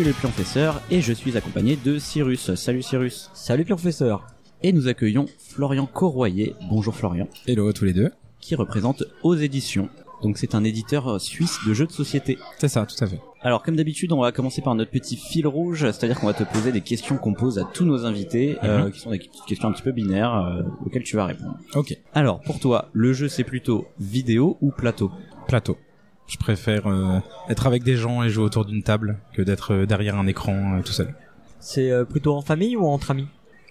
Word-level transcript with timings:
Suis 0.00 0.08
le 0.08 0.14
professeur 0.14 0.80
et 0.90 1.02
je 1.02 1.12
suis 1.12 1.36
accompagné 1.36 1.76
de 1.76 1.98
Cyrus. 1.98 2.54
Salut 2.54 2.80
Cyrus. 2.82 3.28
Salut 3.34 3.66
professeur. 3.66 4.26
Et 4.62 4.72
nous 4.72 4.88
accueillons 4.88 5.26
Florian 5.38 5.84
Corroyer. 5.84 6.54
Bonjour 6.70 6.94
Florian. 6.94 7.28
Hello 7.46 7.70
tous 7.74 7.84
les 7.84 7.92
deux. 7.92 8.10
Qui 8.40 8.54
représente 8.54 9.04
Aux 9.22 9.34
Éditions. 9.34 9.90
Donc 10.22 10.38
c'est 10.38 10.54
un 10.54 10.64
éditeur 10.64 11.20
suisse 11.20 11.58
de 11.66 11.74
jeux 11.74 11.86
de 11.86 11.92
société. 11.92 12.38
C'est 12.58 12.68
ça, 12.68 12.86
tout 12.86 13.02
à 13.04 13.06
fait. 13.06 13.20
Alors 13.42 13.62
comme 13.62 13.76
d'habitude, 13.76 14.12
on 14.12 14.20
va 14.22 14.32
commencer 14.32 14.62
par 14.62 14.74
notre 14.74 14.90
petit 14.90 15.16
fil 15.16 15.46
rouge, 15.46 15.80
c'est-à-dire 15.80 16.18
qu'on 16.18 16.26
va 16.28 16.34
te 16.34 16.44
poser 16.44 16.72
des 16.72 16.80
questions 16.82 17.18
qu'on 17.18 17.34
pose 17.34 17.58
à 17.58 17.64
tous 17.64 17.84
nos 17.84 18.06
invités, 18.06 18.56
euh, 18.64 18.84
Mhm. 18.84 18.92
qui 18.92 19.00
sont 19.00 19.10
des 19.10 19.18
questions 19.46 19.68
un 19.68 19.72
petit 19.72 19.82
peu 19.82 19.92
binaires 19.92 20.34
euh, 20.34 20.62
auxquelles 20.86 21.02
tu 21.02 21.16
vas 21.16 21.26
répondre. 21.26 21.56
Ok. 21.74 21.94
Alors 22.14 22.40
pour 22.40 22.58
toi, 22.58 22.88
le 22.94 23.12
jeu 23.12 23.28
c'est 23.28 23.44
plutôt 23.44 23.86
vidéo 23.98 24.56
ou 24.62 24.70
plateau? 24.70 25.10
Plateau. 25.46 25.76
Je 26.30 26.36
préfère 26.36 26.86
euh, 26.86 27.18
être 27.48 27.66
avec 27.66 27.82
des 27.82 27.96
gens 27.96 28.22
et 28.22 28.30
jouer 28.30 28.44
autour 28.44 28.64
d'une 28.64 28.84
table 28.84 29.18
que 29.32 29.42
d'être 29.42 29.74
euh, 29.74 29.86
derrière 29.86 30.16
un 30.16 30.28
écran 30.28 30.78
euh, 30.78 30.82
tout 30.82 30.92
seul. 30.92 31.12
C'est 31.58 31.90
euh, 31.90 32.04
plutôt 32.04 32.36
en 32.36 32.40
famille 32.40 32.76
ou 32.76 32.86
entre 32.86 33.10
amis? 33.10 33.26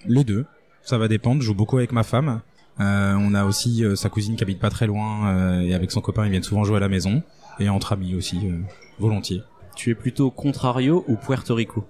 Les 0.06 0.26
deux. 0.26 0.46
Ça 0.84 0.98
va 0.98 1.08
dépendre. 1.08 1.42
Je 1.42 1.48
joue 1.48 1.56
beaucoup 1.56 1.78
avec 1.78 1.94
ma 1.94 2.04
femme. 2.04 2.42
Euh, 2.82 3.16
on 3.18 3.34
a 3.34 3.46
aussi 3.46 3.86
euh, 3.86 3.96
sa 3.96 4.10
cousine 4.10 4.36
qui 4.36 4.44
habite 4.44 4.60
pas 4.60 4.70
très 4.70 4.88
loin 4.88 5.30
euh, 5.30 5.62
et 5.62 5.74
avec 5.74 5.90
son 5.92 6.02
copain 6.02 6.26
ils 6.26 6.32
viennent 6.32 6.44
souvent 6.44 6.66
jouer 6.66 6.78
à 6.78 6.80
la 6.82 6.90
maison 6.90 7.24
et 7.60 7.70
entre 7.70 7.94
amis 7.94 8.14
aussi 8.16 8.40
euh, 8.44 8.58
volontiers. 9.00 9.42
Tu 9.76 9.92
es 9.92 9.96
plutôt 9.96 10.30
Contrario 10.30 11.06
ou 11.08 11.16
Puerto 11.16 11.56
Rico? 11.56 11.86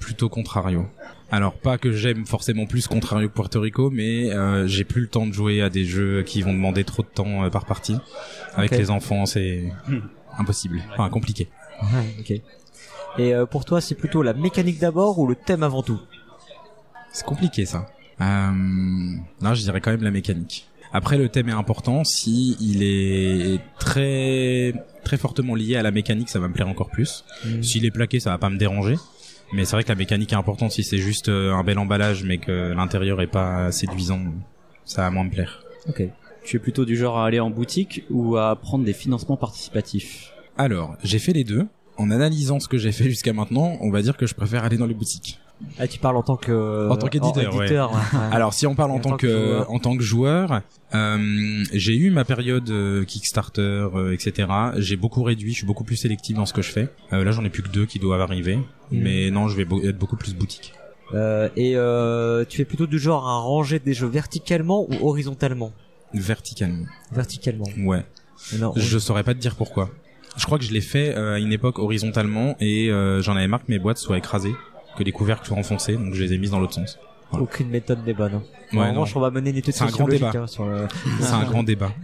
Plutôt 0.00 0.28
Contrario. 0.28 0.86
Alors 1.30 1.52
pas 1.54 1.76
que 1.76 1.92
j'aime 1.92 2.24
forcément 2.26 2.64
plus 2.66 2.86
Contrario 2.86 3.28
que 3.28 3.34
Puerto 3.34 3.60
Rico, 3.60 3.90
mais 3.90 4.32
euh, 4.32 4.66
j'ai 4.66 4.84
plus 4.84 5.02
le 5.02 5.08
temps 5.08 5.26
de 5.26 5.32
jouer 5.32 5.60
à 5.60 5.68
des 5.68 5.84
jeux 5.84 6.22
qui 6.22 6.40
vont 6.42 6.52
demander 6.54 6.84
trop 6.84 7.02
de 7.02 7.08
temps 7.08 7.44
euh, 7.44 7.50
par 7.50 7.66
partie. 7.66 7.96
Avec 8.54 8.72
Ok. 8.72 8.78
les 8.78 8.90
enfants, 8.90 9.26
c'est 9.26 9.64
impossible, 10.38 10.80
enfin 10.92 11.08
compliqué. 11.10 11.48
ok. 12.20 12.30
Et 13.18 13.34
euh, 13.34 13.44
pour 13.46 13.64
toi, 13.64 13.80
c'est 13.80 13.94
plutôt 13.94 14.22
la 14.22 14.32
mécanique 14.32 14.78
d'abord 14.78 15.18
ou 15.18 15.26
le 15.26 15.34
thème 15.34 15.62
avant 15.62 15.82
tout? 15.82 16.00
C'est 17.12 17.24
compliqué 17.26 17.66
ça. 17.66 17.86
Euh, 18.20 18.50
non, 18.52 19.54
je 19.54 19.60
dirais 19.62 19.80
quand 19.80 19.90
même 19.90 20.02
la 20.02 20.10
mécanique. 20.10 20.66
Après, 20.92 21.18
le 21.18 21.28
thème 21.28 21.50
est 21.50 21.52
important. 21.52 22.02
Si 22.04 22.56
il 22.60 22.82
est 22.82 23.60
très 23.78 24.72
très 25.04 25.18
fortement 25.18 25.54
lié 25.54 25.76
à 25.76 25.82
la 25.82 25.90
mécanique, 25.90 26.30
ça 26.30 26.38
va 26.38 26.48
me 26.48 26.54
plaire 26.54 26.68
encore 26.68 26.88
plus. 26.90 27.24
S'il 27.60 27.84
est 27.84 27.90
plaqué, 27.90 28.20
ça 28.20 28.30
va 28.30 28.38
pas 28.38 28.48
me 28.48 28.56
déranger. 28.56 28.96
Mais 29.52 29.64
c'est 29.64 29.76
vrai 29.76 29.84
que 29.84 29.88
la 29.88 29.94
mécanique 29.94 30.32
est 30.32 30.36
importante. 30.36 30.72
Si 30.72 30.84
c'est 30.84 30.98
juste 30.98 31.28
euh, 31.28 31.52
un 31.52 31.64
bel 31.64 31.78
emballage, 31.78 32.24
mais 32.24 32.38
que 32.38 32.72
l'intérieur 32.72 33.20
est 33.22 33.28
pas 33.28 33.72
séduisant, 33.72 34.20
ça 34.84 35.02
va 35.02 35.10
moins 35.10 35.24
me 35.24 35.30
plaire. 35.30 35.62
Ok. 35.88 36.02
Tu 36.44 36.56
es 36.56 36.60
plutôt 36.60 36.84
du 36.84 36.96
genre 36.96 37.18
à 37.18 37.26
aller 37.26 37.40
en 37.40 37.50
boutique 37.50 38.04
ou 38.10 38.36
à 38.36 38.56
prendre 38.56 38.84
des 38.84 38.92
financements 38.92 39.36
participatifs? 39.36 40.32
Alors, 40.56 40.96
j'ai 41.02 41.18
fait 41.18 41.32
les 41.32 41.44
deux. 41.44 41.66
En 41.96 42.10
analysant 42.10 42.60
ce 42.60 42.68
que 42.68 42.78
j'ai 42.78 42.92
fait 42.92 43.04
jusqu'à 43.04 43.32
maintenant, 43.32 43.76
on 43.80 43.90
va 43.90 44.02
dire 44.02 44.16
que 44.16 44.26
je 44.26 44.34
préfère 44.34 44.64
aller 44.64 44.76
dans 44.76 44.86
les 44.86 44.94
boutiques. 44.94 45.40
Ah, 45.78 45.86
tu 45.86 45.98
parles 45.98 46.16
en 46.16 46.22
tant 46.22 46.36
que 46.36 46.88
En 46.88 46.96
tant 46.96 47.08
qu'éditeur, 47.08 47.54
ouais. 47.54 47.70
ouais. 47.70 47.88
Alors 48.32 48.54
si 48.54 48.66
on 48.66 48.74
parle 48.74 48.92
en, 48.92 48.96
En 48.96 49.00
tant, 49.00 49.10
tant 49.10 49.16
que 49.16 49.64
en 49.68 49.78
tant 49.78 49.96
que 49.96 50.02
joueur, 50.02 50.62
euh, 50.94 51.64
j'ai 51.72 51.96
eu 51.96 52.10
ma 52.10 52.24
période 52.24 52.70
euh, 52.70 53.04
Kickstarter, 53.04 53.60
euh, 53.94 54.12
etc. 54.12 54.48
J'ai 54.76 54.96
beaucoup 54.96 55.22
réduit, 55.22 55.52
je 55.52 55.58
suis 55.58 55.66
beaucoup 55.66 55.84
plus 55.84 55.96
sélectif 55.96 56.36
dans 56.36 56.46
ce 56.46 56.52
que 56.52 56.62
je 56.62 56.70
fais. 56.70 56.88
Là 57.10 57.30
j'en 57.30 57.44
ai 57.44 57.50
plus 57.50 57.62
que 57.62 57.68
deux 57.68 57.86
qui 57.86 57.98
doivent 57.98 58.20
arriver, 58.20 58.58
mais 58.90 59.30
non 59.30 59.48
je 59.48 59.56
vais 59.56 59.66
être 59.88 59.98
beaucoup 59.98 60.16
plus 60.16 60.34
boutique. 60.34 60.72
Et 61.14 61.72
tu 62.48 62.60
es 62.60 62.64
plutôt 62.64 62.86
du 62.86 62.98
genre 62.98 63.28
à 63.28 63.36
ranger 63.36 63.78
des 63.78 63.94
jeux 63.94 64.08
verticalement 64.08 64.86
ou 64.88 65.08
horizontalement? 65.08 65.72
Verticalement. 66.14 66.86
Verticalement. 67.12 67.66
Ouais. 67.78 68.04
Non, 68.58 68.72
Je 68.76 68.98
saurais 68.98 69.24
pas 69.24 69.34
te 69.34 69.40
dire 69.40 69.56
pourquoi. 69.56 69.90
Je 70.36 70.46
crois 70.46 70.58
que 70.58 70.64
je 70.64 70.72
l'ai 70.72 70.80
fait 70.80 71.14
à 71.14 71.38
une 71.38 71.52
époque 71.52 71.78
horizontalement 71.80 72.56
et 72.60 72.90
j'en 73.20 73.36
avais 73.36 73.48
marre 73.48 73.64
que 73.64 73.70
mes 73.70 73.78
boîtes 73.78 73.98
soient 73.98 74.16
écrasées, 74.18 74.54
que 74.98 75.04
les 75.04 75.12
couvercles 75.12 75.46
soient 75.46 75.56
enfoncés, 75.56 75.96
donc 75.96 76.14
je 76.14 76.22
les 76.22 76.32
ai 76.34 76.38
mises 76.38 76.50
dans 76.50 76.58
l'autre 76.60 76.74
sens. 76.74 76.98
voilà. 77.30 77.44
aucune 77.44 77.68
méthode 77.68 78.04
n'est 78.06 78.12
bonne. 78.14 78.34
hein. 78.34 78.42
Ouais, 78.72 78.80
en 78.84 78.90
revanche, 78.90 79.16
on 79.16 79.20
va 79.20 79.30
mener 79.30 79.50
une 79.50 79.56
étude 79.56 79.72
C'est 79.74 79.84
un 79.84 79.88
grand 79.88 80.06
débat. 80.08 80.32
hein, 80.34 80.46
sur 80.46 80.66
le... 80.66 80.86
C'est 81.20 81.32
un 81.32 81.44
grand 81.44 81.62
débat. 81.62 81.92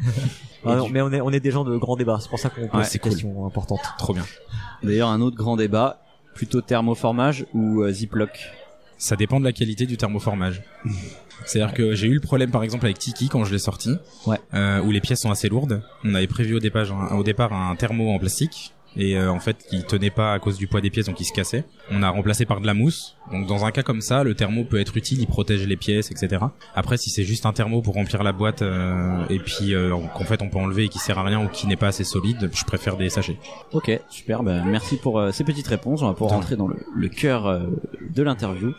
Ah 0.66 0.76
non, 0.76 0.88
mais 0.88 1.02
on 1.02 1.12
est 1.12 1.20
on 1.20 1.28
est 1.30 1.40
des 1.40 1.50
gens 1.50 1.62
de 1.62 1.76
grand 1.76 1.94
débat. 1.94 2.16
C'est 2.22 2.30
pour 2.30 2.38
ça 2.38 2.48
qu'on 2.48 2.66
pose 2.66 2.80
Ouais, 2.80 2.86
ces 2.86 2.98
cool. 2.98 3.10
questions 3.10 3.44
importantes. 3.44 3.82
Trop 3.98 4.14
bien. 4.14 4.24
D'ailleurs, 4.82 5.10
un 5.10 5.20
autre 5.20 5.36
grand 5.36 5.56
débat, 5.56 6.00
plutôt 6.34 6.62
thermoformage 6.62 7.44
ou 7.52 7.82
euh, 7.82 7.90
Ziploc? 7.92 8.30
Ça 8.96 9.14
dépend 9.14 9.40
de 9.40 9.44
la 9.44 9.52
qualité 9.52 9.84
du 9.84 9.98
thermoformage. 9.98 10.62
C'est-à-dire 11.44 11.74
que 11.74 11.94
j'ai 11.94 12.06
eu 12.06 12.14
le 12.14 12.20
problème 12.20 12.50
par 12.50 12.62
exemple 12.62 12.86
avec 12.86 12.98
Tiki 12.98 13.28
quand 13.28 13.44
je 13.44 13.52
l'ai 13.52 13.58
sorti, 13.58 13.90
Ouais. 14.26 14.38
euh, 14.54 14.80
où 14.80 14.90
les 14.90 15.02
pièces 15.02 15.20
sont 15.20 15.30
assez 15.30 15.50
lourdes. 15.50 15.82
On 16.02 16.14
avait 16.14 16.26
prévu 16.28 16.54
au 16.54 16.60
départ, 16.60 16.90
un, 16.92 17.14
au 17.16 17.22
départ 17.22 17.52
un 17.52 17.76
thermo 17.76 18.10
en 18.14 18.18
plastique 18.18 18.72
et 18.96 19.16
euh, 19.16 19.30
en 19.30 19.40
fait 19.40 19.56
qui 19.68 19.82
tenait 19.84 20.10
pas 20.10 20.32
à 20.32 20.38
cause 20.38 20.56
du 20.58 20.66
poids 20.66 20.80
des 20.80 20.90
pièces 20.90 21.06
donc 21.06 21.20
il 21.20 21.24
se 21.24 21.32
cassait. 21.32 21.64
On 21.90 22.02
a 22.02 22.10
remplacé 22.10 22.44
par 22.46 22.60
de 22.60 22.66
la 22.66 22.74
mousse. 22.74 23.16
Donc 23.32 23.46
dans 23.46 23.64
un 23.64 23.70
cas 23.70 23.82
comme 23.82 24.00
ça, 24.00 24.22
le 24.24 24.34
thermo 24.34 24.64
peut 24.64 24.80
être 24.80 24.96
utile, 24.96 25.20
il 25.20 25.26
protège 25.26 25.66
les 25.66 25.76
pièces, 25.76 26.10
etc. 26.10 26.44
Après 26.74 26.96
si 26.96 27.10
c'est 27.10 27.24
juste 27.24 27.46
un 27.46 27.52
thermo 27.52 27.82
pour 27.82 27.94
remplir 27.94 28.22
la 28.22 28.32
boîte 28.32 28.62
euh, 28.62 29.24
et 29.30 29.38
puis 29.38 29.74
euh, 29.74 29.94
qu'en 30.14 30.24
fait 30.24 30.42
on 30.42 30.48
peut 30.48 30.58
enlever 30.58 30.84
et 30.84 30.88
qui 30.88 30.98
sert 30.98 31.18
à 31.18 31.24
rien 31.24 31.44
ou 31.44 31.48
qui 31.48 31.66
n'est 31.66 31.76
pas 31.76 31.88
assez 31.88 32.04
solide, 32.04 32.50
je 32.52 32.64
préfère 32.64 32.96
des 32.96 33.08
sachets. 33.10 33.38
Ok, 33.72 33.90
super, 34.08 34.42
bah, 34.42 34.62
merci 34.64 34.96
pour 34.96 35.18
euh, 35.18 35.30
ces 35.32 35.44
petites 35.44 35.66
réponses. 35.68 36.02
On 36.02 36.06
va 36.06 36.12
pouvoir 36.14 36.32
rentrer 36.32 36.56
dans 36.56 36.68
le, 36.68 36.76
le 36.94 37.08
cœur 37.08 37.46
euh, 37.46 37.60
de 38.14 38.22
l'interview. 38.22 38.72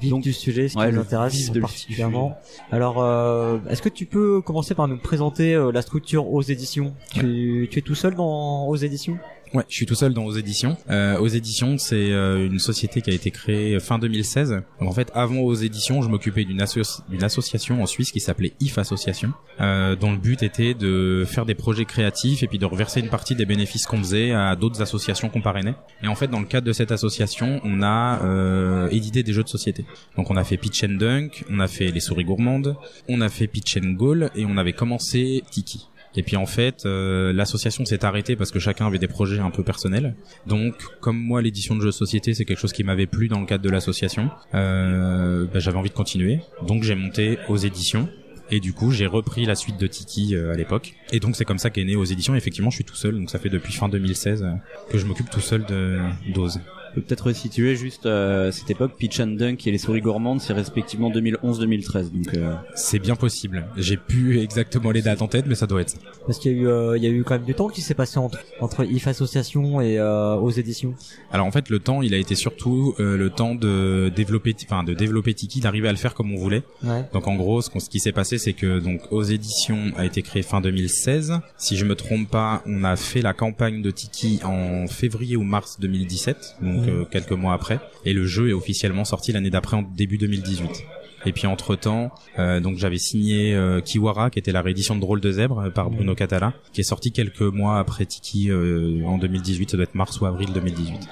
Vif 0.00 0.10
Donc, 0.10 0.22
du 0.22 0.32
sujet, 0.34 0.68
ce 0.68 0.74
qui 0.74 0.80
ouais, 0.80 0.92
nous 0.92 1.00
intéresse 1.00 1.50
particulièrement. 1.50 2.36
Alors, 2.70 3.02
euh, 3.02 3.58
est-ce 3.70 3.80
que 3.80 3.88
tu 3.88 4.04
peux 4.04 4.42
commencer 4.42 4.74
par 4.74 4.86
nous 4.86 4.98
présenter 4.98 5.54
euh, 5.54 5.72
la 5.72 5.80
structure 5.80 6.30
aux 6.30 6.42
éditions? 6.42 6.94
Tu, 7.14 7.68
tu 7.70 7.78
es 7.78 7.82
tout 7.82 7.94
seul 7.94 8.14
dans 8.14 8.66
aux 8.66 8.76
éditions? 8.76 9.18
Ouais, 9.54 9.64
je 9.68 9.74
suis 9.76 9.86
tout 9.86 9.94
seul 9.94 10.12
dans 10.12 10.24
Aux 10.24 10.32
Éditions. 10.32 10.76
Euh, 10.90 11.18
Aux 11.18 11.26
Éditions, 11.26 11.78
c'est 11.78 12.12
euh, 12.12 12.46
une 12.46 12.58
société 12.58 13.00
qui 13.00 13.10
a 13.10 13.14
été 13.14 13.30
créée 13.30 13.80
fin 13.80 13.98
2016. 13.98 14.50
Donc, 14.78 14.88
en 14.88 14.92
fait, 14.92 15.10
avant 15.14 15.36
Aux 15.38 15.54
Éditions, 15.54 16.02
je 16.02 16.08
m'occupais 16.08 16.44
d'une 16.44 16.60
associ- 16.60 17.00
d'une 17.08 17.24
association 17.24 17.82
en 17.82 17.86
Suisse 17.86 18.12
qui 18.12 18.20
s'appelait 18.20 18.52
IF 18.60 18.76
Association, 18.76 19.32
euh, 19.60 19.96
dont 19.96 20.12
le 20.12 20.18
but 20.18 20.42
était 20.42 20.74
de 20.74 21.24
faire 21.26 21.46
des 21.46 21.54
projets 21.54 21.86
créatifs 21.86 22.42
et 22.42 22.46
puis 22.46 22.58
de 22.58 22.66
reverser 22.66 23.00
une 23.00 23.08
partie 23.08 23.34
des 23.34 23.46
bénéfices 23.46 23.86
qu'on 23.86 23.98
faisait 23.98 24.32
à 24.32 24.54
d'autres 24.54 24.82
associations 24.82 25.30
qu'on 25.30 25.40
parrainait. 25.40 25.74
Et 26.02 26.08
en 26.08 26.14
fait, 26.14 26.28
dans 26.28 26.40
le 26.40 26.46
cadre 26.46 26.66
de 26.66 26.72
cette 26.72 26.92
association, 26.92 27.60
on 27.64 27.82
a 27.82 28.20
euh, 28.24 28.88
édité 28.90 29.22
des 29.22 29.32
jeux 29.32 29.44
de 29.44 29.48
société. 29.48 29.86
Donc, 30.18 30.30
on 30.30 30.36
a 30.36 30.44
fait 30.44 30.58
Pitch 30.58 30.84
and 30.84 30.96
Dunk, 30.98 31.44
on 31.50 31.60
a 31.60 31.68
fait 31.68 31.88
Les 31.90 32.00
Souris 32.00 32.24
Gourmandes, 32.24 32.76
on 33.08 33.22
a 33.22 33.28
fait 33.30 33.46
Pitch 33.46 33.78
and 33.78 33.92
Goal 33.92 34.30
et 34.36 34.44
on 34.44 34.58
avait 34.58 34.74
commencé 34.74 35.42
Tiki. 35.50 35.88
Et 36.16 36.22
puis 36.22 36.36
en 36.36 36.46
fait, 36.46 36.84
euh, 36.86 37.32
l'association 37.32 37.84
s'est 37.84 38.04
arrêtée 38.04 38.36
parce 38.36 38.50
que 38.50 38.58
chacun 38.58 38.86
avait 38.86 38.98
des 38.98 39.08
projets 39.08 39.38
un 39.38 39.50
peu 39.50 39.62
personnels. 39.62 40.14
Donc, 40.46 40.74
comme 41.00 41.18
moi, 41.18 41.42
l'édition 41.42 41.76
de 41.76 41.80
jeux 41.80 41.88
de 41.88 41.92
société, 41.92 42.34
c'est 42.34 42.44
quelque 42.44 42.60
chose 42.60 42.72
qui 42.72 42.84
m'avait 42.84 43.06
plu 43.06 43.28
dans 43.28 43.40
le 43.40 43.46
cadre 43.46 43.62
de 43.62 43.70
l'association, 43.70 44.30
euh, 44.54 45.46
bah, 45.52 45.58
j'avais 45.58 45.78
envie 45.78 45.90
de 45.90 45.94
continuer. 45.94 46.40
Donc, 46.66 46.82
j'ai 46.82 46.94
monté 46.94 47.38
aux 47.48 47.56
éditions. 47.56 48.08
Et 48.50 48.60
du 48.60 48.72
coup, 48.72 48.90
j'ai 48.92 49.06
repris 49.06 49.44
la 49.44 49.54
suite 49.54 49.78
de 49.78 49.86
Tiki 49.86 50.34
euh, 50.34 50.52
à 50.52 50.56
l'époque. 50.56 50.94
Et 51.12 51.20
donc, 51.20 51.36
c'est 51.36 51.44
comme 51.44 51.58
ça 51.58 51.68
qu'est 51.70 51.84
né 51.84 51.96
aux 51.96 52.04
éditions. 52.04 52.34
Effectivement, 52.34 52.70
je 52.70 52.76
suis 52.76 52.84
tout 52.84 52.96
seul. 52.96 53.14
Donc, 53.14 53.28
ça 53.30 53.38
fait 53.38 53.50
depuis 53.50 53.74
fin 53.74 53.88
2016 53.88 54.42
euh, 54.42 54.52
que 54.90 54.96
je 54.96 55.04
m'occupe 55.04 55.28
tout 55.28 55.40
seul 55.40 55.66
de 55.66 55.98
d'Ose. 56.32 56.60
Peut 56.94 57.00
peut-être 57.00 57.26
resituer 57.26 57.76
juste 57.76 58.06
euh, 58.06 58.50
cette 58.50 58.70
époque. 58.70 58.92
Pitch 58.98 59.20
and 59.20 59.28
Dunk 59.38 59.66
et 59.66 59.70
les 59.70 59.78
souris 59.78 60.00
gourmandes, 60.00 60.40
c'est 60.40 60.52
respectivement 60.52 61.10
2011-2013. 61.10 62.10
Donc 62.12 62.34
euh, 62.34 62.54
C'est 62.74 62.98
bien 62.98 63.16
possible. 63.16 63.66
J'ai 63.76 63.96
plus 63.96 64.38
exactement 64.40 64.90
les 64.90 65.02
dates 65.02 65.22
en 65.22 65.28
tête, 65.28 65.46
mais 65.46 65.54
ça 65.54 65.66
doit 65.66 65.80
être 65.80 65.90
ça. 65.90 65.98
Parce 66.26 66.38
qu'il 66.38 66.52
y 66.52 66.54
a 66.54 66.58
eu, 66.58 66.66
euh, 66.68 66.96
il 66.96 67.02
y 67.04 67.06
a 67.06 67.10
eu 67.10 67.24
quand 67.24 67.34
même 67.34 67.44
du 67.44 67.54
temps 67.54 67.68
qui 67.68 67.80
s'est 67.80 67.94
passé 67.94 68.18
entre 68.18 68.38
entre 68.60 68.84
IF 68.84 69.06
Association 69.08 69.80
et 69.80 69.98
euh, 69.98 70.34
aux 70.36 70.50
éditions. 70.50 70.94
Alors 71.30 71.46
en 71.46 71.50
fait, 71.50 71.68
le 71.70 71.78
temps, 71.78 72.02
il 72.02 72.14
a 72.14 72.18
été 72.18 72.34
surtout 72.34 72.94
euh, 73.00 73.16
le 73.16 73.30
temps 73.30 73.54
de 73.54 74.10
développer, 74.14 74.54
enfin 74.64 74.84
de 74.84 74.94
développer 74.94 75.34
Tiki, 75.34 75.60
d'arriver 75.60 75.88
à 75.88 75.92
le 75.92 75.98
faire 75.98 76.14
comme 76.14 76.32
on 76.32 76.36
voulait. 76.36 76.62
Ouais. 76.84 77.04
Donc 77.12 77.26
en 77.28 77.36
gros, 77.36 77.60
ce, 77.62 77.70
qu'on- 77.70 77.80
ce 77.80 77.88
qui 77.90 78.00
s'est 78.00 78.12
passé, 78.12 78.38
c'est 78.38 78.52
que 78.52 78.78
donc 78.80 79.00
aux 79.10 79.22
éditions 79.22 79.92
a 79.96 80.04
été 80.04 80.22
créé 80.22 80.42
fin 80.42 80.60
2016. 80.60 81.34
Si 81.56 81.76
je 81.76 81.84
me 81.84 81.94
trompe 81.94 82.28
pas, 82.30 82.62
on 82.66 82.84
a 82.84 82.96
fait 82.96 83.22
la 83.22 83.32
campagne 83.32 83.82
de 83.82 83.90
Tiki 83.90 84.40
en 84.44 84.86
février 84.86 85.36
ou 85.36 85.42
mars 85.42 85.78
2017, 85.80 86.56
donc 86.62 86.77
Euh, 86.86 87.04
quelques 87.04 87.32
mois 87.32 87.54
après. 87.54 87.80
Et 88.04 88.12
le 88.12 88.26
jeu 88.26 88.50
est 88.50 88.52
officiellement 88.52 89.04
sorti 89.04 89.32
l'année 89.32 89.50
d'après, 89.50 89.76
en 89.76 89.82
début 89.82 90.18
2018. 90.18 90.84
Et 91.26 91.32
puis 91.32 91.46
entre 91.46 91.74
temps, 91.74 92.12
donc 92.36 92.78
j'avais 92.78 92.98
signé 92.98 93.54
euh, 93.54 93.80
Kiwara, 93.80 94.30
qui 94.30 94.38
était 94.38 94.52
la 94.52 94.62
réédition 94.62 94.94
de 94.94 95.00
Drôle 95.00 95.20
de 95.20 95.32
zèbre 95.32 95.58
euh, 95.58 95.70
par 95.70 95.90
Bruno 95.90 96.14
Catala, 96.14 96.52
qui 96.72 96.80
est 96.80 96.84
sorti 96.84 97.12
quelques 97.12 97.40
mois 97.40 97.78
après 97.78 98.06
Tiki 98.06 98.50
euh, 98.50 99.02
en 99.04 99.18
2018. 99.18 99.70
Ça 99.70 99.76
doit 99.76 99.84
être 99.84 99.94
mars 99.94 100.20
ou 100.20 100.26
avril 100.26 100.52
2018. 100.52 101.08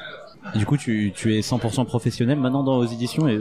du 0.55 0.67
coup, 0.67 0.77
tu, 0.77 1.13
tu 1.15 1.37
es 1.37 1.41
100% 1.41 1.87
professionnel 1.87 2.39
maintenant 2.39 2.63
dans 2.63 2.79
aux 2.79 2.87
éditions 2.87 3.29
et 3.29 3.41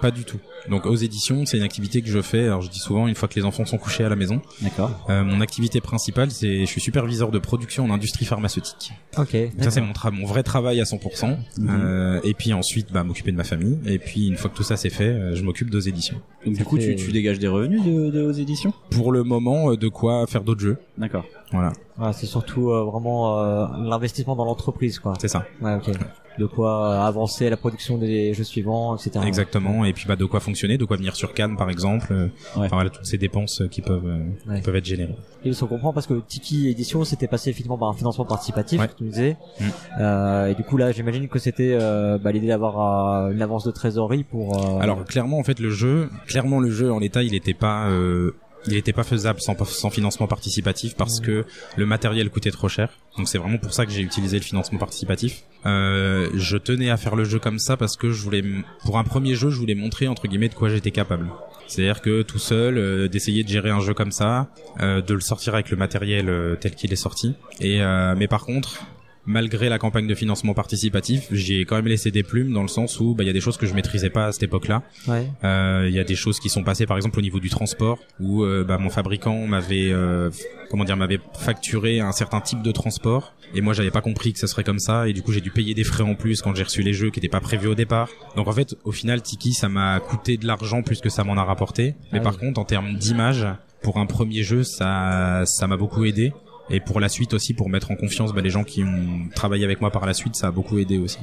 Pas 0.00 0.10
du 0.10 0.24
tout. 0.24 0.38
Donc 0.68 0.86
aux 0.86 0.94
éditions, 0.96 1.44
c'est 1.46 1.56
une 1.58 1.62
activité 1.62 2.00
que 2.02 2.08
je 2.08 2.20
fais. 2.22 2.44
Alors 2.44 2.62
je 2.62 2.70
dis 2.70 2.78
souvent 2.78 3.06
une 3.06 3.14
fois 3.14 3.28
que 3.28 3.34
les 3.34 3.44
enfants 3.44 3.64
sont 3.64 3.78
couchés 3.78 4.04
à 4.04 4.08
la 4.08 4.16
maison. 4.16 4.40
D'accord. 4.62 4.90
Euh, 5.10 5.22
mon 5.24 5.40
activité 5.40 5.80
principale, 5.80 6.30
c'est 6.30 6.60
je 6.60 6.64
suis 6.66 6.80
superviseur 6.80 7.30
de 7.30 7.38
production 7.38 7.84
en 7.84 7.90
industrie 7.90 8.24
pharmaceutique. 8.24 8.92
Ok. 9.18 9.36
Ça 9.60 9.70
c'est 9.70 9.80
mon, 9.80 10.26
vrai 10.26 10.42
travail 10.42 10.80
à 10.80 10.84
100%. 10.84 11.36
Mhm. 11.58 11.68
Euh, 11.70 12.20
et 12.24 12.34
puis 12.34 12.52
ensuite, 12.52 12.92
bah, 12.92 13.04
m'occuper 13.04 13.32
de 13.32 13.36
ma 13.36 13.44
famille. 13.44 13.78
Et 13.86 13.98
puis 13.98 14.28
une 14.28 14.36
fois 14.36 14.50
que 14.50 14.56
tout 14.56 14.62
ça 14.62 14.76
c'est 14.76 14.90
fait, 14.90 15.04
euh, 15.04 15.34
je 15.34 15.42
m'occupe 15.42 15.70
d'aux 15.70 15.80
éditions. 15.80 16.20
Donc 16.44 16.54
du 16.54 16.64
coup, 16.64 16.78
tu, 16.78 16.84
fait- 16.86 16.94
tu 16.96 17.12
dégages 17.12 17.38
des 17.38 17.48
revenus 17.48 17.82
de, 17.82 18.10
de 18.10 18.22
aux 18.22 18.32
éditions? 18.32 18.72
Pour 18.90 19.12
le 19.12 19.22
moment, 19.24 19.74
de 19.74 19.88
quoi 19.88 20.26
faire 20.26 20.42
d'autres 20.42 20.60
jeux. 20.60 20.78
D'accord. 20.98 21.24
Voilà, 21.52 21.72
Voilà, 21.96 22.12
c'est 22.12 22.26
surtout 22.26 22.70
euh, 22.70 22.82
vraiment 22.84 23.38
euh, 23.38 23.66
l'investissement 23.84 24.34
dans 24.34 24.44
l'entreprise, 24.44 24.98
quoi. 24.98 25.12
c'est 25.20 25.28
ça. 25.28 25.46
Ouais, 25.60 25.74
ok. 25.76 25.90
De 26.36 26.46
quoi 26.46 26.90
euh, 26.90 27.00
avancer 27.06 27.48
la 27.48 27.56
production 27.56 27.96
des 27.96 28.34
jeux 28.34 28.42
suivants, 28.42 28.96
etc. 28.96 29.20
Exactement. 29.24 29.83
Et 29.84 29.92
puis 29.92 30.06
bah 30.06 30.16
de 30.16 30.24
quoi 30.24 30.40
fonctionner, 30.40 30.78
de 30.78 30.84
quoi 30.84 30.96
venir 30.96 31.14
sur 31.16 31.34
Cannes 31.34 31.56
par 31.56 31.70
exemple. 31.70 32.08
Euh, 32.12 32.24
Ouais. 32.56 32.66
Enfin 32.66 32.76
voilà 32.76 32.90
toutes 32.90 33.06
ces 33.06 33.18
dépenses 33.18 33.60
euh, 33.62 33.68
qui 33.68 33.80
peuvent 33.82 34.06
euh, 34.06 34.24
Ouais. 34.50 34.56
qui 34.56 34.62
peuvent 34.62 34.76
être 34.76 34.84
générées. 34.84 35.14
Et 35.44 35.50
on 35.62 35.66
comprend 35.66 35.92
parce 35.92 36.06
que 36.06 36.14
Tiki 36.26 36.68
Édition 36.68 37.04
c'était 37.04 37.26
passé 37.26 37.50
effectivement 37.50 37.76
par 37.78 37.88
un 37.88 37.92
financement 37.94 38.24
participatif, 38.24 38.80
Ouais. 38.80 38.88
tu 38.96 39.04
nous 39.04 39.10
disais. 39.10 39.36
Mm. 39.60 39.64
Euh, 40.00 40.46
et 40.50 40.54
du 40.54 40.62
coup 40.62 40.76
là, 40.76 40.92
j'imagine 40.92 41.28
que 41.28 41.38
c'était 41.38 41.76
euh, 41.80 42.18
bah, 42.18 42.32
l'idée 42.32 42.48
d'avoir 42.48 43.26
euh, 43.26 43.30
une 43.32 43.42
avance 43.42 43.64
de 43.64 43.70
trésorerie 43.70 44.24
pour. 44.24 44.76
euh, 44.76 44.80
Alors 44.80 45.04
clairement 45.04 45.38
en 45.38 45.44
fait 45.44 45.58
le 45.60 45.70
jeu, 45.70 46.08
clairement 46.26 46.60
le 46.60 46.70
jeu 46.70 46.92
en 46.92 46.98
l'état 46.98 47.22
il 47.22 47.34
était 47.34 47.54
pas 47.54 47.88
euh, 47.88 48.34
il 48.66 48.76
était 48.76 48.92
pas 48.92 49.04
faisable 49.04 49.40
sans, 49.40 49.56
sans 49.64 49.90
financement 49.90 50.26
participatif 50.26 50.94
parce 50.96 51.20
que 51.20 51.44
le 51.76 51.86
matériel 51.86 52.30
coûtait 52.30 52.50
trop 52.50 52.68
cher. 52.68 52.90
Donc 53.16 53.28
c'est 53.28 53.38
vraiment 53.38 53.58
pour 53.58 53.72
ça 53.72 53.86
que 53.86 53.92
j'ai 53.92 54.02
utilisé 54.02 54.38
le 54.38 54.42
financement 54.42 54.78
participatif. 54.78 55.42
Euh, 55.66 56.28
je 56.34 56.56
tenais 56.56 56.90
à 56.90 56.96
faire 56.96 57.16
le 57.16 57.24
jeu 57.24 57.38
comme 57.38 57.58
ça 57.58 57.76
parce 57.76 57.96
que 57.96 58.10
je 58.10 58.22
voulais, 58.22 58.42
pour 58.84 58.98
un 58.98 59.04
premier 59.04 59.34
jeu, 59.34 59.50
je 59.50 59.58
voulais 59.58 59.74
montrer 59.74 60.08
entre 60.08 60.26
guillemets 60.26 60.48
de 60.48 60.54
quoi 60.54 60.68
j'étais 60.68 60.90
capable. 60.90 61.28
C'est-à-dire 61.66 62.00
que 62.02 62.22
tout 62.22 62.38
seul, 62.38 62.76
euh, 62.76 63.08
d'essayer 63.08 63.42
de 63.42 63.48
gérer 63.48 63.70
un 63.70 63.80
jeu 63.80 63.94
comme 63.94 64.12
ça, 64.12 64.48
euh, 64.80 65.00
de 65.00 65.14
le 65.14 65.20
sortir 65.20 65.54
avec 65.54 65.70
le 65.70 65.76
matériel 65.76 66.28
euh, 66.28 66.56
tel 66.56 66.74
qu'il 66.74 66.92
est 66.92 66.96
sorti. 66.96 67.34
Et 67.60 67.82
euh, 67.82 68.14
mais 68.16 68.28
par 68.28 68.44
contre, 68.44 68.84
malgré 69.26 69.68
la 69.68 69.78
campagne 69.78 70.06
de 70.06 70.14
financement 70.14 70.54
participatif, 70.54 71.26
j'ai 71.30 71.64
quand 71.64 71.76
même 71.76 71.86
laissé 71.86 72.10
des 72.10 72.22
plumes 72.22 72.52
dans 72.52 72.62
le 72.62 72.68
sens 72.68 73.00
où 73.00 73.14
bah, 73.14 73.24
il 73.24 73.26
y 73.26 73.30
a 73.30 73.32
des 73.32 73.40
choses 73.40 73.56
que 73.56 73.66
je 73.66 73.74
maîtrisais 73.74 74.10
pas 74.10 74.26
à 74.26 74.32
cette 74.32 74.42
époque-là. 74.44 74.82
Ouais. 75.08 75.26
Euh, 75.44 75.86
Il 75.88 75.94
y 75.94 75.98
a 75.98 76.04
des 76.04 76.14
choses 76.14 76.40
qui 76.40 76.48
sont 76.48 76.62
passées, 76.62 76.86
par 76.86 76.96
exemple 76.96 77.18
au 77.18 77.22
niveau 77.22 77.40
du 77.40 77.48
transport, 77.50 77.98
où 78.20 78.44
euh, 78.44 78.64
bah, 78.64 78.78
mon 78.78 78.90
fabricant 78.90 79.46
m'avait, 79.46 79.90
euh, 79.90 80.30
comment 80.70 80.84
dire, 80.84 80.96
m'avait 80.96 81.20
facturé 81.38 82.00
un 82.00 82.12
certain 82.12 82.40
type 82.40 82.62
de 82.62 82.72
transport, 82.72 83.34
et 83.54 83.60
moi 83.60 83.72
j'avais 83.72 83.90
pas 83.90 84.00
compris 84.00 84.32
que 84.32 84.38
ça 84.38 84.46
serait 84.46 84.64
comme 84.64 84.78
ça, 84.78 85.08
et 85.08 85.12
du 85.12 85.22
coup 85.22 85.32
j'ai 85.32 85.40
dû 85.40 85.50
payer 85.50 85.74
des 85.74 85.84
frais 85.84 86.04
en 86.04 86.14
plus 86.14 86.42
quand 86.42 86.54
j'ai 86.54 86.64
reçu 86.64 86.82
les 86.82 86.92
jeux 86.92 87.10
qui 87.10 87.18
n'étaient 87.18 87.28
pas 87.28 87.40
prévus 87.40 87.68
au 87.68 87.74
départ. 87.74 88.08
Donc 88.36 88.48
en 88.48 88.52
fait, 88.52 88.74
au 88.84 88.92
final, 88.92 89.22
Tiki, 89.22 89.52
ça 89.52 89.68
m'a 89.68 90.00
coûté 90.00 90.36
de 90.36 90.46
l'argent 90.46 90.82
plus 90.82 91.00
que 91.00 91.08
ça 91.08 91.24
m'en 91.24 91.36
a 91.36 91.44
rapporté. 91.44 91.94
Mais 92.12 92.18
Ah 92.20 92.22
par 92.22 92.38
contre, 92.38 92.60
en 92.60 92.64
termes 92.64 92.94
d'image, 92.94 93.46
pour 93.82 93.98
un 93.98 94.06
premier 94.06 94.42
jeu, 94.42 94.64
ça, 94.64 95.42
ça 95.44 95.66
m'a 95.66 95.76
beaucoup 95.76 96.04
aidé. 96.04 96.32
Et 96.70 96.80
pour 96.80 96.98
la 96.98 97.08
suite 97.10 97.34
aussi, 97.34 97.52
pour 97.52 97.68
mettre 97.68 97.90
en 97.90 97.96
confiance 97.96 98.32
bah, 98.32 98.40
les 98.40 98.48
gens 98.50 98.64
qui 98.64 98.82
ont 98.82 99.28
travaillé 99.34 99.64
avec 99.64 99.80
moi 99.82 99.90
par 99.90 100.06
la 100.06 100.14
suite, 100.14 100.34
ça 100.34 100.46
a 100.46 100.50
beaucoup 100.50 100.78
aidé 100.78 100.96
aussi. 100.98 101.18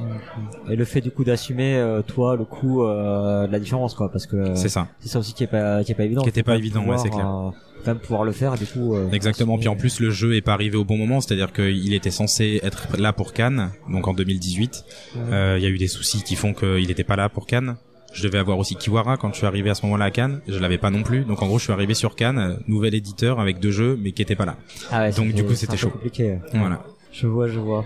Et 0.70 0.76
le 0.76 0.86
fait 0.86 1.02
du 1.02 1.10
coup 1.12 1.24
d'assumer 1.24 1.76
euh, 1.76 2.02
toi 2.04 2.36
le 2.36 2.46
coût 2.46 2.84
euh, 2.84 3.48
de 3.48 3.52
la 3.52 3.60
différence 3.60 3.96
quoi, 3.96 4.12
parce 4.12 4.28
que 4.28 4.36
euh, 4.36 4.56
C'est 4.56 4.70
ça. 4.70 4.88
c'est 5.00 5.10
ça 5.10 5.20
aussi 5.20 5.34
qui 5.34 5.44
est 5.44 5.48
pas 5.48 5.84
qui 5.84 5.92
est 5.92 5.96
pas 5.96 6.04
évident. 6.04 6.22
Qui 6.22 6.30
était 6.30 6.44
pas 6.44 6.56
évident, 6.58 6.82
ouais, 6.82 6.86
pouvoir, 6.86 7.00
c'est 7.00 7.10
clair. 7.10 7.28
euh, 7.28 7.50
quand 7.84 7.92
même 7.92 8.00
pouvoir 8.00 8.24
le 8.24 8.32
faire. 8.32 8.54
Du 8.56 8.66
coup. 8.68 8.94
euh, 8.96 9.10
Exactement. 9.12 9.58
Puis 9.58 9.68
en 9.68 9.76
plus, 9.76 10.00
le 10.00 10.12
jeu 10.12 10.36
est 10.36 10.42
pas 10.42 10.54
arrivé 10.54 10.78
au 10.78 10.86
bon 10.86 10.98
moment, 10.98 11.20
c'est-à-dire 11.22 11.52
qu'il 11.52 11.94
était 11.96 12.12
censé 12.12 12.60
être 12.62 12.96
là 13.00 13.12
pour 13.12 13.34
Cannes, 13.34 13.72
donc 13.90 14.08
en 14.08 14.14
2018. 14.14 14.86
Euh, 15.32 15.56
Il 15.58 15.64
y 15.64 15.66
a 15.66 15.70
eu 15.70 15.80
des 15.80 15.88
soucis 15.88 16.22
qui 16.22 16.36
font 16.36 16.54
qu'il 16.54 16.86
n'était 16.88 17.04
pas 17.04 17.16
là 17.16 17.30
pour 17.30 17.48
Cannes. 17.48 17.78
Je 18.14 18.24
devais 18.24 18.38
avoir 18.38 18.58
aussi 18.58 18.76
Kiwara 18.76 19.18
quand 19.18 19.32
je 19.32 19.38
suis 19.38 19.46
arrivé 19.48 19.70
à 19.70 19.76
ce 19.76 19.86
moment-là 19.86 20.06
à 20.06 20.12
Cannes. 20.12 20.42
Je 20.48 20.60
l'avais 20.60 20.78
pas 20.78 20.90
non 20.90 21.04
plus. 21.04 21.24
Donc 21.24 21.42
en 21.42 21.48
gros, 21.48 21.60
je 21.60 21.64
suis 21.64 21.74
arrivé 21.74 21.94
sur 21.94 22.16
Cannes, 22.16 22.60
nouvel 22.68 22.94
éditeur 22.94 23.40
avec 23.40 23.60
deux 23.60 23.72
jeux, 23.72 23.98
mais 24.02 24.12
qui 24.12 24.22
étaient 24.22 24.36
pas 24.36 24.46
là. 24.46 24.58
Ah 24.92 25.02
ouais, 25.02 25.12
donc, 25.12 25.34
du 25.34 25.46
coup, 25.46 25.56
c'était 25.56 25.78
chaud. 25.78 25.90
Compliqué. 25.90 26.38
Voilà. 26.54 26.84
Je 27.12 27.28
vois, 27.28 27.48
je 27.48 27.60
vois. 27.60 27.86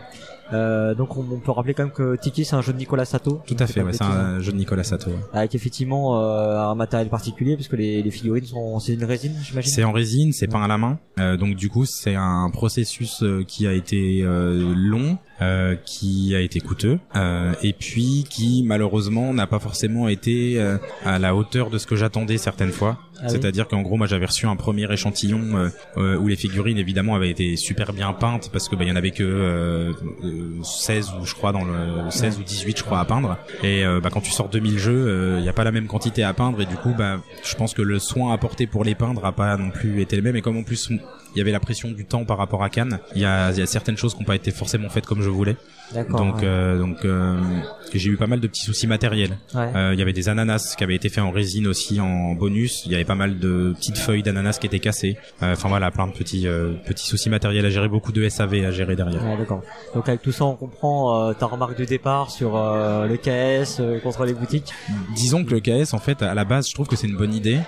Euh, 0.53 0.93
donc 0.93 1.17
on, 1.17 1.25
on 1.31 1.39
peut 1.39 1.51
rappeler 1.51 1.73
quand 1.73 1.83
même 1.83 1.91
que 1.91 2.15
Tiki 2.17 2.45
c'est 2.45 2.55
un 2.55 2.61
jeu 2.61 2.71
de 2.73 2.77
Nicolas 2.77 3.05
Sato. 3.05 3.41
Tout 3.47 3.55
à 3.59 3.65
fait. 3.67 3.81
Ouais, 3.81 3.93
c'est 3.93 4.03
bêtises, 4.03 4.15
hein. 4.17 4.35
un 4.37 4.39
jeu 4.41 4.51
de 4.51 4.57
Nicolas 4.57 4.83
Sato. 4.83 5.09
ouais. 5.09 5.17
Avec 5.33 5.55
effectivement 5.55 6.19
euh, 6.21 6.59
un 6.59 6.75
matériel 6.75 7.09
particulier 7.09 7.55
puisque 7.55 7.73
les, 7.73 8.03
les 8.03 8.11
figurines 8.11 8.45
sont 8.45 8.79
c'est 8.79 8.93
une 8.93 9.03
résine 9.05 9.33
j'imagine. 9.43 9.71
C'est 9.71 9.83
en 9.83 9.91
résine, 9.91 10.33
c'est 10.33 10.47
peint 10.47 10.61
à 10.63 10.67
la 10.67 10.77
main. 10.77 10.99
Euh, 11.19 11.37
donc 11.37 11.55
du 11.55 11.69
coup, 11.69 11.85
c'est 11.85 12.15
un 12.15 12.49
processus 12.51 13.23
euh, 13.23 13.43
qui 13.47 13.65
a 13.67 13.73
été 13.73 14.21
euh, 14.21 14.73
long, 14.75 15.17
euh, 15.41 15.75
qui 15.85 16.35
a 16.35 16.41
été 16.41 16.59
coûteux, 16.59 16.99
euh, 17.15 17.53
et 17.63 17.73
puis 17.73 18.25
qui 18.29 18.63
malheureusement 18.65 19.33
n'a 19.33 19.47
pas 19.47 19.59
forcément 19.59 20.07
été 20.07 20.59
euh, 20.59 20.77
à 21.05 21.17
la 21.19 21.35
hauteur 21.35 21.69
de 21.69 21.77
ce 21.77 21.87
que 21.87 21.95
j'attendais 21.95 22.37
certaines 22.37 22.71
fois. 22.71 22.99
Ah. 23.25 23.29
C'est-à-dire 23.29 23.67
qu'en 23.67 23.81
gros, 23.81 23.97
moi, 23.97 24.07
j'avais 24.07 24.25
reçu 24.25 24.45
un 24.45 24.55
premier 24.55 24.91
échantillon 24.91 25.41
euh, 25.55 25.69
euh, 25.97 26.17
où 26.17 26.27
les 26.27 26.35
figurines 26.35 26.77
évidemment 26.77 27.15
avaient 27.15 27.29
été 27.29 27.55
super 27.55 27.93
bien 27.93 28.13
peintes 28.13 28.49
parce 28.51 28.69
que 28.69 28.75
bah, 28.75 28.83
y 28.83 28.91
en 28.91 28.95
avait 28.95 29.11
que 29.11 29.23
euh, 29.23 29.93
euh, 30.23 30.63
16 30.63 31.13
ou 31.21 31.25
je 31.25 31.33
crois 31.33 31.51
dans 31.51 31.63
le 31.63 32.09
16 32.09 32.39
ou 32.39 32.43
18 32.43 32.77
je 32.77 32.83
crois 32.83 32.99
à 32.99 33.05
peindre. 33.05 33.37
Et 33.63 33.85
euh, 33.85 33.99
bah, 33.99 34.09
quand 34.11 34.21
tu 34.21 34.31
sors 34.31 34.49
2000 34.49 34.79
jeux, 34.79 35.35
il 35.37 35.43
n'y 35.43 35.49
a 35.49 35.53
pas 35.53 35.63
la 35.63 35.71
même 35.71 35.87
quantité 35.87 36.23
à 36.23 36.33
peindre 36.33 36.61
et 36.61 36.65
du 36.65 36.75
coup, 36.75 36.93
bah, 36.97 37.19
je 37.43 37.55
pense 37.55 37.73
que 37.73 37.81
le 37.81 37.99
soin 37.99 38.33
apporté 38.33 38.67
pour 38.67 38.83
les 38.83 38.95
peindre 38.95 39.25
a 39.25 39.31
pas 39.31 39.57
non 39.57 39.71
plus 39.71 40.01
été 40.01 40.15
le 40.15 40.21
même. 40.21 40.35
Et 40.35 40.41
comme 40.41 40.57
en 40.57 40.63
plus 40.63 40.89
il 41.35 41.39
y 41.39 41.41
avait 41.41 41.51
la 41.51 41.59
pression 41.59 41.91
du 41.91 42.05
temps 42.05 42.25
par 42.25 42.37
rapport 42.37 42.63
à 42.63 42.69
Cannes, 42.69 42.99
il 43.15 43.21
y 43.21 43.25
a, 43.25 43.51
il 43.51 43.57
y 43.57 43.61
a 43.61 43.65
certaines 43.65 43.97
choses 43.97 44.13
qui 44.13 44.21
n'ont 44.21 44.25
pas 44.25 44.35
été 44.35 44.51
forcément 44.51 44.89
faites 44.89 45.05
comme 45.05 45.21
je 45.21 45.29
voulais. 45.29 45.57
Donc, 45.93 46.37
ouais. 46.37 46.41
euh, 46.43 46.79
donc 46.79 47.05
euh, 47.05 47.39
j'ai 47.93 48.09
eu 48.09 48.17
pas 48.17 48.27
mal 48.27 48.39
de 48.39 48.47
petits 48.47 48.63
soucis 48.63 48.87
matériels. 48.87 49.37
Ouais. 49.53 49.69
Euh, 49.75 49.93
Il 49.93 49.99
y 49.99 50.01
avait 50.01 50.13
des 50.13 50.29
ananas 50.29 50.73
qui 50.77 50.83
avaient 50.83 50.95
été 50.95 51.09
faits 51.09 51.23
en 51.23 51.31
résine 51.31 51.67
aussi 51.67 51.99
en 51.99 52.33
bonus. 52.33 52.83
Il 52.85 52.91
y 52.91 52.95
avait 52.95 53.05
pas 53.05 53.15
mal 53.15 53.37
de 53.37 53.73
petites 53.75 53.97
feuilles 53.97 54.23
d'ananas 54.23 54.57
qui 54.59 54.65
étaient 54.65 54.79
cassées. 54.79 55.17
Enfin 55.41 55.69
voilà, 55.69 55.91
plein 55.91 56.07
de 56.07 56.11
petits 56.13 56.47
petits 56.85 57.05
soucis 57.05 57.29
matériels 57.29 57.65
à 57.65 57.69
gérer, 57.69 57.87
beaucoup 57.87 58.11
de 58.11 58.27
SAV 58.27 58.65
à 58.65 58.71
gérer 58.71 58.95
derrière. 58.95 59.23
Ouais, 59.23 59.37
d'accord. 59.37 59.61
Donc 59.93 60.09
avec 60.09 60.21
tout 60.21 60.31
ça, 60.31 60.45
on 60.45 60.55
comprend 60.55 61.33
ta 61.33 61.45
remarque 61.45 61.77
du 61.77 61.85
départ 61.85 62.31
sur 62.31 62.53
le 62.55 63.15
KS 63.17 64.01
contre 64.01 64.25
les 64.25 64.33
boutiques. 64.33 64.73
Disons 65.15 65.43
que 65.45 65.53
le 65.53 65.59
KS, 65.59 65.93
en 65.93 65.99
fait, 65.99 66.21
à 66.21 66.33
la 66.33 66.45
base, 66.45 66.67
je 66.67 66.73
trouve 66.73 66.87
que 66.87 66.95
c'est 66.95 67.07
une 67.07 67.17
bonne 67.17 67.33
idée. 67.33 67.59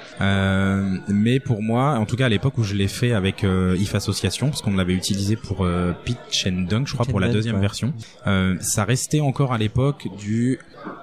Mais 1.08 1.40
pour 1.40 1.62
moi, 1.62 1.98
en 1.98 2.06
tout 2.06 2.16
cas 2.16 2.26
à 2.26 2.30
l'époque 2.30 2.58
où 2.58 2.64
je 2.64 2.74
l'ai 2.74 2.88
fait 2.88 3.14
avec 3.14 3.46
euh, 3.58 3.78
IF 3.78 3.96
Association, 3.96 4.50
parce 4.50 4.62
qu'on 4.62 4.76
l'avait 4.76 4.94
utilisé 4.94 5.36
pour 5.36 5.66
euh, 5.66 5.94
Pitch 6.06 6.48
and 6.48 6.66
Dunk, 6.70 6.88
je 6.88 6.94
crois, 6.94 7.06
Pitch 7.06 7.12
pour 7.12 7.20
la 7.20 7.30
deuxième 7.30 7.56
ouais. 7.56 7.62
version, 7.62 7.94
euh, 8.28 8.56
ça 8.62 8.84
restait 8.84 9.20
encore 9.20 9.54
à 9.54 9.58
l'époque 9.58 10.08
du 10.18 10.60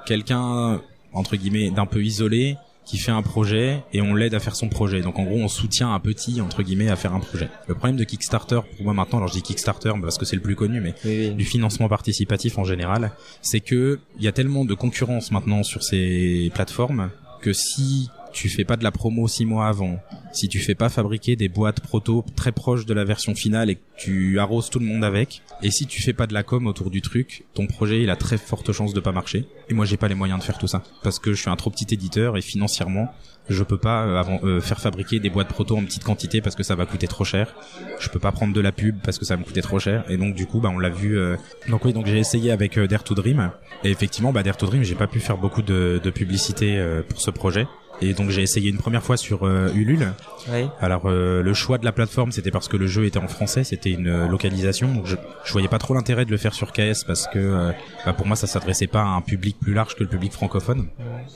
quelqu'un 0.06 0.80
entre 1.12 1.37
guillemets 1.37 1.70
d'un 1.70 1.87
peu 1.87 2.02
isolé 2.02 2.56
qui 2.84 2.99
fait 2.99 3.12
un 3.12 3.23
projet 3.23 3.82
et 3.92 4.02
on 4.02 4.14
l'aide 4.14 4.34
à 4.34 4.40
faire 4.40 4.54
son 4.54 4.68
projet. 4.68 5.00
Donc 5.00 5.18
en 5.18 5.25
gros, 5.25 5.38
on 5.38 5.49
soutient 5.49 5.94
un 5.94 6.00
petit 6.00 6.40
entre 6.40 6.62
guillemets 6.62 6.90
à 6.90 6.96
faire 6.96 7.14
un 7.14 7.20
projet. 7.20 7.49
Le 7.66 7.75
problème 7.75 7.96
de 7.96 8.04
Kickstarter 8.04 8.61
pour 8.76 8.84
moi 8.84 8.92
maintenant, 8.92 9.18
alors 9.18 9.28
je 9.28 9.34
dis 9.34 9.42
Kickstarter 9.42 9.92
parce 10.02 10.18
que 10.18 10.25
c'est 10.25 10.37
le 10.37 10.42
plus 10.42 10.56
connu, 10.56 10.80
mais 10.80 10.94
Oui, 11.04 11.28
oui. 11.28 11.30
du 11.30 11.44
financement 11.44 11.88
participatif 11.88 12.58
en 12.58 12.64
général, 12.64 13.12
c'est 13.40 13.61
que 13.61 14.00
il 14.18 14.25
y 14.25 14.28
a 14.28 14.32
tellement 14.32 14.64
de 14.64 14.75
concurrence 14.75 15.30
maintenant 15.30 15.62
sur 15.62 15.82
ces 15.82 16.50
plateformes 16.54 17.11
que 17.40 17.52
si 17.52 18.11
tu 18.34 18.48
fais 18.48 18.64
pas 18.64 18.76
de 18.76 18.84
la 18.84 18.90
promo 18.90 19.26
six 19.28 19.46
mois 19.46 19.68
avant, 19.68 19.98
si 20.32 20.48
tu 20.48 20.58
fais 20.58 20.74
pas 20.74 20.88
fabriquer 20.88 21.36
des 21.36 21.48
boîtes 21.48 21.80
proto 21.80 22.24
très 22.36 22.52
proches 22.52 22.84
de 22.84 22.92
la 22.92 23.04
version 23.04 23.34
finale 23.34 23.70
et 23.70 23.76
que 23.76 23.80
tu 23.96 24.38
arroses 24.38 24.68
tout 24.68 24.78
le 24.78 24.86
monde 24.86 25.04
avec, 25.04 25.42
et 25.62 25.70
si 25.70 25.86
tu 25.86 26.02
fais 26.02 26.12
pas 26.12 26.26
de 26.26 26.34
la 26.34 26.42
com 26.42 26.66
autour 26.66 26.90
du 26.90 27.00
truc, 27.00 27.44
ton 27.54 27.66
projet 27.66 28.02
il 28.02 28.10
a 28.10 28.16
très 28.16 28.36
forte 28.36 28.72
chance 28.72 28.92
de 28.92 29.00
pas 29.00 29.12
marcher. 29.12 29.46
Et 29.70 29.74
moi 29.74 29.86
j'ai 29.86 29.96
pas 29.96 30.08
les 30.08 30.14
moyens 30.14 30.40
de 30.40 30.44
faire 30.44 30.58
tout 30.58 30.66
ça 30.66 30.82
parce 31.02 31.18
que 31.18 31.32
je 31.32 31.40
suis 31.40 31.50
un 31.50 31.56
trop 31.56 31.70
petit 31.70 31.86
éditeur 31.94 32.36
et 32.36 32.42
financièrement 32.42 33.08
je 33.48 33.62
peux 33.62 33.78
pas 33.78 34.04
euh, 34.04 34.16
avant, 34.16 34.40
euh, 34.42 34.60
faire 34.60 34.80
fabriquer 34.80 35.20
des 35.20 35.30
boîtes 35.30 35.48
proto 35.48 35.76
en 35.76 35.84
petite 35.84 36.04
quantité 36.04 36.40
parce 36.40 36.56
que 36.56 36.62
ça 36.62 36.74
va 36.74 36.86
coûter 36.86 37.06
trop 37.06 37.24
cher. 37.24 37.54
Je 38.00 38.08
peux 38.08 38.18
pas 38.18 38.32
prendre 38.32 38.54
de 38.54 38.60
la 38.60 38.72
pub 38.72 38.96
parce 39.02 39.18
que 39.18 39.24
ça 39.24 39.34
va 39.34 39.40
me 39.40 39.44
coûter 39.44 39.60
trop 39.60 39.78
cher. 39.78 40.04
Et 40.08 40.16
donc 40.16 40.34
du 40.34 40.46
coup, 40.46 40.60
bah 40.60 40.70
on 40.72 40.78
l'a 40.78 40.90
vu. 40.90 41.18
euh, 41.18 41.36
Donc 41.68 41.84
oui, 41.84 41.92
donc 41.92 42.06
j'ai 42.06 42.18
essayé 42.18 42.50
avec 42.50 42.78
euh, 42.78 42.86
Dare 42.86 43.04
to 43.04 43.14
Dream. 43.14 43.50
Et 43.82 43.90
effectivement, 43.90 44.32
bah 44.32 44.42
Dare 44.42 44.56
to 44.56 44.66
Dream, 44.66 44.82
j'ai 44.82 44.94
pas 44.94 45.06
pu 45.06 45.20
faire 45.20 45.36
beaucoup 45.36 45.62
de, 45.62 46.00
publicité 46.14 46.82
pour 47.08 47.20
ce 47.20 47.30
projet. 47.30 47.66
Et 48.00 48.12
donc 48.12 48.30
j'ai 48.30 48.42
essayé 48.42 48.70
une 48.70 48.78
première 48.78 49.02
fois 49.02 49.16
sur 49.16 49.44
euh, 49.46 49.68
Ulule. 49.74 50.12
Oui. 50.52 50.66
Alors 50.80 51.02
euh, 51.06 51.42
le 51.42 51.54
choix 51.54 51.78
de 51.78 51.84
la 51.84 51.92
plateforme, 51.92 52.32
c'était 52.32 52.50
parce 52.50 52.68
que 52.68 52.76
le 52.76 52.86
jeu 52.86 53.04
était 53.06 53.18
en 53.18 53.28
français, 53.28 53.64
c'était 53.64 53.90
une 53.90 54.08
euh, 54.08 54.28
localisation. 54.28 54.92
Donc 54.92 55.06
je, 55.06 55.16
je 55.44 55.52
voyais 55.52 55.68
pas 55.68 55.78
trop 55.78 55.94
l'intérêt 55.94 56.24
de 56.24 56.30
le 56.30 56.36
faire 56.36 56.54
sur 56.54 56.72
KS 56.72 57.04
parce 57.06 57.26
que 57.28 57.38
euh, 57.38 57.72
bah, 58.04 58.12
pour 58.12 58.26
moi 58.26 58.36
ça 58.36 58.46
s'adressait 58.46 58.86
pas 58.86 59.02
à 59.02 59.06
un 59.06 59.20
public 59.20 59.56
plus 59.60 59.74
large 59.74 59.94
que 59.94 60.02
le 60.02 60.08
public 60.08 60.32
francophone. 60.32 60.86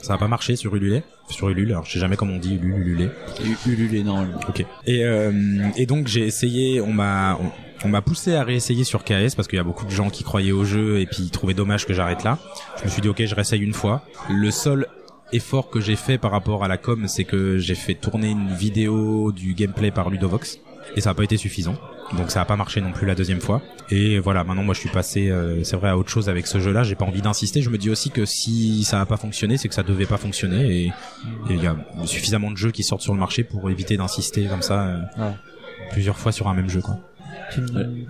Ça 0.01 0.13
a 0.13 0.17
pas 0.17 0.27
marché 0.27 0.55
sur 0.55 0.75
Ulule. 0.75 1.01
Sur 1.29 1.49
Ulule, 1.49 1.71
alors 1.71 1.85
je 1.85 1.93
sais 1.93 1.99
jamais 1.99 2.15
comment 2.15 2.33
on 2.33 2.39
dit 2.39 2.55
Ulule, 2.55 2.87
Ulule. 2.87 3.11
Ulule, 3.67 4.03
non. 4.03 4.27
Ok. 4.47 4.65
Et, 4.85 5.05
euh, 5.05 5.31
et 5.77 5.85
donc 5.85 6.07
j'ai 6.07 6.25
essayé, 6.25 6.81
on 6.81 6.91
m'a 6.91 7.37
on, 7.41 7.51
on 7.85 7.89
m'a 7.89 8.01
poussé 8.01 8.35
à 8.35 8.43
réessayer 8.43 8.83
sur 8.83 9.03
KS 9.03 9.35
parce 9.35 9.47
qu'il 9.47 9.57
y 9.57 9.59
a 9.59 9.63
beaucoup 9.63 9.85
de 9.85 9.91
gens 9.91 10.09
qui 10.09 10.23
croyaient 10.23 10.51
au 10.51 10.65
jeu 10.65 10.99
et 10.99 11.05
puis 11.05 11.23
ils 11.23 11.31
trouvaient 11.31 11.53
dommage 11.53 11.85
que 11.85 11.93
j'arrête 11.93 12.23
là. 12.23 12.37
Je 12.79 12.85
me 12.85 12.89
suis 12.89 13.01
dit 13.01 13.09
ok, 13.09 13.23
je 13.25 13.35
réessaye 13.35 13.61
une 13.61 13.73
fois. 13.73 14.03
Le 14.29 14.51
seul 14.51 14.87
effort 15.33 15.69
que 15.69 15.79
j'ai 15.79 15.95
fait 15.95 16.17
par 16.17 16.31
rapport 16.31 16.63
à 16.63 16.67
la 16.67 16.77
com, 16.77 17.07
c'est 17.07 17.23
que 17.23 17.57
j'ai 17.57 17.75
fait 17.75 17.93
tourner 17.95 18.29
une 18.29 18.49
vidéo 18.53 19.31
du 19.31 19.53
gameplay 19.53 19.91
par 19.91 20.09
Ludovox. 20.09 20.59
et 20.95 21.01
ça 21.01 21.11
n'a 21.11 21.13
pas 21.13 21.23
été 21.23 21.37
suffisant. 21.37 21.75
Donc 22.17 22.31
ça 22.31 22.41
a 22.41 22.45
pas 22.45 22.55
marché 22.55 22.81
non 22.81 22.91
plus 22.91 23.05
la 23.05 23.13
deuxième 23.13 23.39
fois. 23.41 23.61
Et 23.91 24.17
voilà, 24.17 24.43
maintenant 24.43 24.63
moi 24.63 24.73
je 24.73 24.79
suis 24.79 24.89
passé, 24.89 25.29
euh, 25.29 25.63
c'est 25.63 25.75
vrai, 25.75 25.89
à 25.89 25.97
autre 25.97 26.09
chose 26.09 26.27
avec 26.29 26.47
ce 26.47 26.59
jeu-là. 26.59 26.81
J'ai 26.81 26.95
pas 26.95 27.05
envie 27.05 27.21
d'insister. 27.21 27.61
Je 27.61 27.69
me 27.69 27.77
dis 27.77 27.91
aussi 27.91 28.09
que 28.09 28.25
si 28.25 28.83
ça 28.83 28.99
a 29.01 29.05
pas 29.05 29.17
fonctionné, 29.17 29.57
c'est 29.57 29.67
que 29.67 29.75
ça 29.75 29.83
devait 29.83 30.07
pas 30.07 30.17
fonctionner. 30.17 30.65
Et 30.65 30.85
et 30.87 30.91
il 31.51 31.61
y 31.63 31.67
a 31.67 31.75
suffisamment 32.05 32.49
de 32.49 32.57
jeux 32.57 32.71
qui 32.71 32.81
sortent 32.83 33.03
sur 33.03 33.13
le 33.13 33.19
marché 33.19 33.43
pour 33.43 33.69
éviter 33.69 33.95
d'insister 33.97 34.45
comme 34.47 34.63
ça 34.63 34.87
euh, 34.87 34.99
Ouais. 35.19 35.33
plusieurs 35.91 36.17
fois 36.17 36.31
sur 36.31 36.47
un 36.47 36.55
même 36.55 36.69
jeu, 36.69 36.81
quoi. 36.81 36.97
Tu, 37.53 37.61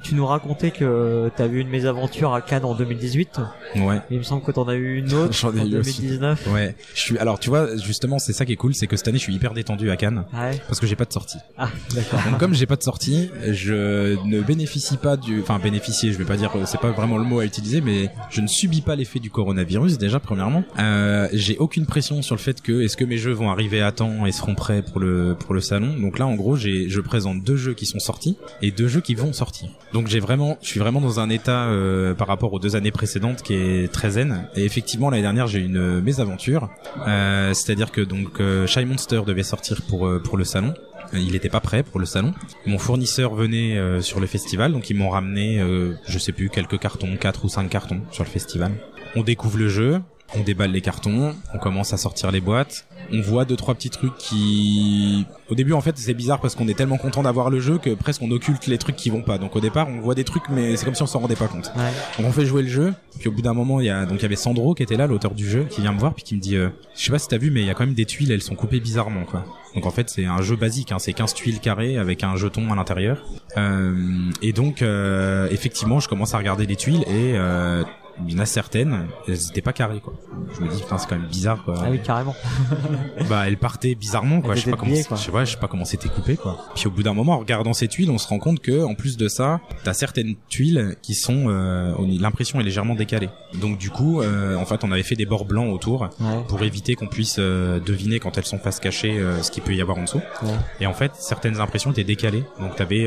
tu 0.03 0.15
nous 0.15 0.25
racontais 0.25 0.71
que 0.71 1.29
t'as 1.35 1.47
eu 1.47 1.59
une 1.59 1.69
mésaventure 1.69 2.33
à 2.33 2.41
Cannes 2.41 2.65
en 2.65 2.75
2018. 2.75 3.39
Ouais. 3.77 3.99
Il 4.11 4.17
me 4.17 4.23
semble 4.23 4.43
que 4.43 4.51
t'en 4.51 4.67
as 4.67 4.75
eu 4.75 4.97
une 4.97 5.13
autre 5.13 5.45
en 5.45 5.53
eu 5.55 5.77
aussi. 5.77 6.01
2019. 6.01 6.47
Ouais, 6.53 6.75
je 6.93 6.99
suis. 6.99 7.17
Alors, 7.17 7.39
tu 7.39 7.49
vois, 7.49 7.75
justement, 7.77 8.19
c'est 8.19 8.33
ça 8.33 8.45
qui 8.45 8.53
est 8.53 8.57
cool, 8.57 8.73
c'est 8.73 8.87
que 8.87 8.95
cette 8.97 9.07
année, 9.07 9.17
je 9.17 9.23
suis 9.23 9.33
hyper 9.33 9.53
détendu 9.53 9.89
à 9.91 9.97
Cannes 9.97 10.25
Ouais. 10.33 10.59
parce 10.67 10.79
que 10.79 10.87
j'ai 10.87 10.95
pas 10.95 11.05
de 11.05 11.13
sortie. 11.13 11.37
Ah, 11.57 11.69
d'accord. 11.93 12.19
Donc, 12.29 12.39
comme 12.39 12.53
j'ai 12.53 12.65
pas 12.65 12.75
de 12.75 12.83
sortie, 12.83 13.29
je 13.47 14.15
ne 14.25 14.41
bénéficie 14.41 14.97
pas 14.97 15.17
du. 15.17 15.41
Enfin, 15.41 15.59
bénéficier, 15.59 16.11
je 16.11 16.17
vais 16.17 16.25
pas 16.25 16.37
dire, 16.37 16.51
c'est 16.65 16.79
pas 16.79 16.91
vraiment 16.91 17.17
le 17.17 17.23
mot 17.23 17.39
à 17.39 17.45
utiliser, 17.45 17.81
mais 17.81 18.09
je 18.29 18.41
ne 18.41 18.47
subis 18.47 18.81
pas 18.81 18.95
l'effet 18.95 19.19
du 19.19 19.29
coronavirus 19.29 19.97
déjà 19.97 20.19
premièrement. 20.19 20.63
Euh, 20.79 21.27
j'ai 21.33 21.57
aucune 21.57 21.85
pression 21.85 22.21
sur 22.21 22.35
le 22.35 22.39
fait 22.39 22.61
que 22.61 22.81
est-ce 22.81 22.97
que 22.97 23.05
mes 23.05 23.17
jeux 23.17 23.31
vont 23.33 23.49
arriver 23.49 23.81
à 23.81 23.91
temps 23.91 24.25
et 24.25 24.31
seront 24.31 24.55
prêts 24.55 24.81
pour 24.81 24.99
le 24.99 25.35
pour 25.39 25.53
le 25.53 25.61
salon. 25.61 25.95
Donc 25.99 26.19
là, 26.19 26.27
en 26.27 26.35
gros, 26.35 26.55
j'ai 26.55 26.89
je 26.89 27.01
présente 27.01 27.43
deux 27.43 27.57
jeux 27.57 27.73
qui 27.73 27.85
sont 27.85 27.99
sortis 27.99 28.37
et 28.61 28.71
deux 28.71 28.87
jeux 28.87 29.01
qui 29.01 29.15
vont 29.15 29.28
sortir. 29.33 29.69
Donc 29.93 30.07
j'ai 30.07 30.19
vraiment, 30.19 30.57
je 30.61 30.67
suis 30.67 30.79
vraiment 30.79 31.01
dans 31.01 31.19
un 31.19 31.29
état 31.29 31.65
euh, 31.65 32.13
par 32.13 32.27
rapport 32.27 32.53
aux 32.53 32.59
deux 32.59 32.75
années 32.75 32.91
précédentes 32.91 33.41
qui 33.41 33.53
est 33.53 33.91
très 33.91 34.11
zen. 34.11 34.47
Et 34.55 34.63
effectivement, 34.65 35.09
l'année 35.09 35.23
dernière, 35.23 35.47
j'ai 35.47 35.59
eu 35.59 35.65
une 35.65 36.01
mésaventure. 36.01 36.69
Euh, 37.07 37.53
C'est-à-dire 37.53 37.91
que 37.91 38.01
donc 38.01 38.39
euh, 38.39 38.67
Shy 38.67 38.85
Monster 38.85 39.21
devait 39.25 39.43
sortir 39.43 39.81
pour 39.87 40.07
euh, 40.07 40.19
pour 40.19 40.37
le 40.37 40.43
salon. 40.43 40.73
Euh, 41.13 41.19
Il 41.19 41.31
n'était 41.31 41.49
pas 41.49 41.59
prêt 41.59 41.83
pour 41.83 41.99
le 41.99 42.05
salon. 42.05 42.33
Mon 42.65 42.77
fournisseur 42.77 43.33
venait 43.33 43.77
euh, 43.77 44.01
sur 44.01 44.19
le 44.19 44.27
festival, 44.27 44.71
donc 44.71 44.89
ils 44.89 44.95
m'ont 44.95 45.09
ramené, 45.09 45.59
je 46.07 46.19
sais 46.19 46.31
plus, 46.31 46.49
quelques 46.49 46.79
cartons, 46.79 47.17
quatre 47.17 47.45
ou 47.45 47.49
cinq 47.49 47.69
cartons 47.69 48.01
sur 48.11 48.23
le 48.23 48.29
festival. 48.29 48.71
On 49.15 49.23
découvre 49.23 49.57
le 49.57 49.69
jeu, 49.69 50.01
on 50.35 50.41
déballe 50.41 50.71
les 50.71 50.81
cartons, 50.81 51.35
on 51.53 51.57
commence 51.57 51.93
à 51.93 51.97
sortir 51.97 52.31
les 52.31 52.41
boîtes. 52.41 52.85
On 53.11 53.21
voit 53.21 53.45
deux 53.45 53.55
trois 53.55 53.73
petits 53.73 53.89
trucs 53.89 54.15
qui, 54.17 55.25
au 55.49 55.55
début 55.55 55.73
en 55.73 55.81
fait 55.81 55.97
c'est 55.97 56.13
bizarre 56.13 56.39
parce 56.39 56.53
qu'on 56.53 56.67
est 56.67 56.75
tellement 56.75 56.97
content 56.97 57.23
d'avoir 57.23 57.49
le 57.49 57.59
jeu 57.59 57.79
que 57.79 57.95
presque 57.95 58.21
on 58.21 58.29
occulte 58.29 58.67
les 58.67 58.77
trucs 58.77 58.95
qui 58.95 59.09
vont 59.09 59.23
pas. 59.23 59.37
Donc 59.37 59.55
au 59.55 59.59
départ 59.59 59.87
on 59.89 59.99
voit 59.99 60.15
des 60.15 60.23
trucs 60.23 60.47
mais 60.49 60.75
c'est 60.77 60.85
comme 60.85 60.95
si 60.95 61.01
on 61.01 61.07
s'en 61.07 61.19
rendait 61.19 61.35
pas 61.35 61.47
compte. 61.47 61.71
Ouais. 61.75 61.91
Donc 62.17 62.27
on 62.27 62.31
fait 62.31 62.45
jouer 62.45 62.61
le 62.61 62.67
jeu, 62.67 62.93
puis 63.19 63.29
au 63.29 63.31
bout 63.31 63.41
d'un 63.41 63.53
moment 63.53 63.79
il 63.79 63.87
y 63.87 63.89
a 63.89 64.05
donc 64.05 64.19
il 64.19 64.21
y 64.21 64.25
avait 64.25 64.35
Sandro 64.35 64.75
qui 64.75 64.83
était 64.83 64.97
là, 64.97 65.07
l'auteur 65.07 65.33
du 65.33 65.49
jeu, 65.49 65.65
qui 65.69 65.81
vient 65.81 65.93
me 65.93 65.99
voir 65.99 66.13
puis 66.13 66.23
qui 66.23 66.35
me 66.35 66.39
dit, 66.39 66.55
euh, 66.55 66.69
je 66.95 67.03
sais 67.03 67.11
pas 67.11 67.19
si 67.19 67.27
t'as 67.27 67.37
vu 67.37 67.49
mais 67.49 67.61
il 67.61 67.65
y 67.67 67.69
a 67.69 67.73
quand 67.73 67.85
même 67.85 67.95
des 67.95 68.05
tuiles, 68.05 68.31
elles 68.31 68.43
sont 68.43 68.55
coupées 68.55 68.79
bizarrement 68.79 69.23
quoi. 69.23 69.45
Donc 69.75 69.85
en 69.85 69.91
fait 69.91 70.09
c'est 70.09 70.25
un 70.25 70.41
jeu 70.41 70.55
basique, 70.55 70.91
hein, 70.91 70.99
c'est 70.99 71.13
15 71.13 71.33
tuiles 71.33 71.59
carrées 71.59 71.97
avec 71.97 72.23
un 72.23 72.35
jeton 72.35 72.71
à 72.71 72.75
l'intérieur. 72.75 73.23
Euh, 73.57 73.95
et 74.41 74.53
donc 74.53 74.81
euh, 74.81 75.47
effectivement 75.51 75.99
je 75.99 76.07
commence 76.07 76.33
à 76.33 76.37
regarder 76.37 76.65
les 76.65 76.75
tuiles 76.75 77.03
et 77.03 77.33
euh, 77.35 77.83
il 78.27 78.33
y 78.33 78.37
en 78.37 78.39
a 78.39 78.45
certaines, 78.45 79.07
elles 79.27 79.47
étaient 79.49 79.61
pas 79.61 79.73
carrées 79.73 79.99
quoi. 80.01 80.13
Je 80.57 80.63
me 80.63 80.69
dis 80.69 80.81
putain 80.81 80.97
c'est 80.97 81.07
quand 81.07 81.17
même 81.17 81.27
bizarre 81.27 81.63
quoi. 81.63 81.75
Ah 81.81 81.87
oui, 81.89 81.99
carrément. 82.03 82.35
Bah 83.29 83.47
elles 83.47 83.57
partaient 83.57 83.95
bizarrement 83.95 84.41
quoi. 84.41 84.55
Je 84.55 84.61
sais 84.61 84.71
pas 84.71 84.77
comment, 84.77 84.93
quoi. 85.07 85.17
je 85.17 85.23
sais 85.23 85.31
pas, 85.31 85.45
je 85.45 85.51
sais 85.51 85.57
pas 85.57 85.67
comment 85.67 85.85
c'était 85.85 86.09
coupé 86.09 86.35
quoi. 86.37 86.57
Puis 86.75 86.87
au 86.87 86.91
bout 86.91 87.03
d'un 87.03 87.13
moment 87.13 87.33
en 87.33 87.39
regardant 87.39 87.73
ces 87.73 87.87
tuiles, 87.87 88.09
on 88.11 88.17
se 88.17 88.27
rend 88.27 88.39
compte 88.39 88.59
que 88.59 88.83
en 88.83 88.95
plus 88.95 89.17
de 89.17 89.27
ça, 89.27 89.59
t'as 89.83 89.93
certaines 89.93 90.35
tuiles 90.49 90.95
qui 91.01 91.13
sont 91.13 91.45
euh, 91.47 91.93
l'impression 92.19 92.59
est 92.59 92.63
légèrement 92.63 92.95
décalée. 92.95 93.29
Donc 93.61 93.77
du 93.77 93.89
coup, 93.89 94.21
euh, 94.21 94.55
en 94.55 94.65
fait 94.65 94.83
on 94.83 94.91
avait 94.91 95.03
fait 95.03 95.15
des 95.15 95.25
bords 95.25 95.45
blancs 95.45 95.71
autour 95.73 95.89
Ouais. 96.19 96.43
pour 96.47 96.61
éviter 96.63 96.95
qu'on 96.95 97.07
puisse 97.07 97.37
euh, 97.39 97.79
deviner 97.79 98.19
quand 98.19 98.37
elles 98.37 98.45
sont 98.45 98.57
face 98.59 98.79
cachée 98.79 99.19
ce 99.41 99.51
qu'il 99.51 99.63
peut 99.63 99.73
y 99.73 99.81
avoir 99.81 99.97
en 99.97 100.03
dessous. 100.03 100.21
Ouais. 100.43 100.49
Et 100.79 100.85
en 100.87 100.93
fait, 100.93 101.11
certaines 101.15 101.59
impressions 101.59 101.91
étaient 101.91 102.03
décalées. 102.03 102.43
Donc 102.59 102.75
t'avais 102.75 103.05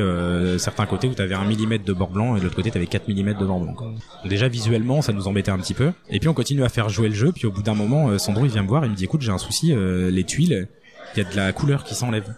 certains 0.58 0.86
côtés 0.86 1.08
où 1.08 1.14
t'avais 1.14 1.34
un 1.34 1.44
millimètre 1.44 1.84
de 1.84 1.92
bord 1.92 2.10
blanc 2.10 2.36
et 2.36 2.38
de 2.38 2.44
l'autre 2.44 2.56
côté 2.56 2.70
t'avais 2.70 2.86
4 2.86 3.08
mm 3.08 3.34
de 3.38 3.44
bord 3.46 3.60
blanc. 3.60 3.74
quoi. 3.74 3.86
Donc 3.88 4.28
déjà 4.28 4.48
visuellement, 4.48 5.01
ça 5.02 5.12
nous 5.12 5.28
embêtait 5.28 5.50
un 5.50 5.58
petit 5.58 5.74
peu. 5.74 5.92
Et 6.10 6.18
puis 6.18 6.28
on 6.28 6.34
continue 6.34 6.64
à 6.64 6.68
faire 6.68 6.88
jouer 6.88 7.08
le 7.08 7.14
jeu. 7.14 7.32
Puis 7.32 7.46
au 7.46 7.52
bout 7.52 7.62
d'un 7.62 7.74
moment, 7.74 8.08
euh, 8.08 8.18
Sandro 8.18 8.44
il 8.44 8.50
vient 8.50 8.62
me 8.62 8.68
voir, 8.68 8.84
il 8.84 8.90
me 8.90 8.96
dit 8.96 9.04
écoute 9.04 9.22
j'ai 9.22 9.32
un 9.32 9.38
souci, 9.38 9.72
euh, 9.72 10.10
les 10.10 10.24
tuiles, 10.24 10.68
il 11.14 11.22
y 11.22 11.26
a 11.26 11.30
de 11.30 11.36
la 11.36 11.52
couleur 11.52 11.84
qui 11.84 11.94
s'enlève. 11.94 12.34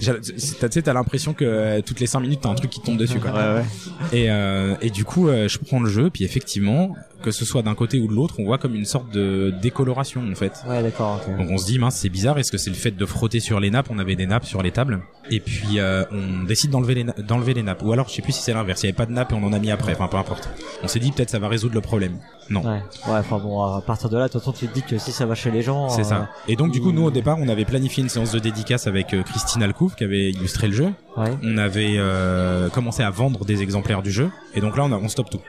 Tu 0.00 0.06
sais, 0.38 0.82
t'as 0.82 0.92
l'impression 0.92 1.32
que 1.32 1.44
euh, 1.44 1.80
toutes 1.80 1.98
les 1.98 2.06
5 2.06 2.20
minutes 2.20 2.40
t'as 2.42 2.48
un 2.48 2.54
truc 2.54 2.70
qui 2.70 2.80
tombe 2.80 2.96
dessus 2.96 3.18
quoi. 3.18 3.32
Ouais, 3.32 3.60
ouais. 3.60 3.64
Et, 4.12 4.30
euh, 4.30 4.76
et 4.82 4.90
du 4.90 5.04
coup, 5.04 5.28
je 5.28 5.58
prends 5.58 5.80
le 5.80 5.88
jeu, 5.90 6.10
puis 6.10 6.24
effectivement, 6.24 6.94
que 7.22 7.30
ce 7.30 7.44
soit 7.44 7.62
d'un 7.62 7.74
côté 7.74 7.98
ou 8.00 8.06
de 8.08 8.12
l'autre, 8.14 8.34
on 8.38 8.44
voit 8.44 8.58
comme 8.58 8.74
une 8.74 8.84
sorte 8.84 9.10
de 9.12 9.52
décoloration 9.62 10.22
en 10.30 10.34
fait. 10.34 10.52
Ouais, 10.68 10.82
d'accord. 10.82 11.20
Donc 11.38 11.48
on 11.50 11.58
se 11.58 11.66
dit 11.66 11.78
mince 11.78 11.96
c'est 11.96 12.08
bizarre 12.08 12.38
est-ce 12.38 12.50
que 12.52 12.58
c'est 12.58 12.70
le 12.70 12.76
fait 12.76 12.90
de 12.92 13.06
frotter 13.06 13.40
sur 13.40 13.60
les 13.60 13.70
nappes? 13.70 13.88
On 13.90 13.98
avait 13.98 14.16
des 14.16 14.26
nappes 14.26 14.44
sur 14.46 14.62
les 14.62 14.70
tables 14.70 15.00
et 15.30 15.40
puis 15.40 15.78
euh, 15.78 16.04
on 16.12 16.44
décide 16.44 16.70
d'enlever 16.70 16.94
les 16.94 17.04
d'enlever 17.22 17.54
les 17.54 17.62
nappes 17.62 17.82
ou 17.84 17.92
alors 17.92 18.08
je 18.08 18.14
sais 18.14 18.22
plus 18.22 18.32
si 18.32 18.42
c'est 18.42 18.52
l'inverse 18.54 18.82
il 18.82 18.86
y 18.86 18.88
avait 18.88 18.96
pas 18.96 19.06
de 19.06 19.12
nappes 19.12 19.32
et 19.32 19.34
on 19.34 19.44
en 19.44 19.52
a 19.52 19.58
mis 19.58 19.70
après 19.70 19.92
enfin 19.92 20.08
peu 20.08 20.16
importe 20.16 20.48
on 20.82 20.88
s'est 20.88 20.98
dit 20.98 21.12
peut-être 21.12 21.30
ça 21.30 21.38
va 21.38 21.46
résoudre 21.48 21.74
le 21.74 21.80
problème 21.80 22.18
non 22.48 22.62
Ouais. 22.62 22.82
Ouais, 23.06 23.18
enfin 23.18 23.38
bon, 23.38 23.62
à 23.62 23.80
partir 23.80 24.08
de 24.08 24.16
là, 24.18 24.26
de 24.26 24.32
toute 24.32 24.40
façon, 24.40 24.52
tu 24.52 24.66
te 24.66 24.74
dis 24.74 24.82
que 24.82 24.98
si 24.98 25.12
ça 25.12 25.24
va 25.24 25.36
chez 25.36 25.52
les 25.52 25.62
gens. 25.62 25.88
c'est 25.88 26.00
euh, 26.00 26.04
ça 26.04 26.28
et 26.48 26.56
donc 26.56 26.72
du 26.72 26.80
coup 26.80 26.90
nous 26.90 27.04
au 27.04 27.10
départ 27.12 27.36
on 27.38 27.48
avait 27.48 27.64
planifié 27.64 28.02
une 28.02 28.08
séance 28.08 28.32
de 28.32 28.38
dédicace 28.40 28.86
avec 28.88 29.14
euh, 29.14 29.22
Christine 29.22 29.62
Alcouf 29.62 29.94
qui 29.94 30.02
avait 30.04 30.30
illustré 30.30 30.66
le 30.66 30.74
jeu 30.74 30.88
Ouais. 31.16 31.30
on 31.42 31.58
avait 31.58 31.94
euh, 31.98 32.68
commencé 32.70 33.02
à 33.02 33.10
vendre 33.10 33.44
des 33.44 33.62
exemplaires 33.62 34.00
du 34.02 34.10
jeu 34.12 34.30
et 34.54 34.60
donc 34.60 34.76
là 34.76 34.84
on, 34.84 34.92
a, 34.92 34.96
on 34.96 35.08
stoppe 35.08 35.28
tout 35.30 35.40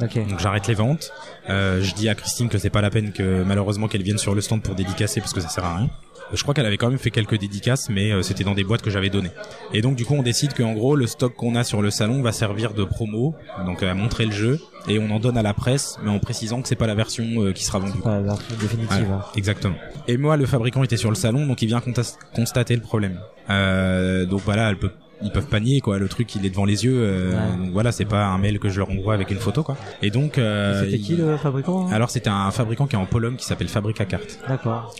Ok. 0.00 0.28
donc 0.28 0.38
j'arrête 0.40 0.66
les 0.66 0.74
ventes 0.74 1.12
Euh, 1.48 1.80
je 1.80 1.94
dis 1.94 2.08
à 2.08 2.14
Christine 2.14 2.48
que 2.48 2.58
c'est 2.58 2.70
pas 2.70 2.80
la 2.80 2.90
peine 2.90 3.12
que 3.12 3.44
malheureusement 3.44 3.86
qu'elle 3.88 4.02
vienne 4.02 4.18
sur 4.18 4.34
le 4.34 4.40
stand 4.40 4.62
pour 4.62 4.74
dédicacer 4.74 5.20
parce 5.20 5.32
que 5.32 5.40
ça 5.40 5.48
sert 5.48 5.64
à 5.64 5.76
rien 5.76 5.90
je 6.32 6.42
crois 6.42 6.54
qu'elle 6.54 6.66
avait 6.66 6.76
quand 6.76 6.88
même 6.88 6.98
fait 6.98 7.10
quelques 7.10 7.38
dédicaces, 7.38 7.88
mais 7.88 8.10
euh, 8.12 8.22
c'était 8.22 8.44
dans 8.44 8.54
des 8.54 8.64
boîtes 8.64 8.82
que 8.82 8.90
j'avais 8.90 9.10
données. 9.10 9.30
Et 9.72 9.80
donc 9.82 9.96
du 9.96 10.04
coup, 10.04 10.14
on 10.14 10.22
décide 10.22 10.54
qu'en 10.54 10.72
gros, 10.72 10.96
le 10.96 11.06
stock 11.06 11.34
qu'on 11.34 11.54
a 11.54 11.64
sur 11.64 11.82
le 11.82 11.90
salon 11.90 12.22
va 12.22 12.32
servir 12.32 12.74
de 12.74 12.84
promo, 12.84 13.34
donc 13.64 13.82
à 13.82 13.94
montrer 13.94 14.26
le 14.26 14.32
jeu, 14.32 14.60
et 14.88 14.98
on 14.98 15.10
en 15.10 15.20
donne 15.20 15.38
à 15.38 15.42
la 15.42 15.54
presse, 15.54 15.98
mais 16.02 16.10
en 16.10 16.18
précisant 16.18 16.62
que 16.62 16.68
c'est 16.68 16.76
pas 16.76 16.86
la 16.86 16.94
version 16.94 17.24
euh, 17.42 17.52
qui 17.52 17.64
sera 17.64 17.78
vendue. 17.78 17.98
Ouais, 18.04 18.10
la 18.10 18.22
version 18.22 18.56
définitive. 18.60 19.06
Hein. 19.10 19.22
exactement. 19.36 19.76
Et 20.08 20.16
moi, 20.16 20.36
le 20.36 20.46
fabricant 20.46 20.82
était 20.82 20.96
sur 20.96 21.10
le 21.10 21.16
salon, 21.16 21.46
donc 21.46 21.62
il 21.62 21.66
vient 21.66 21.82
constater 22.34 22.74
le 22.74 22.82
problème. 22.82 23.20
Euh, 23.50 24.26
donc 24.26 24.40
voilà, 24.44 24.70
elle 24.70 24.78
peut 24.78 24.90
ils 25.22 25.30
peuvent 25.30 25.46
pas 25.48 25.60
nier 25.60 25.80
quoi. 25.80 25.98
Le 25.98 26.08
truc 26.08 26.34
il 26.34 26.44
est 26.46 26.50
devant 26.50 26.64
les 26.64 26.84
yeux 26.84 26.98
euh, 26.98 27.30
Ouais. 27.32 27.56
donc 27.64 27.72
voilà 27.72 27.92
c'est 27.92 28.04
pas 28.04 28.26
un 28.26 28.38
mail 28.38 28.58
que 28.58 28.68
je 28.68 28.78
leur 28.78 28.90
envoie 28.90 29.14
avec 29.14 29.30
une 29.30 29.38
photo 29.38 29.62
quoi. 29.62 29.76
Et 30.02 30.10
donc 30.10 30.38
euh, 30.38 30.84
C'était 30.84 30.98
qui 30.98 31.12
il- 31.12 31.18
le 31.18 31.36
fabricant 31.36 31.86
hein? 31.88 31.92
Alors 31.92 32.10
c'était 32.10 32.30
un 32.30 32.50
fabricant 32.50 32.86
qui 32.86 32.96
est 32.96 32.98
en 32.98 33.06
Pologne 33.06 33.36
qui 33.36 33.44
s'appelle 33.46 33.68
Fabrica 33.68 34.04
Carte. 34.04 34.38
D'accord. 34.48 34.94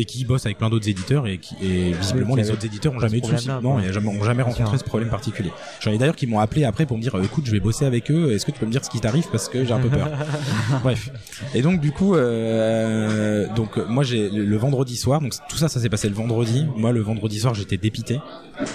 Et 0.00 0.04
qui 0.06 0.24
bosse 0.24 0.46
avec 0.46 0.56
plein 0.56 0.70
d'autres 0.70 0.88
éditeurs 0.88 1.26
et 1.26 1.36
qui 1.38 1.54
et 1.62 1.92
visiblement 1.92 2.34
les 2.34 2.50
autres 2.50 2.64
éditeurs 2.64 2.94
ont 2.94 2.98
jamais 2.98 3.18
eu 3.18 3.20
de 3.20 3.26
soucis. 3.26 3.48
non 3.62 3.78
ils 3.78 3.86
ont 3.98 4.24
jamais, 4.24 4.42
rencontré 4.42 4.78
ce 4.78 4.84
problème 4.84 5.10
particulier. 5.10 5.50
J'en 5.80 5.90
ai 5.92 5.98
d'ailleurs 5.98 6.16
qui 6.16 6.26
m'ont 6.26 6.38
appelé 6.40 6.64
après 6.64 6.86
pour 6.86 6.96
me 6.96 7.02
dire 7.02 7.14
euh, 7.16 7.22
écoute 7.22 7.44
je 7.46 7.50
vais 7.52 7.60
bosser 7.60 7.84
avec 7.84 8.10
eux 8.10 8.32
est-ce 8.32 8.46
que 8.46 8.50
tu 8.50 8.58
peux 8.58 8.66
me 8.66 8.70
dire 8.70 8.82
ce 8.84 8.88
qui 8.90 8.98
t'arrive 9.00 9.26
parce 9.30 9.48
que 9.48 9.64
j'ai 9.64 9.72
un 9.72 9.78
peu 9.80 9.90
peur. 9.90 10.08
Bref. 10.82 11.10
Et 11.54 11.60
donc 11.60 11.80
du 11.80 11.92
coup 11.92 12.14
euh, 12.14 13.46
donc 13.54 13.76
euh, 13.76 13.84
moi 13.88 14.02
j'ai 14.02 14.30
le 14.30 14.56
vendredi 14.56 14.96
soir 14.96 15.20
donc 15.20 15.34
tout 15.48 15.56
ça 15.56 15.68
ça 15.68 15.80
s'est 15.80 15.90
passé 15.90 16.08
le 16.08 16.14
vendredi. 16.14 16.66
Moi 16.76 16.92
le 16.92 17.00
vendredi 17.00 17.40
soir 17.40 17.54
j'étais 17.54 17.76
dépité 17.76 18.20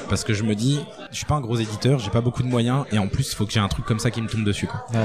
parce 0.10 0.24
que 0.24 0.34
je 0.34 0.44
me 0.44 0.54
dis 0.54 0.80
je 1.12 1.18
suis 1.18 1.26
pas 1.26 1.36
un 1.36 1.42
gros 1.42 1.58
éditeur 1.58 1.98
j'ai 2.00 2.12
pas 2.12 2.22
beaucoup 2.22 2.44
de 2.44 2.48
moyens 2.48 2.86
et 2.92 3.00
en 3.00 3.08
plus 3.08 3.32
il 3.32 3.36
faut 3.36 3.46
que 3.46 3.52
j'ai 3.54 3.60
un 3.60 3.68
truc 3.68 3.86
comme 3.86 4.00
ça 4.00 4.12
qui 4.12 4.22
me 4.22 4.28
tombe 4.28 4.44
dessus 4.44 4.68
quoi. 4.68 4.86
Ouais. 4.94 5.00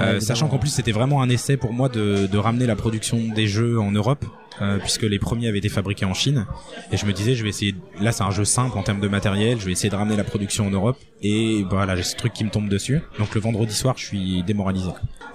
euh, 0.00 0.14
Ouais, 0.14 0.20
sachant 0.20 0.46
qu'en 0.48 0.58
plus 0.58 0.70
c'était 0.70 0.92
vraiment 0.92 1.20
un 1.22 1.28
essai 1.28 1.56
pour 1.56 1.72
moi 1.72 1.88
de, 1.88 2.26
de 2.30 2.38
ramener 2.38 2.66
la 2.66 2.76
production 2.76 3.18
des 3.34 3.48
jeux 3.48 3.80
en 3.80 3.90
Europe 3.90 4.24
euh, 4.62 4.78
puisque 4.78 5.02
les 5.02 5.18
premiers 5.18 5.48
avaient 5.48 5.58
été 5.58 5.68
fabriqués 5.68 6.04
en 6.04 6.14
Chine. 6.14 6.46
Et 6.92 6.96
je 6.96 7.06
me 7.06 7.12
disais 7.12 7.34
je 7.34 7.42
vais 7.42 7.48
essayer 7.50 7.74
là 8.00 8.12
c'est 8.12 8.24
un 8.24 8.30
jeu 8.30 8.44
simple 8.44 8.76
en 8.78 8.82
termes 8.82 9.00
de 9.00 9.08
matériel. 9.08 9.58
Je 9.60 9.66
vais 9.66 9.72
essayer 9.72 9.90
de 9.90 9.96
ramener 9.96 10.16
la 10.16 10.24
production 10.24 10.66
en 10.66 10.70
Europe. 10.70 10.98
Et 11.22 11.64
voilà 11.68 11.96
j'ai 11.96 12.02
ce 12.02 12.16
truc 12.16 12.32
qui 12.32 12.44
me 12.44 12.50
tombe 12.50 12.68
dessus. 12.68 13.00
Donc 13.18 13.34
le 13.34 13.40
vendredi 13.40 13.74
soir 13.74 13.94
je 13.96 14.04
suis 14.06 14.42
démoralisé. 14.42 14.90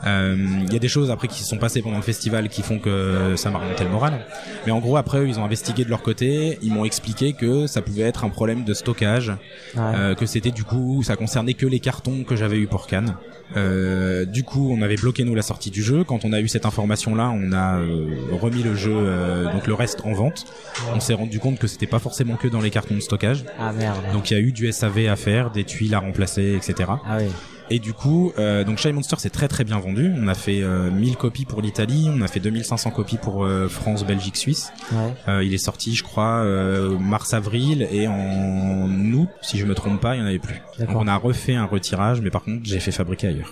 Euh, 0.06 0.36
il 0.68 0.74
y 0.74 0.76
a 0.76 0.80
des 0.80 0.90
choses 0.90 1.12
après 1.12 1.30
qui 1.30 1.40
se 1.40 1.46
sont 1.46 1.58
passées 1.58 1.82
pendant 1.82 1.96
le 1.96 2.04
festival 2.04 2.50
qui 2.50 2.62
font 2.62 2.78
que 2.80 3.36
ça 3.38 3.50
m'a 3.50 3.60
remonté 3.60 3.84
le 3.86 3.90
moral. 3.90 4.26
Mais 4.66 4.72
en 4.72 4.80
gros 4.80 4.98
après 4.98 5.20
eux, 5.20 5.28
ils 5.28 5.40
ont 5.40 5.46
investigué 5.46 5.86
de 5.86 5.90
leur 5.90 6.02
côté. 6.02 6.60
Ils 6.62 6.74
m'ont 6.74 6.84
expliqué 6.84 7.34
que 7.34 7.68
ça 7.68 7.82
pouvait 7.82 8.04
être 8.04 8.26
un 8.26 8.30
problème 8.30 8.66
de 8.66 8.74
stockage. 8.74 9.30
Ouais. 9.76 9.82
euh, 9.96 10.16
que 10.16 10.26
c'était 10.26 10.52
du 10.52 10.64
coup 10.64 11.02
ça 11.04 11.16
concernait 11.16 11.54
que 11.54 11.66
les 11.66 11.80
cartons 11.80 12.24
que 12.24 12.36
j'avais 12.36 12.58
eu 12.58 12.68
pour 12.68 12.88
Cannes. 12.88 13.16
Euh, 13.56 14.26
du 14.26 14.44
coup, 14.44 14.70
on 14.72 14.82
avait 14.82 14.96
bloqué 14.96 15.24
nous 15.24 15.36
la 15.36 15.42
sortie 15.42 15.72
du 15.72 15.84
jeu. 15.84 16.04
Quand 16.04 16.26
on 16.26 16.34
a 16.34 16.40
eu 16.40 16.48
cette 16.48 16.66
information 16.66 17.16
là, 17.16 17.32
on 17.34 17.52
a 17.52 17.80
euh, 17.80 18.08
remis 18.32 18.64
le 18.64 18.76
jeu 18.76 18.94
euh, 18.94 19.52
donc 19.52 19.68
le 19.68 19.74
reste 19.74 20.02
en 20.06 20.14
vente. 20.14 20.46
On 20.94 21.00
s'est 21.00 21.14
rendu 21.14 21.40
compte 21.40 21.60
que 21.60 21.68
c'était 21.68 21.88
pas 21.88 22.00
forcément 22.00 22.36
que 22.36 22.48
dans 22.48 22.62
les 22.62 22.70
cartons 22.70 22.96
de 22.96 23.00
stockage. 23.00 23.46
Ah 23.60 23.72
merde. 23.72 23.98
Donc 24.14 24.32
il 24.32 24.34
y 24.36 24.38
a 24.38 24.40
eu 24.40 24.52
du 24.52 24.72
SAV 24.72 25.08
à 25.08 25.16
faire, 25.16 25.52
des 25.52 25.64
tuiles 25.64 25.94
à 25.96 26.00
remplacer, 26.00 26.54
etc. 26.56 26.90
Ah 27.06 27.18
oui. 27.20 27.28
Et 27.70 27.80
du 27.80 27.94
coup, 27.94 28.34
euh, 28.38 28.64
donc 28.64 28.78
Shy 28.78 28.92
Monster 28.92 29.16
c'est 29.20 29.30
très 29.30 29.48
très 29.48 29.64
bien 29.64 29.80
vendu. 29.80 30.12
On 30.18 30.28
a 30.28 30.36
fait 30.36 30.62
euh, 30.62 30.92
1000 30.92 31.16
copies 31.16 31.46
pour 31.46 31.62
l'Italie, 31.62 32.10
on 32.14 32.22
a 32.22 32.28
fait 32.28 32.40
2500 32.40 32.92
copies 32.92 33.18
pour 33.18 33.46
euh, 33.46 33.68
France, 33.68 34.06
Belgique, 34.06 34.38
Suisse. 34.38 34.72
Ouais. 34.92 35.14
Euh, 35.28 35.44
il 35.44 35.54
est 35.54 35.58
sorti, 35.58 35.96
je 35.96 36.04
crois, 36.04 36.44
euh, 36.44 36.98
mars-avril 37.00 37.88
et 37.92 38.08
en 38.08 38.90
août, 39.14 39.30
si 39.42 39.58
je 39.58 39.66
me 39.66 39.74
trompe 39.74 40.02
pas, 40.02 40.16
il 40.16 40.20
y 40.20 40.22
en 40.22 40.28
avait 40.28 40.40
plus. 40.40 40.62
Donc 40.80 40.90
on 40.96 41.08
a 41.08 41.16
refait 41.16 41.56
un 41.56 41.66
retirage, 41.66 42.22
mais 42.22 42.30
par 42.30 42.44
contre 42.44 42.62
j'ai 42.64 42.80
fait 42.80 42.92
fabriquer 42.92 43.28
ailleurs. 43.28 43.43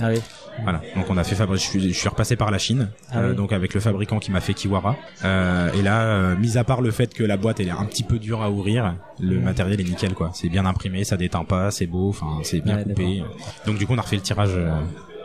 Ah 0.00 0.08
oui. 0.10 0.20
Voilà. 0.62 0.80
Donc 0.96 1.06
on 1.08 1.16
a 1.16 1.22
fait 1.24 1.36
fabri- 1.36 1.54
je 1.56 1.62
suis, 1.62 1.92
je 1.92 1.96
suis 1.98 2.08
repassé 2.08 2.34
par 2.34 2.50
la 2.50 2.58
Chine, 2.58 2.88
Ah 3.12 3.18
euh, 3.18 3.30
oui. 3.30 3.36
donc 3.36 3.52
avec 3.52 3.74
le 3.74 3.80
fabricant 3.80 4.18
qui 4.18 4.30
m'a 4.32 4.40
fait 4.40 4.54
Kiwara. 4.54 4.96
Euh, 5.24 5.70
et 5.72 5.82
là, 5.82 6.00
euh, 6.02 6.36
mis 6.36 6.58
à 6.58 6.64
part 6.64 6.80
le 6.80 6.90
fait 6.90 7.14
que 7.14 7.22
la 7.22 7.36
boîte 7.36 7.60
elle 7.60 7.68
est 7.68 7.72
un 7.72 7.84
petit 7.84 8.02
peu 8.02 8.18
dure 8.18 8.42
à 8.42 8.50
ouvrir, 8.50 8.96
le 9.20 9.38
matériel 9.40 9.80
est 9.80 9.84
nickel 9.84 10.14
quoi. 10.14 10.30
C'est 10.34 10.48
bien 10.48 10.66
imprimé, 10.66 11.04
ça 11.04 11.16
déteint 11.16 11.44
pas, 11.44 11.70
c'est 11.70 11.86
beau, 11.86 12.08
enfin 12.08 12.38
c'est 12.42 12.60
bien 12.60 12.76
Ouais, 12.78 12.82
coupé. 12.84 13.22
Donc 13.66 13.78
du 13.78 13.86
coup 13.86 13.92
on 13.94 13.98
a 13.98 14.02
refait 14.02 14.16
le 14.16 14.22
tirage, 14.22 14.50
euh, 14.54 14.72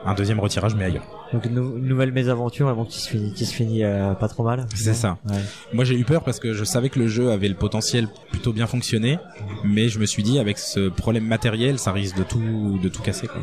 un 0.06 0.14
deuxième 0.14 0.40
retirage 0.40 0.76
mais 0.76 0.86
ailleurs. 0.86 1.06
Donc 1.34 1.46
une, 1.46 1.56
nou- 1.56 1.78
une 1.78 1.88
nouvelle 1.88 2.12
mésaventure, 2.12 2.70
et 2.70 2.74
bon, 2.74 2.86
qui 2.86 3.00
se 3.00 3.10
finit, 3.10 3.34
qui 3.34 3.46
se 3.46 3.54
finit 3.54 3.84
euh, 3.84 4.14
pas 4.14 4.28
trop 4.28 4.44
mal. 4.44 4.68
C'est 4.76 4.94
ça. 4.94 5.18
Ouais. 5.30 5.38
Moi 5.74 5.84
j'ai 5.84 5.96
eu 5.96 6.04
peur 6.06 6.24
parce 6.24 6.40
que 6.40 6.54
je 6.54 6.64
savais 6.64 6.90
que 6.90 7.00
le 7.00 7.08
jeu 7.08 7.32
avait 7.32 7.48
le 7.50 7.56
potentiel 7.56 8.08
plutôt 8.30 8.54
bien 8.54 8.68
fonctionner, 8.68 9.18
mais 9.64 9.90
je 9.90 9.98
me 10.00 10.06
suis 10.06 10.22
dit 10.24 10.38
avec 10.40 10.58
ce 10.60 10.90
problème 10.90 11.26
matériel, 11.26 11.80
ça 11.80 11.92
risque 11.92 12.16
de 12.18 12.24
tout 12.24 12.78
de 12.82 12.88
tout 12.90 13.02
casser 13.02 13.28
quoi. 13.28 13.42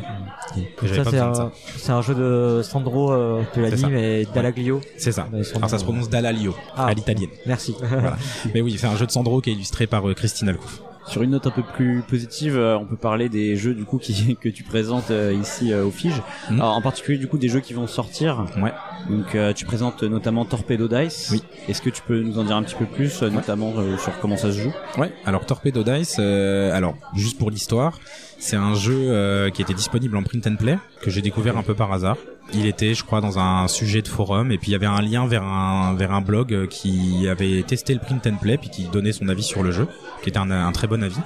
C'est 0.85 1.19
un, 1.19 1.51
un 1.97 2.01
jeu 2.01 2.15
de 2.15 2.61
Sandro, 2.63 3.11
euh, 3.11 3.41
tu 3.53 3.61
l'as 3.61 3.71
dit, 3.71 3.81
ça. 3.81 3.89
mais 3.89 4.25
Dallaglio. 4.33 4.81
C'est 4.97 5.11
ça. 5.11 5.27
Alors 5.55 5.69
ça 5.69 5.77
se 5.77 5.83
prononce 5.83 6.09
Dalalio 6.09 6.55
Ah. 6.75 6.87
à 6.87 6.93
l'italienne. 6.93 7.29
Merci. 7.45 7.75
Voilà. 7.81 8.15
Mais 8.53 8.61
oui, 8.61 8.75
c'est 8.77 8.87
un 8.87 8.95
jeu 8.95 9.05
de 9.05 9.11
Sandro 9.11 9.41
qui 9.41 9.49
est 9.49 9.53
illustré 9.53 9.85
par 9.87 10.07
euh, 10.09 10.13
Christine 10.13 10.49
Alcouf. 10.49 10.81
Sur 11.07 11.23
une 11.23 11.31
note 11.31 11.47
un 11.47 11.51
peu 11.51 11.63
plus 11.63 12.03
positive, 12.07 12.55
euh, 12.55 12.77
on 12.77 12.85
peut 12.85 12.95
parler 12.95 13.27
des 13.27 13.55
jeux 13.57 13.73
du 13.73 13.85
coup 13.85 13.97
qui, 13.97 14.35
que 14.41 14.49
tu 14.49 14.63
présentes 14.63 15.11
euh, 15.11 15.33
ici 15.33 15.73
euh, 15.73 15.85
au 15.85 15.91
Fige. 15.91 16.21
Mhm. 16.49 16.61
Alors, 16.61 16.75
en 16.75 16.81
particulier 16.81 17.17
du 17.17 17.27
coup 17.27 17.37
des 17.37 17.49
jeux 17.49 17.59
qui 17.59 17.73
vont 17.73 17.87
sortir. 17.87 18.45
Ouais. 18.61 18.71
Donc 19.09 19.35
euh, 19.35 19.53
tu 19.53 19.65
présentes 19.65 20.03
notamment 20.03 20.45
Torpedo 20.45 20.87
Dice. 20.87 21.29
Oui. 21.31 21.43
Est-ce 21.67 21.81
que 21.81 21.89
tu 21.89 22.01
peux 22.01 22.21
nous 22.21 22.39
en 22.39 22.43
dire 22.43 22.55
un 22.55 22.63
petit 22.63 22.75
peu 22.75 22.85
plus, 22.85 23.21
notamment 23.23 23.73
euh, 23.77 23.97
sur 23.97 24.17
comment 24.19 24.37
ça 24.37 24.51
se 24.51 24.59
joue? 24.59 24.73
Ouais. 24.97 25.11
Alors 25.25 25.45
Torpedo 25.45 25.83
Dice, 25.83 26.17
euh, 26.19 26.71
alors 26.75 26.95
juste 27.15 27.37
pour 27.37 27.49
l'histoire, 27.51 27.99
c'est 28.39 28.55
un 28.55 28.73
jeu 28.73 28.95
euh, 29.09 29.49
qui 29.49 29.61
était 29.61 29.73
disponible 29.73 30.17
en 30.17 30.23
print 30.23 30.45
and 30.47 30.55
play 30.55 30.77
que 31.01 31.09
j'ai 31.09 31.21
découvert 31.21 31.57
un 31.57 31.63
peu 31.63 31.73
par 31.73 31.91
hasard. 31.91 32.17
Il 32.53 32.65
était, 32.65 32.93
je 32.93 33.03
crois, 33.03 33.21
dans 33.21 33.39
un 33.39 33.67
sujet 33.67 34.01
de 34.01 34.07
forum 34.07 34.51
et 34.51 34.57
puis 34.57 34.69
il 34.69 34.71
y 34.73 34.75
avait 34.75 34.85
un 34.85 35.01
lien 35.01 35.25
vers 35.25 35.43
un 35.43 35.95
vers 35.95 36.11
un 36.11 36.21
blog 36.21 36.53
euh, 36.53 36.67
qui 36.67 37.27
avait 37.29 37.63
testé 37.63 37.93
le 37.93 37.99
print 37.99 38.27
and 38.27 38.35
play 38.41 38.57
puis 38.57 38.69
qui 38.69 38.83
donnait 38.89 39.13
son 39.13 39.29
avis 39.29 39.43
sur 39.43 39.63
le 39.63 39.71
jeu, 39.71 39.87
qui 40.21 40.29
était 40.29 40.37
un, 40.39 40.51
un 40.51 40.71
très 40.73 40.87
bon 40.87 41.01
avis. 41.01 41.21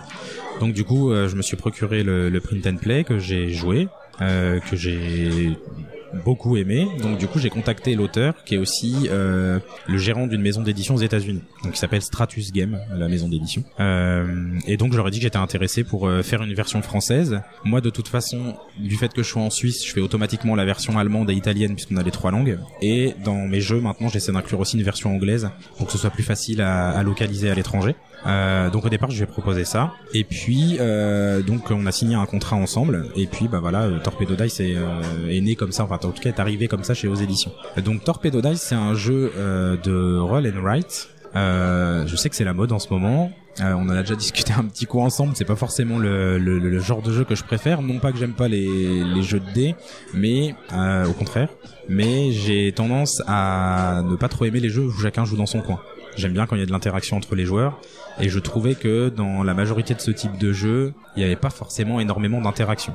Donc 0.60 0.74
du 0.74 0.84
coup, 0.84 1.12
euh, 1.12 1.27
je 1.27 1.36
me 1.36 1.41
suis 1.41 1.57
procuré 1.57 2.03
le, 2.03 2.29
le 2.29 2.39
print 2.39 2.67
and 2.67 2.77
play 2.77 3.03
que 3.03 3.17
j'ai 3.17 3.50
joué, 3.50 3.88
euh, 4.22 4.60
que 4.60 4.75
j'ai 4.75 5.57
beaucoup 6.24 6.57
aimé. 6.57 6.88
Donc 7.01 7.17
du 7.17 7.27
coup, 7.27 7.39
j'ai 7.39 7.50
contacté 7.50 7.95
l'auteur 7.95 8.43
qui 8.45 8.55
est 8.55 8.57
aussi 8.57 9.07
euh, 9.10 9.60
le 9.88 9.98
gérant 9.98 10.27
d'une 10.27 10.41
maison 10.41 10.62
d'édition 10.62 10.95
aux 10.95 11.00
États-Unis. 11.01 11.41
Donc 11.63 11.75
il 11.75 11.77
s'appelle 11.77 12.01
Stratus 12.01 12.51
Game, 12.51 12.79
la 12.95 13.07
maison 13.07 13.27
d'édition. 13.27 13.63
Euh, 13.79 14.57
et 14.67 14.77
donc 14.77 14.93
ai 14.93 15.12
dit 15.12 15.19
que 15.19 15.24
j'étais 15.24 15.38
intéressé 15.38 15.84
pour 15.84 16.07
euh, 16.07 16.22
faire 16.22 16.41
une 16.43 16.53
version 16.53 16.81
française. 16.81 17.41
Moi, 17.63 17.81
de 17.81 17.89
toute 17.89 18.07
façon, 18.07 18.55
du 18.77 18.95
fait 18.95 19.13
que 19.13 19.24
je 19.24 19.29
sois 19.29 19.41
en 19.41 19.50
Suisse, 19.50 19.86
je 19.86 19.91
fais 19.91 20.01
automatiquement 20.01 20.55
la 20.55 20.65
version 20.65 20.98
allemande 20.98 21.29
et 21.29 21.34
italienne 21.34 21.75
puisqu'on 21.75 21.98
a 21.98 22.03
les 22.03 22.12
trois 22.12 22.31
langues. 22.31 22.57
Et 22.81 23.13
dans 23.24 23.48
mes 23.48 23.62
jeux 23.62 23.81
maintenant, 23.81 24.10
j'essaie 24.10 24.31
d'inclure 24.31 24.60
aussi 24.60 24.77
une 24.77 24.84
version 24.84 25.13
anglaise 25.13 25.50
pour 25.77 25.88
que 25.88 25.91
ce 25.91 25.98
soit 25.98 26.10
plus 26.10 26.24
facile 26.24 26.62
à, 26.62 26.89
à 26.91 27.03
localiser 27.03 27.50
à 27.50 27.55
l'étranger. 27.55 27.95
Euh, 28.25 28.69
donc 28.69 28.86
au 28.86 28.89
départ, 28.89 29.12
je 29.12 29.19
vais 29.19 29.25
proposer 29.25 29.65
ça. 29.65 29.93
Et 30.13 30.24
puis 30.24 30.77
euh, 30.79 31.41
donc 31.41 31.69
on 31.72 31.86
a 31.86 31.91
signé 31.91 32.15
un 32.15 32.25
contrat 32.25 32.55
ensemble. 32.55 33.07
Et 33.15 33.27
puis 33.27 33.48
bah 33.48 33.60
voilà, 33.60 33.84
euh, 33.84 34.00
Torpedo 34.00 34.36
Dice 34.36 34.60
est, 34.60 34.75
euh, 34.75 35.29
est 35.29 35.41
né 35.41 35.55
comme 35.55 35.72
ça. 35.72 35.84
Enfin 35.84 35.98
en 36.06 36.12
tout 36.12 36.22
cas 36.22 36.30
est 36.30 36.40
arrivé 36.40 36.68
comme 36.68 36.84
ça 36.84 36.94
chez 36.94 37.08
Aux 37.08 37.16
Éditions. 37.16 37.52
Donc 37.84 38.04
Torpedo 38.04 38.42
Dice, 38.42 38.62
c'est 38.62 38.76
un 38.76 38.94
jeu 38.94 39.32
euh, 39.36 39.78
de 39.78 40.18
roll 40.18 40.48
and 40.48 40.62
write. 40.62 41.10
Euh, 41.36 42.08
je 42.08 42.16
sais 42.16 42.30
que 42.30 42.36
c'est 42.36 42.46
la 42.46 42.54
mode 42.54 42.72
en 42.72 42.80
ce 42.80 42.90
moment. 42.90 43.32
Euh, 43.62 43.74
on 43.74 43.84
en 43.84 43.90
a 43.90 44.02
déjà 44.02 44.16
discuté 44.16 44.54
un 44.54 44.66
petit 44.66 44.86
coup 44.86 45.00
ensemble. 45.00 45.34
C'est 45.36 45.46
pas 45.46 45.56
forcément 45.56 45.98
le, 45.98 46.80
genre 46.80 47.02
de 47.02 47.12
jeu 47.12 47.24
que 47.24 47.36
je 47.36 47.44
préfère. 47.44 47.82
Non 47.82 48.00
pas 48.00 48.12
que 48.12 48.18
j'aime 48.18 48.34
pas 48.34 48.48
les, 48.48 49.22
jeux 49.22 49.40
de 49.40 49.52
dés, 49.54 49.76
mais 50.14 50.56
au 50.72 51.14
contraire. 51.14 51.50
Mais 51.88 52.32
j'ai 52.32 52.72
tendance 52.72 53.22
à 53.28 54.02
ne 54.06 54.16
pas 54.16 54.30
trop 54.30 54.46
aimer 54.46 54.60
les 54.60 54.70
jeux 54.70 54.84
où 54.84 54.92
chacun 54.92 55.26
joue 55.26 55.38
dans 55.38 55.46
son 55.46 55.62
coin. 55.62 55.80
J'aime 56.16 56.32
bien 56.32 56.46
quand 56.46 56.56
il 56.56 56.60
y 56.60 56.64
a 56.64 56.66
de 56.66 56.72
l'interaction 56.72 57.18
entre 57.18 57.36
les 57.36 57.46
joueurs. 57.46 57.80
Et 58.20 58.30
je 58.30 58.40
trouvais 58.40 58.76
que 58.76 59.10
dans 59.10 59.44
la 59.44 59.54
majorité 59.54 59.94
de 59.94 60.00
ce 60.00 60.12
type 60.12 60.38
de 60.38 60.54
jeu, 60.54 60.94
il 61.16 61.20
n'y 61.20 61.26
avait 61.26 61.36
pas 61.36 61.50
forcément 61.50 62.00
énormément 62.00 62.40
d'interaction. 62.40 62.94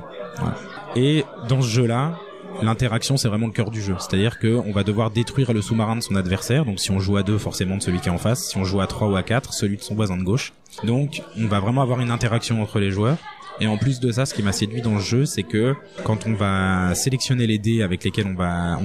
Et 0.95 1.23
dans 1.47 1.61
ce 1.61 1.69
jeu-là, 1.69 2.17
l'interaction 2.61 3.17
c'est 3.17 3.27
vraiment 3.27 3.47
le 3.47 3.53
cœur 3.53 3.71
du 3.71 3.81
jeu. 3.81 3.95
C'est-à-dire 3.99 4.39
que 4.39 4.55
on 4.65 4.71
va 4.71 4.83
devoir 4.83 5.11
détruire 5.11 5.53
le 5.53 5.61
sous-marin 5.61 5.95
de 5.95 6.01
son 6.01 6.15
adversaire. 6.15 6.65
Donc 6.65 6.79
si 6.79 6.91
on 6.91 6.99
joue 6.99 7.17
à 7.17 7.23
deux, 7.23 7.37
forcément 7.37 7.77
de 7.77 7.81
celui 7.81 7.99
qui 7.99 8.09
est 8.09 8.11
en 8.11 8.17
face. 8.17 8.49
Si 8.49 8.57
on 8.57 8.63
joue 8.63 8.81
à 8.81 8.87
trois 8.87 9.07
ou 9.07 9.15
à 9.15 9.23
quatre, 9.23 9.53
celui 9.53 9.77
de 9.77 9.81
son 9.81 9.95
voisin 9.95 10.17
de 10.17 10.23
gauche. 10.23 10.53
Donc 10.83 11.21
on 11.37 11.47
va 11.47 11.59
vraiment 11.59 11.81
avoir 11.81 11.99
une 11.99 12.11
interaction 12.11 12.61
entre 12.61 12.79
les 12.79 12.91
joueurs. 12.91 13.17
Et 13.61 13.67
en 13.67 13.77
plus 13.77 13.99
de 13.99 14.11
ça, 14.11 14.25
ce 14.25 14.33
qui 14.33 14.41
m'a 14.41 14.53
séduit 14.53 14.81
dans 14.81 14.95
le 14.95 14.99
jeu, 14.99 15.25
c'est 15.25 15.43
que 15.43 15.75
quand 16.03 16.25
on 16.25 16.33
va 16.33 16.95
sélectionner 16.95 17.45
les 17.45 17.59
dés 17.59 17.83
avec 17.83 18.03
lesquels 18.03 18.25
on 18.25 18.33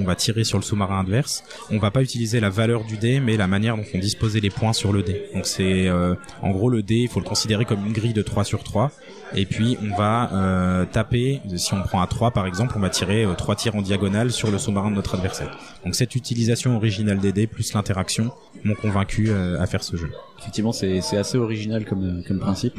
va 0.03 0.15
tirer 0.15 0.43
sur 0.43 0.59
le 0.59 0.63
sous-marin 0.63 0.99
adverse, 0.99 1.43
on 1.71 1.79
va 1.79 1.89
pas 1.89 2.03
utiliser 2.03 2.39
la 2.39 2.51
valeur 2.51 2.83
du 2.83 2.97
dé, 2.97 3.19
mais 3.19 3.37
la 3.37 3.47
manière 3.47 3.75
dont 3.75 3.85
on 3.95 3.97
disposait 3.97 4.39
les 4.39 4.51
points 4.51 4.73
sur 4.73 4.93
le 4.93 5.01
dé. 5.01 5.29
Donc 5.33 5.47
c'est 5.47 5.87
euh, 5.87 6.13
en 6.43 6.51
gros 6.51 6.69
le 6.69 6.83
dé, 6.83 6.97
il 6.97 7.07
faut 7.07 7.19
le 7.19 7.25
considérer 7.25 7.65
comme 7.65 7.87
une 7.87 7.91
grille 7.91 8.13
de 8.13 8.21
3 8.21 8.43
sur 8.43 8.63
3 8.63 8.91
et 9.35 9.45
puis 9.45 9.77
on 9.81 9.95
va 9.95 10.29
euh, 10.31 10.85
taper 10.85 11.41
si 11.55 11.73
on 11.73 11.81
prend 11.81 12.01
à 12.01 12.07
3 12.07 12.31
par 12.31 12.45
exemple, 12.45 12.73
on 12.77 12.79
va 12.79 12.89
tirer 12.89 13.25
euh, 13.25 13.33
trois 13.33 13.55
tirs 13.55 13.75
en 13.75 13.81
diagonale 13.81 14.31
sur 14.31 14.51
le 14.51 14.57
sous-marin 14.57 14.91
de 14.91 14.95
notre 14.95 15.15
adversaire. 15.15 15.57
Donc 15.83 15.95
cette 15.95 16.15
utilisation 16.15 16.75
originale 16.75 17.19
des 17.19 17.31
dés 17.31 17.47
plus 17.47 17.73
l'interaction 17.73 18.31
m'ont 18.63 18.75
convaincu 18.75 19.29
euh, 19.29 19.59
à 19.59 19.65
faire 19.65 19.83
ce 19.83 19.97
jeu. 19.97 20.11
Effectivement, 20.39 20.71
c'est 20.71 21.01
c'est 21.01 21.17
assez 21.17 21.37
original 21.37 21.85
comme 21.85 22.23
comme 22.27 22.39
principe. 22.39 22.75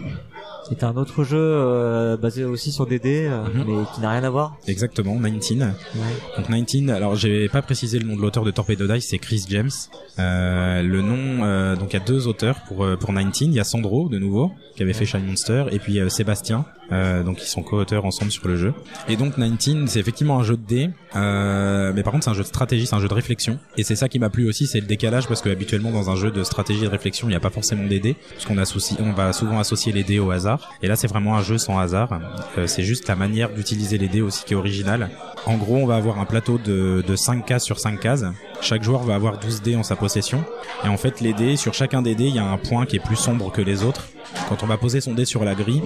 C'est 0.68 0.85
un 0.85 0.94
autre 0.97 1.25
jeu 1.25 1.38
euh, 1.40 2.16
basé 2.18 2.44
aussi 2.44 2.73
sur 2.73 2.87
des 2.87 2.99
dés, 2.99 3.27
euh, 3.27 3.42
Mhm. 3.44 3.64
mais 3.66 3.75
qui 3.94 4.01
n'a 4.03 4.11
rien 4.11 4.23
à 4.25 4.31
voir. 4.31 4.57
Exactement, 4.66 5.14
19. 5.16 5.75
Ouais. 5.94 6.01
Donc 6.37 6.66
19, 6.66 6.94
alors 6.97 7.14
j'ai 7.16 7.49
pas 7.49 7.62
précisé 7.62 7.99
le 7.99 8.07
nom 8.07 8.16
de 8.16 8.21
l'auteur 8.21 8.44
de 8.44 8.51
Torpedo 8.51 8.87
Dice, 8.87 9.09
c'est 9.09 9.18
Chris 9.18 9.44
James. 9.49 9.71
Euh, 10.18 10.83
le 10.83 11.01
nom, 11.01 11.44
euh, 11.44 11.75
donc 11.77 11.92
il 11.94 11.99
y 11.99 12.03
a 12.03 12.05
deux 12.05 12.27
auteurs 12.29 12.61
pour 12.68 12.87
pour 13.01 13.12
19. 13.12 13.33
Il 13.42 13.55
y 13.55 13.61
a 13.61 13.64
Sandro 13.64 14.09
de 14.09 14.18
nouveau 14.18 14.53
qui 14.77 14.83
avait 14.83 14.92
fait 14.92 15.07
Shine 15.07 15.25
Monster 15.27 15.64
et 15.73 15.79
puis 15.79 15.99
euh, 16.01 16.09
Sébastien, 16.11 16.64
euh, 16.92 17.22
donc 17.22 17.42
ils 17.42 17.46
sont 17.46 17.62
co-auteurs 17.62 18.05
ensemble 18.05 18.31
sur 18.31 18.46
le 18.48 18.57
jeu. 18.57 18.74
Et 19.09 19.16
donc 19.16 19.38
19, 19.38 19.88
c'est 19.88 20.01
effectivement 20.01 20.38
un 20.38 20.42
jeu 20.42 20.57
de 20.57 20.66
dés, 20.66 20.90
euh, 21.16 21.92
mais 21.94 22.03
par 22.03 22.12
contre 22.12 22.24
c'est 22.24 22.31
un 22.31 22.35
jeu 22.35 22.42
de 22.42 22.48
stratégie, 22.48 22.87
c'est 22.87 22.94
un 22.94 23.01
jeu 23.01 23.09
de 23.09 23.14
réflexion. 23.14 23.59
Et 23.77 23.83
c'est 23.83 23.96
ça 23.96 24.09
qui 24.09 24.18
m'a 24.18 24.31
plu 24.31 24.48
aussi, 24.48 24.66
c'est 24.66 24.81
le 24.81 24.87
décalage 24.87 25.27
parce 25.29 25.42
que 25.42 25.48
habituellement 25.48 25.90
dans 25.90 26.11
un 26.11 26.16
jeu 26.16 26.31
de 26.31 26.42
stratégie 26.42 26.81
et 26.81 26.87
de 26.87 26.90
réflexion, 26.90 27.29
il 27.29 27.31
n'y 27.31 27.37
a 27.37 27.40
pas 27.40 27.51
forcément 27.51 27.85
des 27.85 28.01
dés, 28.01 28.16
puisqu'on 28.33 28.59
associe, 28.59 28.98
on 29.03 29.12
va 29.12 29.33
souvent 29.33 29.59
associer 29.59 29.92
les 29.92 30.05
dés 30.05 30.18
au 30.18 30.31
hasard. 30.31 30.70
Et 30.83 30.88
là 30.88 30.96
c'est 30.96 31.09
vraiment 31.09 31.37
un 31.37 31.42
jeu 31.42 31.59
sans 31.59 31.79
hasard. 31.79 32.20
Euh, 32.57 32.66
c'est 32.66 32.83
juste 32.83 33.09
la 33.09 33.16
manière 33.16 33.51
d'utiliser 33.51 33.98
les 33.98 34.09
dés 34.09 34.22
aussi 34.22 34.44
qui 34.44 34.55
est 34.55 34.57
originale. 34.57 35.11
En 35.46 35.57
gros, 35.57 35.77
on 35.77 35.87
va 35.87 35.96
avoir 35.96 36.18
un 36.18 36.24
plateau 36.24 36.59
de, 36.59 37.03
de 37.07 37.16
5 37.16 37.46
cases 37.46 37.64
sur 37.64 37.79
5 37.79 38.01
cases. 38.01 38.24
Chaque 38.61 38.83
joueur 38.83 39.03
va 39.05 39.14
avoir 39.14 39.38
12 39.38 39.62
dés 39.62 39.77
en 39.77 39.83
sa 39.83 39.96
possession. 39.96 40.44
Et 40.85 40.88
en 40.88 40.96
fait, 40.96 41.20
les 41.20 41.33
dés, 41.33 41.57
sur 41.57 41.74
chacun 41.74 42.03
des 42.03 42.14
dés, 42.14 42.27
il 42.27 42.35
y 42.35 42.38
a 42.38 42.44
un 42.44 42.59
point 42.59 42.87
qui 42.87 42.96
est 42.96 43.05
plus 43.05 43.16
sombre 43.16 43.51
que 43.51 43.62
les 43.62 43.85
autres. 43.85 44.09
Quand 44.49 44.62
on 44.62 44.67
va 44.67 44.77
poser 44.77 45.01
son 45.01 45.14
dé 45.14 45.25
sur 45.25 45.45
la 45.45 45.55
grille, 45.55 45.83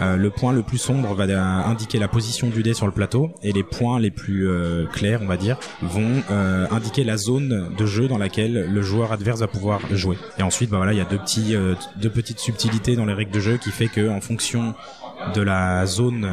euh, 0.00 0.16
le 0.16 0.30
point 0.30 0.52
le 0.52 0.62
plus 0.62 0.78
sombre 0.78 1.14
va 1.14 1.24
euh, 1.24 1.38
indiquer 1.38 1.98
la 1.98 2.08
position 2.08 2.48
du 2.48 2.62
dé 2.62 2.74
sur 2.74 2.86
le 2.86 2.92
plateau 2.92 3.30
et 3.42 3.52
les 3.52 3.62
points 3.62 3.98
les 4.00 4.10
plus 4.10 4.48
euh, 4.48 4.86
clairs, 4.86 5.20
on 5.22 5.26
va 5.26 5.36
dire, 5.36 5.58
vont 5.82 6.22
indiquer 6.70 7.04
la 7.04 7.16
zone 7.16 7.70
de 7.76 7.86
jeu 7.86 8.08
dans 8.08 8.18
laquelle 8.18 8.70
le 8.70 8.82
joueur 8.82 9.12
adverse 9.12 9.40
va 9.40 9.46
pouvoir 9.46 9.80
jouer. 9.92 10.16
Et 10.38 10.42
ensuite, 10.42 10.70
bah 10.70 10.78
voilà, 10.78 10.92
il 10.92 10.98
y 10.98 11.00
a 11.00 11.04
deux 11.04 11.18
petits, 11.18 11.54
deux 11.96 12.10
petites 12.10 12.38
subtilités 12.38 12.96
dans 12.96 13.04
les 13.04 13.14
règles 13.14 13.32
de 13.32 13.40
jeu 13.40 13.56
qui 13.56 13.70
fait 13.70 13.88
que 13.88 14.08
en 14.08 14.20
fonction 14.20 14.74
de 15.34 15.42
la 15.42 15.86
zone 15.86 16.30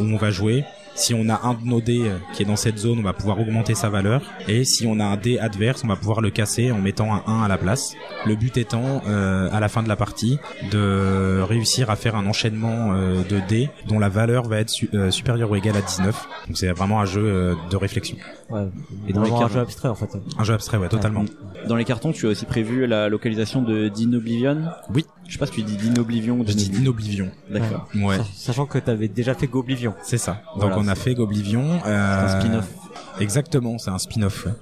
où 0.00 0.02
on 0.02 0.16
va 0.16 0.30
jouer, 0.30 0.64
si 0.96 1.14
on 1.14 1.28
a 1.28 1.40
un 1.46 1.54
de 1.54 1.64
nos 1.64 1.80
dés 1.80 2.08
euh, 2.08 2.16
qui 2.32 2.42
est 2.42 2.46
dans 2.46 2.56
cette 2.56 2.78
zone, 2.78 2.98
on 2.98 3.02
va 3.02 3.12
pouvoir 3.12 3.38
augmenter 3.40 3.74
sa 3.74 3.88
valeur. 3.90 4.22
Et 4.48 4.64
si 4.64 4.86
on 4.86 4.98
a 4.98 5.04
un 5.04 5.16
dé 5.16 5.38
adverse, 5.38 5.82
on 5.84 5.88
va 5.88 5.96
pouvoir 5.96 6.20
le 6.20 6.30
casser 6.30 6.70
en 6.72 6.78
mettant 6.78 7.14
un 7.14 7.22
1 7.26 7.42
à 7.42 7.48
la 7.48 7.58
place. 7.58 7.94
Le 8.26 8.34
but 8.34 8.56
étant, 8.56 9.02
euh, 9.06 9.48
à 9.52 9.60
la 9.60 9.68
fin 9.68 9.82
de 9.82 9.88
la 9.88 9.96
partie, 9.96 10.38
de 10.72 11.40
réussir 11.42 11.90
à 11.90 11.96
faire 11.96 12.16
un 12.16 12.26
enchaînement 12.26 12.92
euh, 12.94 13.22
de 13.28 13.40
dés 13.48 13.70
dont 13.88 13.98
la 13.98 14.08
valeur 14.08 14.48
va 14.48 14.58
être 14.60 14.70
su- 14.70 14.88
euh, 14.94 15.10
supérieure 15.10 15.50
ou 15.50 15.56
égale 15.56 15.76
à 15.76 15.82
19. 15.82 16.28
Donc 16.48 16.56
c'est 16.58 16.70
vraiment 16.72 17.00
un 17.00 17.04
jeu 17.04 17.22
euh, 17.24 17.54
de 17.70 17.76
réflexion. 17.76 18.16
Ouais. 18.50 18.62
Et 19.08 19.12
dans 19.12 19.22
les 19.22 19.30
Vraiment 19.30 19.46
un 19.46 19.48
jeu 19.48 19.60
abstrait 19.60 19.88
en 19.88 19.94
fait. 19.94 20.08
Un 20.38 20.44
jeu 20.44 20.54
abstrait, 20.54 20.78
ouais, 20.78 20.88
totalement. 20.88 21.24
Dans 21.68 21.76
les 21.76 21.84
cartons, 21.84 22.12
tu 22.12 22.26
as 22.26 22.30
aussi 22.30 22.46
prévu 22.46 22.86
la 22.86 23.08
localisation 23.08 23.62
de 23.62 23.88
Din 23.88 24.12
Oblivion? 24.14 24.58
Oui. 24.94 25.04
Je 25.26 25.32
sais 25.32 25.38
pas 25.38 25.46
si 25.46 25.52
tu 25.52 25.62
dis 25.62 25.76
Din 25.76 26.00
Oblivion 26.00 26.36
ou 26.38 26.44
Je 26.46 26.52
dis 26.52 26.68
Din 26.70 26.80
Din 26.80 26.86
Oblivion. 26.86 27.30
D'accord. 27.50 27.88
Ouais, 27.96 28.16
Sa- 28.18 28.24
Sachant 28.52 28.66
que 28.66 28.78
t'avais 28.78 29.08
déjà 29.08 29.34
fait 29.34 29.48
Goblivion. 29.48 29.94
c'est 30.04 30.18
ça. 30.18 30.42
Donc 30.54 30.62
Voilà, 30.70 30.78
on 30.78 30.85
a 30.88 30.94
fait 30.94 31.14
Euh, 31.86 32.40
spin-off. 32.40 32.66
Exactement, 33.20 33.78
c'est 33.78 33.90
un 33.90 33.98
spin-off. 33.98 34.46
ouais. 34.46 34.52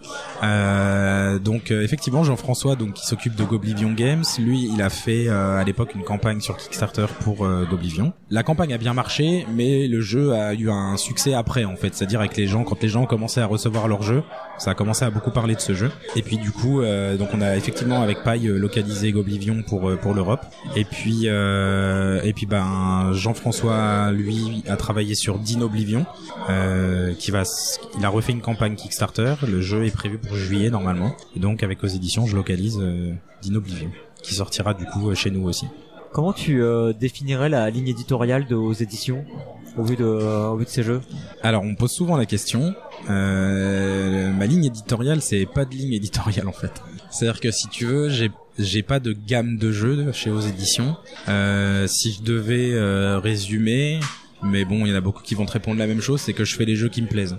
Euh, 0.43 1.39
donc 1.39 1.71
euh, 1.71 1.83
effectivement, 1.83 2.25
Jean-François, 2.25 2.77
donc 2.77 2.95
qui 2.95 3.07
s'occupe 3.07 3.35
de 3.35 3.45
Goblivion 3.45 3.93
Games, 3.93 4.25
lui, 4.39 4.71
il 4.73 4.83
a 4.83 4.91
fait 4.91 5.29
euh, 5.29 5.59
à 5.59 5.65
l'époque 5.65 5.95
une 5.95 6.05
campagne 6.05 6.41
sur 6.41 6.57
Kickstarter 6.57 7.07
pour 7.21 7.47
Goblivion. 7.71 8.13
La 8.31 8.43
campagne 8.43 8.73
a 8.73 8.79
bien 8.79 8.95
marché, 8.95 9.47
mais 9.55 9.87
le 9.89 10.01
jeu 10.01 10.33
a 10.33 10.55
eu 10.55 10.71
un 10.71 10.97
succès 10.97 11.35
après, 11.35 11.65
en 11.65 11.77
fait. 11.77 11.95
C'est-à-dire 11.95 12.21
avec 12.21 12.37
les 12.37 12.47
gens, 12.47 12.65
quand 12.65 12.83
les 12.83 12.89
gens 12.89 13.07
commençaient 13.07 13.41
à 13.41 13.47
recevoir 13.47 13.89
leur 13.89 14.03
jeu, 14.03 14.23
ça 14.59 14.73
a 14.73 14.75
commencé 14.75 15.05
à 15.05 15.11
beaucoup 15.11 15.31
parler 15.31 15.55
de 15.55 15.61
ce 15.61 15.75
jeu. 15.75 15.91
Et 16.17 16.23
puis 16.23 16.39
du 16.39 16.51
coup, 16.51 16.83
donc 17.19 17.29
on 17.35 17.41
a 17.41 17.57
effectivement 17.57 18.03
avec 18.03 18.23
Paille 18.23 18.47
localisé 18.47 19.13
Goblivion 19.13 19.63
pour 19.63 19.91
pour 19.99 20.15
l'Europe. 20.15 20.45
Et 20.77 20.85
puis 20.85 21.27
et 21.27 22.33
puis 22.35 22.47
ben 22.47 23.13
Jean-François 23.13 24.13
lui 24.13 24.63
a 24.69 24.77
travaillé 24.77 25.15
sur 25.15 25.39
Dinoblivion, 25.39 26.07
euh, 26.51 27.15
qui 27.15 27.31
va 27.31 27.43
il 27.99 28.05
a 28.05 28.09
refait 28.09 28.33
une 28.33 28.41
campagne 28.45 28.77
Kickstarter. 28.77 29.35
Le 29.49 29.61
jeu 29.63 29.87
est 29.87 29.91
prévu 29.91 30.19
pour 30.19 30.37
juillet 30.37 30.69
normalement. 30.69 31.17
Et 31.35 31.41
donc 31.41 31.63
avec 31.63 31.83
aux 31.83 31.89
éditions, 31.89 32.27
je 32.27 32.37
localise 32.37 32.79
euh, 32.81 33.13
Dinoblivion, 33.41 33.91
qui 34.23 34.35
sortira 34.35 34.75
du 34.75 34.85
coup 34.85 35.11
euh, 35.11 35.15
chez 35.15 35.31
nous 35.31 35.49
aussi. 35.49 35.67
Comment 36.13 36.33
tu 36.33 36.63
euh, 36.63 36.93
définirais 36.93 37.49
la 37.49 37.69
ligne 37.71 37.89
éditoriale 37.89 38.47
de 38.47 38.55
aux 38.55 38.75
éditions 38.75 39.25
au 39.77 39.83
vu 39.83 39.97
de 39.97 40.05
au 40.05 40.57
vu 40.57 40.65
de 40.65 40.71
ces 40.71 40.83
jeux? 40.83 41.01
Alors, 41.43 41.63
on 41.63 41.71
me 41.71 41.77
pose 41.77 41.91
souvent 41.91 42.17
la 42.17 42.27
question. 42.27 42.75
Euh, 43.11 44.31
ma 44.33 44.47
ligne 44.47 44.67
éditoriale, 44.67 45.21
c'est 45.23 45.47
pas 45.47 45.65
de 45.65 45.75
ligne 45.75 45.95
éditoriale 45.95 46.47
en 46.47 46.53
fait. 46.53 46.83
C'est-à-dire 47.11 47.41
que 47.41 47.51
si 47.51 47.69
tu 47.69 47.87
veux, 47.87 48.11
j'ai 48.11 48.31
j'ai 48.59 48.83
pas 48.83 49.01
de 49.01 49.13
gamme 49.13 49.57
de 49.57 49.73
jeux 49.73 50.13
chez 50.13 50.31
aux 50.31 50.41
éditions. 50.41 50.97
Si 51.27 52.13
je 52.13 52.23
devais 52.23 53.19
résumer, 53.19 53.99
mais 54.45 54.65
bon, 54.65 54.85
il 54.85 54.91
y 54.91 54.93
en 54.93 54.97
a 54.97 55.01
beaucoup 55.01 55.23
qui 55.23 55.35
vont 55.35 55.47
te 55.47 55.53
répondre 55.53 55.79
la 55.79 55.87
même 55.87 56.01
chose, 56.01 56.21
c'est 56.21 56.35
que 56.35 56.45
je 56.45 56.55
fais 56.55 56.65
les 56.65 56.77
jeux 56.77 56.89
qui 56.89 57.03
me 57.03 57.09
plaisent. 57.09 57.37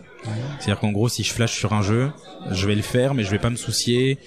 C'est-à-dire 0.59 0.79
qu'en 0.79 0.91
gros, 0.91 1.09
si 1.09 1.23
je 1.23 1.31
flash 1.33 1.53
sur 1.53 1.73
un 1.73 1.81
jeu, 1.81 2.09
je 2.51 2.67
vais 2.67 2.75
le 2.75 2.81
faire, 2.81 3.13
mais 3.13 3.23
je 3.23 3.31
vais 3.31 3.39
pas 3.39 3.49
me 3.49 3.55
soucier 3.55 4.17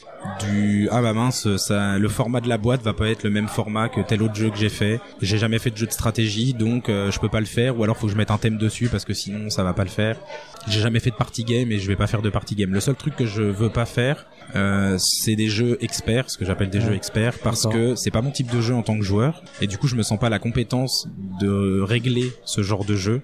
du 0.40 0.88
ah 0.90 1.00
bah 1.00 1.12
mince, 1.12 1.56
ça, 1.56 1.96
le 1.98 2.08
format 2.08 2.40
de 2.40 2.48
la 2.48 2.58
boîte 2.58 2.82
va 2.82 2.92
pas 2.92 3.08
être 3.08 3.22
le 3.22 3.30
même 3.30 3.46
format 3.48 3.88
que 3.88 4.00
tel 4.00 4.22
autre 4.22 4.34
jeu 4.34 4.50
que 4.50 4.56
j'ai 4.56 4.68
fait. 4.68 5.00
J'ai 5.22 5.38
jamais 5.38 5.58
fait 5.58 5.70
de 5.70 5.76
jeu 5.76 5.86
de 5.86 5.92
stratégie, 5.92 6.54
donc 6.54 6.88
euh, 6.88 7.10
je 7.10 7.18
peux 7.20 7.28
pas 7.28 7.40
le 7.40 7.46
faire, 7.46 7.78
ou 7.78 7.84
alors 7.84 7.96
faut 7.96 8.06
que 8.06 8.12
je 8.12 8.16
mette 8.18 8.30
un 8.32 8.38
thème 8.38 8.58
dessus 8.58 8.88
parce 8.88 9.04
que 9.04 9.14
sinon 9.14 9.48
ça 9.50 9.62
va 9.62 9.72
pas 9.74 9.84
le 9.84 9.90
faire. 9.90 10.16
J'ai 10.66 10.80
jamais 10.80 11.00
fait 11.00 11.10
de 11.10 11.14
party 11.16 11.44
game 11.44 11.70
et 11.72 11.78
je 11.78 11.86
vais 11.86 11.96
pas 11.96 12.06
faire 12.08 12.20
de 12.22 12.30
party 12.30 12.54
game. 12.56 12.72
Le 12.72 12.80
seul 12.80 12.96
truc 12.96 13.14
que 13.16 13.26
je 13.26 13.42
veux 13.42 13.70
pas 13.70 13.86
faire, 13.86 14.26
euh, 14.56 14.96
c'est 14.98 15.36
des 15.36 15.48
jeux 15.48 15.78
experts, 15.80 16.28
ce 16.30 16.36
que 16.36 16.44
j'appelle 16.44 16.70
des 16.70 16.78
Ouais. 16.78 16.86
jeux 16.86 16.94
experts, 16.94 17.38
parce 17.42 17.66
que 17.66 17.94
c'est 17.94 18.10
pas 18.10 18.22
mon 18.22 18.30
type 18.30 18.50
de 18.52 18.60
jeu 18.60 18.74
en 18.74 18.82
tant 18.82 18.96
que 18.98 19.04
joueur, 19.04 19.42
et 19.60 19.66
du 19.66 19.78
coup 19.78 19.86
je 19.88 19.94
me 19.94 20.02
sens 20.02 20.18
pas 20.18 20.28
la 20.28 20.38
compétence 20.38 21.08
de 21.40 21.80
régler 21.80 22.32
ce 22.44 22.62
genre 22.62 22.84
de 22.84 22.96
jeu 22.96 23.22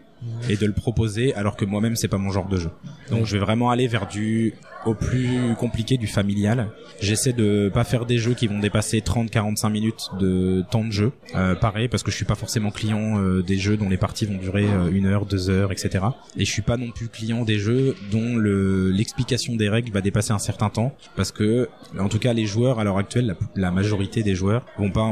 et 0.49 0.57
de 0.57 0.67
le 0.67 0.73
proposer, 0.73 1.35
alors 1.35 1.57
que 1.57 1.65
moi-même 1.65 1.97
c'est 1.97 2.09
pas 2.09 2.19
mon 2.19 2.31
genre 2.31 2.49
de 2.49 2.59
jeu. 2.59 2.71
Donc 3.11 3.27
je 3.27 3.37
vais 3.37 3.45
vraiment 3.45 3.71
aller 3.71 3.87
vers 3.87 4.07
du 4.07 4.55
au 4.87 4.95
plus 4.95 5.55
compliqué 5.59 5.97
du 5.97 6.07
familial. 6.07 6.69
J'essaie 7.01 7.33
de 7.33 7.71
pas 7.73 7.85
faire 7.85 8.05
des 8.05 8.19
jeux 8.19 8.35
qui 8.35 8.47
vont 8.47 8.59
dépasser 8.59 9.01
30-45 9.01 9.73
minutes 9.73 10.11
de 10.21 10.63
temps 10.71 10.85
de 10.85 10.93
jeu. 10.93 11.13
Euh, 11.35 11.55
pareil 11.55 11.89
parce 11.89 12.03
que 12.03 12.11
je 12.11 12.17
suis 12.17 12.27
pas 12.27 12.35
forcément 12.35 12.71
client 12.71 13.19
euh, 13.19 13.43
des 13.43 13.57
jeux 13.57 13.79
dont 13.79 13.89
les 13.89 13.97
parties 13.97 14.27
vont 14.27 14.37
durer 14.37 14.67
euh, 14.67 14.91
une 14.93 15.07
heure, 15.07 15.25
deux 15.25 15.49
heures, 15.49 15.73
etc. 15.73 16.05
Et 16.37 16.45
je 16.45 16.51
suis 16.51 16.63
pas 16.63 16.77
non 16.77 16.91
plus 16.91 17.09
client 17.09 17.45
des 17.45 17.59
jeux 17.59 17.97
dont 18.11 18.37
le 18.37 18.91
l'explication 18.91 19.57
des 19.57 19.69
règles 19.71 19.91
va 19.91 20.03
dépasser 20.03 20.33
un 20.33 20.39
certain 20.39 20.69
temps 20.69 20.95
parce 21.17 21.33
que 21.33 21.69
en 21.99 22.09
tout 22.09 22.19
cas 22.19 22.33
les 22.33 22.47
joueurs 22.47 22.79
à 22.79 22.85
l'heure 22.85 22.99
actuelle, 22.99 23.27
la, 23.27 23.63
la 23.69 23.71
majorité 23.71 24.23
des 24.23 24.35
joueurs 24.35 24.67
vont 24.79 24.91
pas 24.91 25.11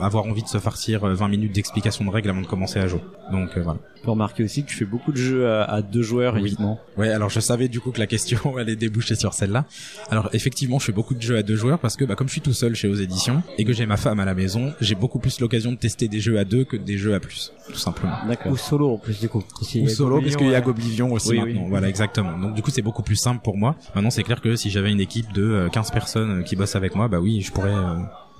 avoir 0.00 0.24
envie 0.26 0.42
de 0.42 0.48
se 0.48 0.58
farcir 0.58 1.04
euh, 1.04 1.14
20 1.14 1.28
minutes 1.28 1.54
d'explication 1.54 2.04
de 2.04 2.10
règles 2.10 2.30
avant 2.30 2.40
de 2.40 2.46
commencer 2.46 2.78
à 2.78 2.86
jouer. 2.86 3.00
Donc 3.32 3.56
euh, 3.56 3.62
voilà. 3.62 3.80
On 4.00 4.04
peut 4.04 4.10
remarquer 4.12 4.44
aussi 4.44 4.62
que 4.64 4.68
tu 4.68 4.76
fais 4.76 4.84
beaucoup 4.84 5.12
de 5.12 5.16
jeux 5.16 5.48
à, 5.48 5.64
à 5.64 5.82
deux 5.82 6.02
joueurs 6.02 6.34
Oui. 6.34 6.40
uniquement. 6.48 6.78
Ouais, 6.96 7.08
alors 7.10 7.30
je 7.30 7.40
savais 7.40 7.68
du 7.68 7.80
coup 7.80 7.90
que 7.90 7.98
la 7.98 8.06
question 8.06 8.56
allait 8.58 8.76
déboucher 8.76 9.14
sur 9.16 9.34
celle-là. 9.34 9.64
Alors 10.10 10.30
effectivement, 10.32 10.78
je 10.78 10.86
fais 10.86 10.92
beaucoup 10.92 11.14
de 11.14 11.22
jeux 11.22 11.36
à 11.36 11.42
deux 11.42 11.56
joueurs 11.56 11.78
parce 11.78 11.96
que 11.96 12.04
bah, 12.04 12.14
comme 12.14 12.28
je 12.28 12.32
suis 12.32 12.40
tout 12.40 12.52
seul 12.52 12.74
chez 12.74 12.88
aux 12.88 12.94
éditions 12.94 13.42
et 13.58 13.64
que 13.64 13.72
j'ai 13.72 13.86
ma 13.86 13.96
femme 13.96 14.20
à 14.20 14.24
la 14.24 14.34
maison, 14.34 14.72
j'ai 14.80 14.94
beaucoup 14.94 15.18
plus 15.18 15.40
l'occasion 15.40 15.72
de 15.72 15.76
tester 15.76 16.08
des 16.08 16.20
jeux 16.20 16.38
à 16.38 16.44
deux 16.44 16.64
que 16.64 16.76
des 16.76 16.96
jeux 16.96 17.14
à 17.14 17.20
plus, 17.20 17.52
tout 17.68 17.74
simplement. 17.78 18.14
D'accord. 18.28 18.52
ou 18.52 18.56
solo 18.56 18.90
en 18.94 18.98
plus 18.98 19.20
du 19.20 19.28
coup 19.28 19.42
Si, 19.62 19.80
Ou 19.82 19.88
solo 19.88 20.20
parce 20.20 20.36
qu'il 20.36 20.48
y 20.48 20.54
a 20.54 20.60
Goblivion, 20.60 21.12
aussi 21.12 21.30
Oui, 21.30 21.38
maintenant. 21.40 21.62
oui. 21.62 21.68
Voilà, 21.70 21.88
exactement. 21.88 22.38
Donc 22.38 22.54
du 22.54 22.62
coup, 22.62 22.70
c'est 22.70 22.82
beaucoup 22.82 23.02
plus 23.02 23.16
simple 23.16 23.40
pour 23.42 23.56
moi. 23.56 23.76
Maintenant, 23.94 24.10
c'est 24.10 24.22
clair 24.22 24.40
que 24.40 24.54
si 24.56 24.70
j'avais 24.70 24.90
une 24.92 25.00
équipe 25.00 25.32
de 25.32 25.42
euh, 25.42 25.68
15 25.68 25.90
personnes 25.90 26.40
euh, 26.40 26.42
qui 26.42 26.56
bossent 26.56 26.76
avec 26.76 26.94
moi, 26.94 27.08
bah 27.08 27.18
oui, 27.20 27.40
je 27.40 27.50
pourrais 27.52 27.74
euh, 27.74 27.94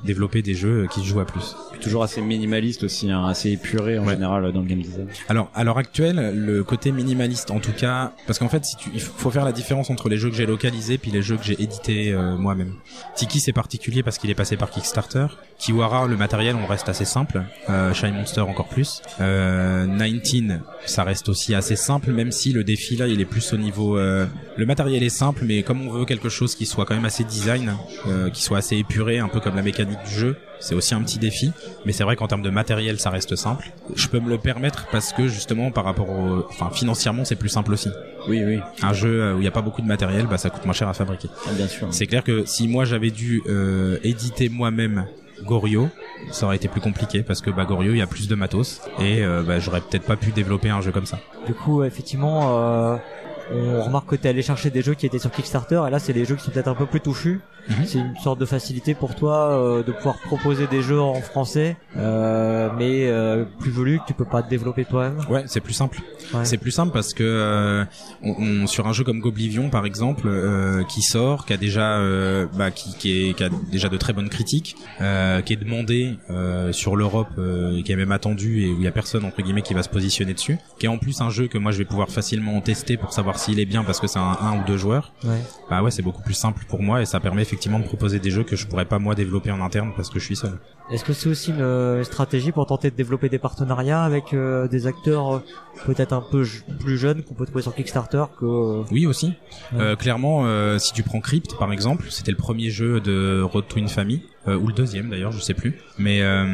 développer 0.05 0.43
des 0.43 0.55
jeux 0.55 0.87
qui 0.91 1.01
se 1.01 1.07
jouent 1.07 1.21
à 1.21 1.25
plus. 1.25 1.55
Toujours 1.81 2.03
assez 2.03 2.21
minimaliste 2.21 2.85
aussi, 2.85 3.11
hein, 3.11 3.25
assez 3.27 3.51
épuré 3.51 3.99
en 3.99 4.05
Ouais. 4.07 4.15
général 4.15 4.53
dans 4.53 4.61
le 4.61 4.67
game 4.67 4.81
design. 4.81 5.07
Alors, 5.29 5.51
à 5.55 5.65
l'heure 5.65 5.79
actuelle, 5.79 6.33
le 6.35 6.65
côté 6.65 6.93
minimaliste, 6.93 7.51
en 7.51 7.61
tout 7.61 7.73
cas, 7.73 8.13
parce 8.27 8.39
qu'en 8.39 8.49
fait, 8.49 8.65
si 8.65 8.77
tu, 8.77 8.91
il 8.95 9.01
faut 9.01 9.31
faire 9.31 9.45
la 9.45 9.53
différence 9.53 9.91
entre 9.91 10.09
les 10.09 10.17
jeux 10.17 10.31
que 10.31 10.37
j'ai 10.37 10.47
localisés 10.47 10.99
puis 10.99 11.11
les 11.11 11.23
jeux 11.23 11.37
que 11.37 11.45
j'ai 11.45 11.61
édités 11.63 12.13
euh, 12.13 12.37
moi-même. 12.37 12.75
Tiki, 13.17 13.41
c'est 13.41 13.53
particulier 13.53 14.03
parce 14.03 14.19
qu'il 14.19 14.31
est 14.31 14.35
passé 14.35 14.57
par 14.57 14.71
Kickstarter. 14.71 15.27
Kiwara, 15.59 16.07
le 16.07 16.17
matériel, 16.17 16.55
on 16.57 16.67
reste 16.67 16.89
assez 16.89 17.05
simple. 17.05 17.43
Euh, 17.69 17.93
Shine 17.93 18.15
Monster 18.15 18.43
encore 18.43 18.69
plus. 18.69 19.03
Euh, 19.21 19.87
19, 19.89 20.61
ça 20.87 21.03
reste 21.05 21.29
aussi 21.29 21.55
assez 21.55 21.75
simple, 21.77 22.13
même 22.13 22.31
si 22.33 22.53
le 22.53 22.63
défi 22.65 22.97
là, 22.97 23.09
il 23.09 23.21
est 23.21 23.25
plus 23.25 23.53
au 23.53 23.57
niveau. 23.57 23.99
euh, 23.99 24.27
le 24.57 24.67
matériel 24.67 25.03
est 25.03 25.09
simple, 25.09 25.43
mais 25.45 25.63
comme 25.63 25.87
on 25.87 25.91
veut 25.91 26.05
quelque 26.05 26.29
chose 26.29 26.55
qui 26.55 26.65
soit 26.65 26.85
quand 26.87 26.95
même 26.95 27.05
assez 27.05 27.25
design, 27.25 27.75
euh, 28.07 28.31
qui 28.31 28.43
soit 28.43 28.59
assez 28.59 28.77
épuré, 28.77 29.19
un 29.19 29.29
peu 29.29 29.41
comme 29.41 29.57
la 29.57 29.63
mécanique 29.63 29.99
du 30.07 30.15
jeu, 30.15 30.37
c'est 30.61 30.75
aussi 30.75 30.95
un 30.95 31.03
petit 31.03 31.19
défi. 31.19 31.53
Mais 31.85 31.93
c'est 31.93 32.05
vrai 32.05 32.15
qu'en 32.17 32.29
termes 32.29 32.43
de 32.43 32.51
matériel, 32.51 32.99
ça 33.01 33.11
reste 33.11 33.35
simple. 33.37 33.73
Je 33.95 34.09
peux 34.09 34.21
me 34.21 34.29
le 34.29 34.39
permettre 34.39 34.87
parce 34.93 35.13
que 35.13 35.27
justement, 35.29 35.71
par 35.73 35.85
rapport 35.85 36.11
au, 36.11 36.45
enfin, 36.51 36.71
financièrement, 36.71 37.25
c'est 37.25 37.37
plus 37.37 37.49
simple 37.49 37.73
aussi. 37.73 37.91
Oui, 38.29 38.43
oui, 38.45 38.59
Un 38.83 38.93
jeu 38.93 39.23
euh, 39.23 39.35
où 39.35 39.39
il 39.39 39.43
n'y 39.43 39.47
a 39.49 39.53
pas 39.53 39.63
beaucoup 39.63 39.83
de 39.83 39.87
matériel, 39.87 40.27
bah, 40.27 40.39
ça 40.39 40.51
coûte 40.51 40.65
moins 40.65 40.75
cher 40.75 40.89
à 40.89 40.95
fabriquer. 40.95 41.29
Ah, 41.47 41.53
bien 41.53 41.67
sûr. 41.69 41.89
C'est 41.91 42.07
clair 42.07 42.23
que 42.23 42.45
si 42.47 42.69
moi 42.69 42.85
j'avais 42.85 43.11
dû 43.11 43.43
euh, 43.49 43.99
éditer 44.03 44.49
moi-même 44.49 45.07
Gorio, 45.45 45.89
ça 46.31 46.47
aurait 46.47 46.57
été 46.57 46.69
plus 46.69 46.81
compliqué 46.81 47.23
parce 47.23 47.41
que 47.41 47.51
bah, 47.51 47.65
Gorio, 47.65 47.93
il 47.93 47.99
y 47.99 48.03
a 48.03 48.07
plus 48.07 48.29
de 48.29 48.35
matos 48.35 48.81
et 48.99 49.23
euh, 49.23 49.43
bah, 49.43 49.59
j'aurais 49.59 49.81
peut-être 49.81 50.05
pas 50.05 50.17
pu 50.17 50.31
développer 50.33 50.71
un 50.71 50.81
jeu 50.81 50.93
comme 50.93 51.07
ça. 51.07 51.21
Du 51.47 51.55
coup, 51.55 51.83
effectivement, 51.83 52.59
euh, 52.59 52.97
on 53.53 53.83
remarque 53.83 54.09
que 54.09 54.17
t'es 54.17 54.29
allé 54.29 54.43
chercher 54.43 54.71
des 54.71 54.83
jeux 54.83 54.95
qui 54.95 55.07
étaient 55.07 55.19
sur 55.19 55.31
Kickstarter, 55.31 55.83
et 55.87 55.91
là, 55.91 55.99
c'est 55.99 56.13
les 56.13 56.25
jeux 56.25 56.37
qui 56.37 56.45
sont 56.45 56.51
peut-être 56.51 56.69
un 56.69 56.75
peu 56.75 56.87
plus 56.87 57.01
touchus. 57.01 57.41
Mhm. 57.69 57.77
C'est 57.85 57.99
une 57.99 58.17
sorte 58.17 58.41
de 58.41 58.47
facilité 58.47 58.95
pour 58.95 59.15
toi 59.15 59.51
euh, 59.51 59.83
de 59.83 59.93
pouvoir 59.93 60.17
proposer 60.21 60.67
des 60.69 60.81
jeux 60.81 61.01
en 61.01 61.21
français, 61.21 61.77
euh, 61.99 62.71
mais 62.79 63.07
euh, 63.11 63.45
plus 63.59 63.71
velus 63.71 63.99
que 64.01 64.07
tu 64.07 64.15
peux 64.15 64.25
pas 64.25 64.41
développer 64.41 64.87
toi-même. 64.87 65.19
Ouais, 65.29 65.45
c'est 65.49 65.61
plus 65.61 65.75
simple. 65.75 66.01
Ouais. 66.33 66.45
C'est 66.47 66.57
plus 66.57 66.71
simple 66.71 66.93
parce 66.95 67.13
que 67.13 67.23
euh, 67.25 67.85
on, 68.23 68.63
on- 68.63 68.67
sur 68.67 68.87
un 68.87 68.93
jeu 68.95 69.05
comme 69.05 69.21
Goblivion 69.21 69.69
par 69.69 69.85
exemple 69.85 70.29
euh, 70.29 70.83
qui 70.85 71.03
sort, 71.03 71.45
qui 71.45 71.53
a 71.53 71.57
déjà 71.59 71.99
euh, 71.99 72.47
bah, 72.55 72.71
qui, 72.71 72.95
qui, 72.97 73.29
est, 73.31 73.35
qui 73.35 73.45
a 73.45 73.51
déjà 73.71 73.91
de 73.91 73.97
très 73.99 74.15
bonnes 74.15 74.31
critiques, 74.31 74.75
euh, 75.03 75.43
qui 75.43 75.53
est 75.53 75.57
demandé 75.57 76.17
euh, 76.31 76.73
sur 76.73 76.97
l'Europe, 76.97 77.29
euh, 77.39 77.83
qui 77.83 77.93
est 77.93 77.97
même 77.97 78.13
attendu 78.13 78.63
et 78.63 78.71
où 78.73 78.77
il 78.79 78.85
y 78.85 78.89
a 78.89 78.93
personne 78.93 79.27
entre 79.27 79.43
guillemets 79.43 79.63
qui 79.63 79.75
va 79.75 79.83
se 79.83 79.89
positionner 79.91 80.33
dessus, 80.33 80.57
qui 80.79 80.87
est 80.87 80.91
en 80.91 80.97
plus 80.99 81.21
un 81.21 81.29
jeu 81.29 81.49
que 81.49 81.59
moi 81.59 81.71
je 81.73 81.79
vais 81.79 81.85
pouvoir 81.85 82.09
facilement 82.09 82.59
tester 82.63 82.97
pour 82.97 83.13
savoir 83.13 83.38
s'il 83.39 83.61
est 83.61 83.65
bien 83.65 83.85
parce 83.85 84.01
que 84.01 84.07
c'est 84.07 84.19
un, 84.19 84.37
un 84.41 84.59
ou 84.61 84.65
deux 84.67 84.77
joueurs. 84.77 85.13
Ouais. 85.25 85.41
Bah 85.71 85.83
ouais, 85.83 85.91
c'est 85.91 86.03
beaucoup 86.03 86.23
plus 86.23 86.35
simple 86.35 86.65
pour 86.69 86.83
moi 86.83 87.01
et 87.01 87.07
ça 87.07 87.21
permet 87.21 87.43
effectivement 87.43 87.79
de 87.79 87.85
proposer 87.85 88.19
des 88.19 88.31
jeux 88.31 88.45
que 88.45 88.57
je 88.57 88.67
pourrais 88.67 88.85
pas 88.85 88.99
moi 88.99 89.15
développer 89.15 89.51
en 89.51 89.61
interne 89.61 89.93
parce 89.97 90.11
que 90.11 90.19
je 90.19 90.25
suis 90.25 90.37
seul. 90.37 90.59
Est-ce 90.91 91.05
que 91.05 91.13
c'est 91.13 91.29
aussi 91.29 91.51
une 91.51 91.61
euh, 91.61 92.03
stratégie 92.05 92.51
pour 92.51 92.67
tenter 92.67 92.91
de 92.91 92.97
développer 92.97 93.29
des 93.29 93.39
partenariats 93.39 94.03
avec 94.03 94.33
euh, 94.33 94.69
des 94.69 94.87
acteurs 94.87 95.37
euh, 95.37 95.45
peut-être 95.87 96.13
un 96.13 96.23
peu 96.23 96.45
plus 96.81 96.99
jeunes 96.99 97.23
qu'on 97.23 97.35
peut 97.35 97.47
trouver 97.47 97.63
sur 97.63 97.75
Kickstarter 97.75 98.25
que 98.39 98.45
euh, 98.47 98.85
Oui 98.91 99.07
aussi. 99.07 99.35
Ouais. 99.73 99.97
Clairement, 99.99 100.45
si 100.79 100.93
tu 100.93 101.03
prends 101.03 101.21
Crypt 101.21 101.57
par 101.59 101.73
exemple, 101.73 102.07
c'était 102.11 102.31
le 102.31 102.37
premier 102.37 102.71
jeu 102.71 103.01
de 103.01 103.43
Road 103.43 103.67
to 103.69 103.79
euh, 103.79 103.83
ou 104.57 104.69
le 104.69 104.73
deuxième 104.73 105.11
d'ailleurs, 105.11 105.33
je 105.33 105.41
sais 105.41 105.55
plus. 105.55 105.75
Mais 105.99 106.23
euh, 106.23 106.45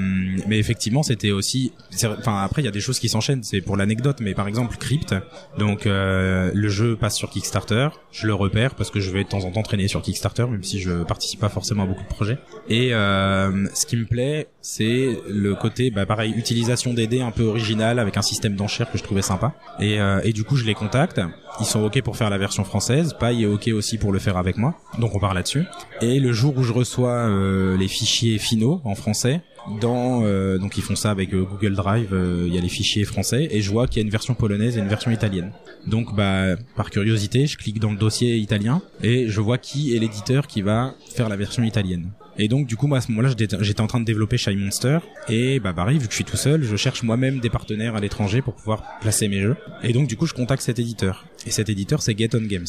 mais 0.47 0.59
effectivement, 0.59 1.03
c'était 1.03 1.31
aussi. 1.31 1.73
Enfin 2.19 2.43
après, 2.43 2.63
il 2.63 2.65
y 2.65 2.69
a 2.69 2.73
des 2.73 2.81
choses 2.81 2.99
qui 2.99 3.09
s'enchaînent. 3.09 3.43
C'est 3.43 3.61
pour 3.61 3.77
l'anecdote, 3.77 4.19
mais 4.21 4.35
par 4.35 4.49
exemple 4.49 4.77
Crypt. 4.77 5.15
Donc 5.59 5.87
euh, 5.87 6.51
le 6.55 6.69
jeu 6.69 6.97
passe 6.97 7.17
sur 7.17 7.31
Kickstarter. 7.31 7.89
Je 8.13 8.27
le 8.27 8.35
repère 8.35 8.75
parce 8.75 8.91
que 8.91 9.01
je 9.01 9.11
vais 9.11 9.25
de 9.25 9.29
temps 9.29 9.45
en 9.45 9.51
temps 9.51 9.63
traîner 9.63 9.89
sur 9.89 10.03
Kickstarter, 10.03 10.47
même 10.47 10.63
si 10.63 10.81
je 10.81 11.03
participe 11.05 11.41
pas 11.41 11.49
forcément 11.49 11.85
à 11.85 11.87
beaucoup 11.87 12.03
de 12.03 12.09
projets. 12.09 12.39
Et 12.69 12.95
euh, 12.95 13.67
ce 13.75 13.87
qui 13.87 13.97
me 13.97 14.07
plaît, 14.07 14.49
c'est 14.61 15.19
le 15.29 15.55
côté, 15.55 15.91
bah 15.91 16.07
pareil, 16.07 16.33
utilisation 16.37 16.95
des 16.95 17.07
dés 17.07 17.21
un 17.21 17.31
peu 17.31 17.45
original 17.45 17.99
avec 17.99 18.17
un 18.17 18.23
système 18.23 18.57
d'enchères 18.57 18.91
que 18.91 18.99
je 18.99 19.03
trouvais 19.03 19.23
sympa. 19.23 19.55
Et, 19.81 20.01
euh, 20.01 20.21
et 20.25 20.33
du 20.33 20.45
coup, 20.45 20.57
je 20.57 20.65
les 20.65 20.75
contacte. 20.75 21.21
Ils 21.61 21.67
sont 21.67 21.85
ok 21.85 22.03
pour 22.03 22.17
faire 22.17 22.31
la 22.31 22.39
version 22.39 22.65
française. 22.65 23.15
Paille 23.19 23.45
est 23.45 23.47
ok 23.47 23.69
aussi 23.69 23.99
pour 23.99 24.13
le 24.13 24.19
faire 24.19 24.37
avec 24.37 24.57
moi. 24.57 24.75
Donc 24.99 25.15
on 25.15 25.19
part 25.19 25.35
là-dessus. 25.35 25.65
Et 26.01 26.19
le 26.19 26.33
jour 26.33 26.57
où 26.57 26.63
je 26.63 26.73
reçois 26.73 27.11
euh, 27.11 27.77
les 27.77 27.89
fichiers 27.89 28.39
finaux 28.39 28.81
en 28.85 28.95
français, 28.95 29.43
dans 29.81 30.23
euh, 30.25 30.59
donc 30.59 30.77
ils 30.77 30.83
font 30.83 30.97
ça 30.97 31.11
avec 31.11 31.33
euh, 31.33 31.43
Google 31.43 31.75
Drive, 31.75 32.13
euh, 32.13 32.45
il 32.47 32.55
y 32.55 32.59
a 32.59 32.61
les 32.61 32.69
fichiers 32.69 33.05
français 33.05 33.49
et 33.51 33.63
je 33.63 33.71
vois 33.71 33.87
qu'il 33.87 33.99
y 33.99 34.01
a 34.01 34.05
une 34.05 34.11
version 34.11 34.35
polonaise 34.35 34.77
et 34.77 34.81
une 34.81 34.89
version 34.89 35.11
italienne. 35.11 35.53
Donc 35.87 36.15
bah 36.15 36.57
par 36.77 36.91
curiosité, 36.91 37.47
je 37.47 37.57
clique 37.57 37.81
dans 37.81 37.91
le 37.91 37.97
dossier 37.97 38.37
italien 38.37 38.83
et 39.03 39.29
je 39.29 39.41
vois 39.41 39.59
qui 39.59 39.97
est 39.97 39.99
l'éditeur 39.99 40.47
qui 40.47 40.63
va 40.63 40.95
faire 41.15 41.29
la 41.29 41.37
version 41.37 41.63
italienne. 41.63 42.11
Et 42.39 42.49
donc 42.49 42.67
du 42.67 42.77
coup 42.77 42.87
moi 42.87 42.99
à 42.99 43.01
ce 43.01 43.11
moment-là 43.13 43.35
j'étais 43.61 43.81
en 43.81 43.87
train 43.87 44.01
de 44.01 44.05
développer 44.05 44.37
Shy 44.37 44.57
Monster 44.57 44.99
et 45.29 45.61
bah 45.61 45.73
pareil 45.73 45.99
vu 45.99 46.07
que 46.07 46.13
je 46.13 46.17
suis 46.17 46.25
tout 46.25 46.37
seul, 46.37 46.63
je 46.63 46.77
cherche 46.77 47.03
moi-même 47.03 47.39
des 47.41 47.51
partenaires 47.51 47.95
à 47.95 48.01
l'étranger 48.01 48.43
pour 48.43 48.55
pouvoir 48.55 48.99
placer 49.01 49.29
mes 49.29 49.41
jeux. 49.41 49.57
Et 49.83 49.93
donc 49.93 50.09
du 50.09 50.17
coup 50.17 50.27
je 50.27 50.35
contacte 50.35 50.63
cet 50.63 50.79
éditeur. 50.79 51.25
Et 51.47 51.51
cet 51.51 51.69
éditeur 51.69 52.03
c'est 52.03 52.19
Get 52.19 52.35
On 52.35 52.43
Games. 52.43 52.67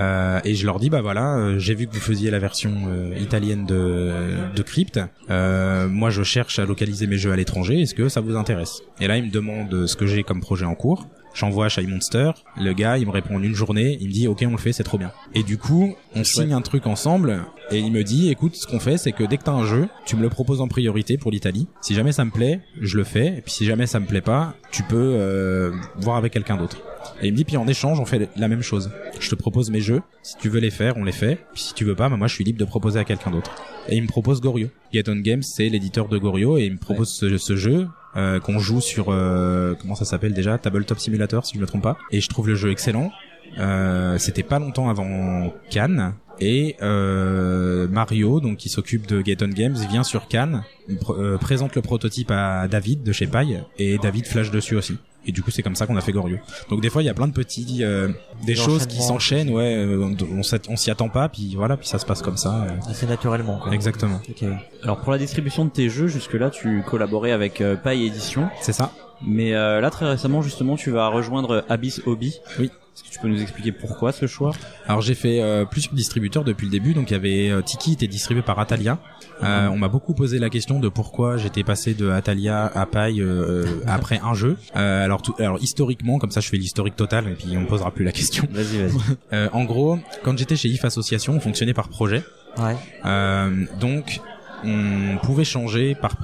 Euh, 0.00 0.40
et 0.44 0.56
je 0.56 0.66
leur 0.66 0.80
dis 0.80 0.90
bah 0.90 1.00
voilà, 1.00 1.36
euh, 1.36 1.58
j'ai 1.58 1.74
vu 1.74 1.86
que 1.86 1.94
vous 1.94 2.00
faisiez 2.00 2.30
la 2.32 2.40
version 2.40 2.72
euh, 2.88 3.16
italienne 3.20 3.64
de, 3.64 4.12
de 4.54 4.62
Crypt. 4.62 4.98
Euh, 5.30 5.88
moi 5.88 6.10
je 6.10 6.22
cherche 6.24 6.58
à 6.58 6.64
localiser 6.64 7.06
mes 7.06 7.16
jeux 7.16 7.30
à 7.30 7.36
l'étranger. 7.36 7.82
Est-ce 7.82 7.94
que 7.94 8.08
ça 8.08 8.20
vous 8.20 8.36
intéresse? 8.36 8.82
Et 9.00 9.06
là 9.06 9.16
ils 9.16 9.24
me 9.24 9.30
demandent 9.30 9.86
ce 9.86 9.94
que 9.96 10.06
j'ai 10.06 10.24
comme 10.24 10.40
projet 10.40 10.64
en 10.64 10.74
cours. 10.74 11.06
J'envoie 11.34 11.68
Shy 11.68 11.86
Monster, 11.88 12.30
le 12.56 12.72
gars 12.72 12.96
il 12.96 13.06
me 13.06 13.10
répond 13.10 13.36
en 13.36 13.42
une 13.42 13.56
journée, 13.56 13.98
il 14.00 14.06
me 14.06 14.12
dit 14.12 14.28
ok 14.28 14.44
on 14.46 14.52
le 14.52 14.56
fait, 14.56 14.72
c'est 14.72 14.84
trop 14.84 14.98
bien. 14.98 15.10
Et 15.34 15.42
du 15.42 15.58
coup 15.58 15.96
on 16.14 16.22
signe 16.22 16.52
un 16.52 16.60
truc 16.60 16.86
ensemble 16.86 17.40
et 17.72 17.78
il 17.78 17.90
me 17.90 18.04
dit 18.04 18.30
écoute 18.30 18.54
ce 18.54 18.68
qu'on 18.68 18.78
fait 18.78 18.98
c'est 18.98 19.10
que 19.10 19.24
dès 19.24 19.36
que 19.36 19.42
t'as 19.42 19.52
un 19.52 19.66
jeu, 19.66 19.88
tu 20.06 20.14
me 20.14 20.22
le 20.22 20.28
proposes 20.28 20.60
en 20.60 20.68
priorité 20.68 21.18
pour 21.18 21.32
l'Italie. 21.32 21.66
Si 21.80 21.92
jamais 21.94 22.12
ça 22.12 22.24
me 22.24 22.30
plaît, 22.30 22.60
je 22.80 22.96
le 22.96 23.02
fais. 23.02 23.38
Et 23.38 23.40
puis 23.40 23.50
si 23.50 23.64
jamais 23.64 23.88
ça 23.88 23.98
me 23.98 24.06
plaît 24.06 24.20
pas, 24.20 24.54
tu 24.70 24.84
peux 24.84 24.96
euh, 24.96 25.72
voir 25.96 26.16
avec 26.16 26.32
quelqu'un 26.32 26.56
d'autre. 26.56 26.78
Et 27.20 27.26
il 27.26 27.32
me 27.32 27.36
dit 27.36 27.44
puis 27.44 27.56
en 27.56 27.66
échange 27.66 27.98
on 27.98 28.04
fait 28.04 28.30
la 28.36 28.46
même 28.46 28.62
chose. 28.62 28.92
Je 29.18 29.28
te 29.28 29.34
propose 29.34 29.70
mes 29.70 29.80
jeux, 29.80 30.02
si 30.22 30.36
tu 30.36 30.48
veux 30.48 30.60
les 30.60 30.70
faire 30.70 30.96
on 30.96 31.02
les 31.02 31.12
fait. 31.12 31.40
Puis 31.52 31.62
si 31.62 31.74
tu 31.74 31.84
veux 31.84 31.96
pas, 31.96 32.08
bah, 32.08 32.16
moi 32.16 32.28
je 32.28 32.34
suis 32.34 32.44
libre 32.44 32.60
de 32.60 32.64
proposer 32.64 33.00
à 33.00 33.04
quelqu'un 33.04 33.32
d'autre. 33.32 33.50
Et 33.88 33.96
il 33.96 34.02
me 34.02 34.08
propose 34.08 34.40
Gorio. 34.40 34.68
Get 34.92 35.08
On 35.08 35.16
Games 35.16 35.42
c'est 35.42 35.68
l'éditeur 35.68 36.06
de 36.06 36.16
Gorio 36.16 36.58
et 36.58 36.66
il 36.66 36.74
me 36.74 36.78
propose 36.78 37.12
ce, 37.12 37.36
ce 37.38 37.56
jeu 37.56 37.88
euh, 38.16 38.40
qu'on 38.40 38.58
joue 38.58 38.80
sur 38.80 39.06
euh, 39.08 39.74
comment 39.80 39.94
ça 39.94 40.04
s'appelle 40.04 40.34
déjà 40.34 40.58
Tabletop 40.58 40.98
Simulator 40.98 41.44
si 41.44 41.56
je 41.56 41.60
me 41.60 41.66
trompe 41.66 41.82
pas. 41.82 41.98
Et 42.10 42.20
je 42.20 42.28
trouve 42.28 42.48
le 42.48 42.54
jeu 42.54 42.70
excellent. 42.70 43.10
Euh, 43.58 44.18
c'était 44.18 44.42
pas 44.42 44.58
longtemps 44.58 44.88
avant 44.88 45.52
Cannes. 45.70 46.14
Et 46.40 46.76
euh, 46.82 47.86
Mario 47.88 48.40
donc 48.40 48.56
qui 48.56 48.68
s'occupe 48.68 49.06
de 49.06 49.22
Get 49.24 49.36
On 49.42 49.48
Games 49.48 49.76
vient 49.88 50.02
sur 50.02 50.26
Cannes 50.26 50.64
euh, 51.10 51.38
présente 51.38 51.76
le 51.76 51.82
prototype 51.82 52.32
à 52.32 52.66
David 52.66 53.04
de 53.04 53.12
chez 53.12 53.28
Paille 53.28 53.62
et 53.78 53.98
David 53.98 54.26
flash 54.26 54.50
dessus 54.50 54.74
aussi 54.74 54.96
et 55.26 55.32
du 55.32 55.42
coup 55.42 55.50
c'est 55.50 55.62
comme 55.62 55.76
ça 55.76 55.86
qu'on 55.86 55.96
a 55.96 56.00
fait 56.00 56.12
Gorio 56.12 56.38
donc 56.70 56.80
des 56.80 56.90
fois 56.90 57.02
il 57.02 57.06
y 57.06 57.08
a 57.08 57.14
plein 57.14 57.28
de 57.28 57.32
petits 57.32 57.78
euh, 57.82 58.08
des 58.44 58.54
choses 58.54 58.86
qui 58.86 59.02
s'enchaînent 59.02 59.50
ouais 59.50 59.74
euh, 59.76 60.14
on, 60.30 60.40
on 60.68 60.76
s'y 60.76 60.90
attend 60.90 61.08
pas 61.08 61.28
puis 61.28 61.54
voilà 61.56 61.76
puis 61.76 61.88
ça 61.88 61.98
se 61.98 62.06
passe 62.06 62.22
comme 62.22 62.36
ça 62.36 62.64
euh. 62.64 62.90
Assez 62.90 63.06
naturellement. 63.06 63.58
Quoi. 63.58 63.72
exactement 63.72 64.20
Ok. 64.28 64.48
Alors 64.82 65.00
pour 65.00 65.12
la 65.12 65.18
distribution 65.18 65.64
de 65.64 65.70
tes 65.70 65.88
jeux, 65.88 66.08
jusque-là 66.08 66.50
tu 66.50 66.82
collaborais 66.82 67.32
avec 67.32 67.60
euh, 67.60 67.76
Paille 67.76 68.06
Édition, 68.06 68.48
c'est 68.60 68.72
ça 68.72 68.92
mais 69.26 69.54
euh, 69.54 69.80
là 69.80 69.90
très 69.90 70.08
récemment 70.08 70.42
justement 70.42 70.76
tu 70.76 70.90
vas 70.90 71.08
rejoindre 71.08 71.64
Abyss 71.68 72.02
Hobby. 72.06 72.38
Oui. 72.58 72.70
Est-ce 72.94 73.02
que 73.02 73.08
tu 73.12 73.18
peux 73.18 73.26
nous 73.26 73.42
expliquer 73.42 73.72
pourquoi 73.72 74.12
ce 74.12 74.28
choix? 74.28 74.52
Alors 74.86 75.00
j'ai 75.00 75.16
fait 75.16 75.42
euh, 75.42 75.64
plusieurs 75.64 75.94
distributeurs 75.94 76.44
depuis 76.44 76.66
le 76.66 76.70
début, 76.70 76.94
donc 76.94 77.10
il 77.10 77.14
y 77.14 77.16
avait 77.16 77.50
euh, 77.50 77.60
Tiki 77.60 77.94
était 77.94 78.06
distribué 78.06 78.40
par 78.42 78.56
Atalia. 78.60 78.98
Euh, 79.42 79.66
on 79.66 79.76
m'a 79.76 79.88
beaucoup 79.88 80.14
posé 80.14 80.38
la 80.38 80.48
question 80.48 80.78
de 80.78 80.88
pourquoi 80.88 81.36
j'étais 81.36 81.64
passé 81.64 81.94
de 81.94 82.08
Atalia 82.08 82.66
à 82.72 82.86
Paille 82.86 83.20
euh, 83.20 83.66
après 83.88 84.20
un 84.22 84.34
jeu. 84.34 84.56
Euh, 84.76 85.04
alors, 85.04 85.22
tout, 85.22 85.34
alors 85.40 85.58
historiquement, 85.60 86.18
comme 86.18 86.30
ça 86.30 86.40
je 86.40 86.48
fais 86.48 86.56
l'historique 86.56 86.94
total 86.94 87.28
et 87.28 87.32
puis 87.34 87.56
on 87.56 87.62
me 87.62 87.66
posera 87.66 87.90
plus 87.90 88.04
la 88.04 88.12
question. 88.12 88.46
Vas-y, 88.52 88.78
vas-y. 88.82 88.94
Euh, 89.32 89.48
en 89.52 89.64
gros, 89.64 89.98
quand 90.22 90.38
j'étais 90.38 90.54
chez 90.54 90.68
IF 90.68 90.84
Association, 90.84 91.32
on 91.34 91.40
fonctionnait 91.40 91.74
par 91.74 91.88
projet. 91.88 92.22
Ouais. 92.58 92.76
Euh, 93.04 93.64
donc 93.80 94.20
on 94.64 95.18
pouvait 95.22 95.44
changer 95.44 95.96
par 95.96 96.16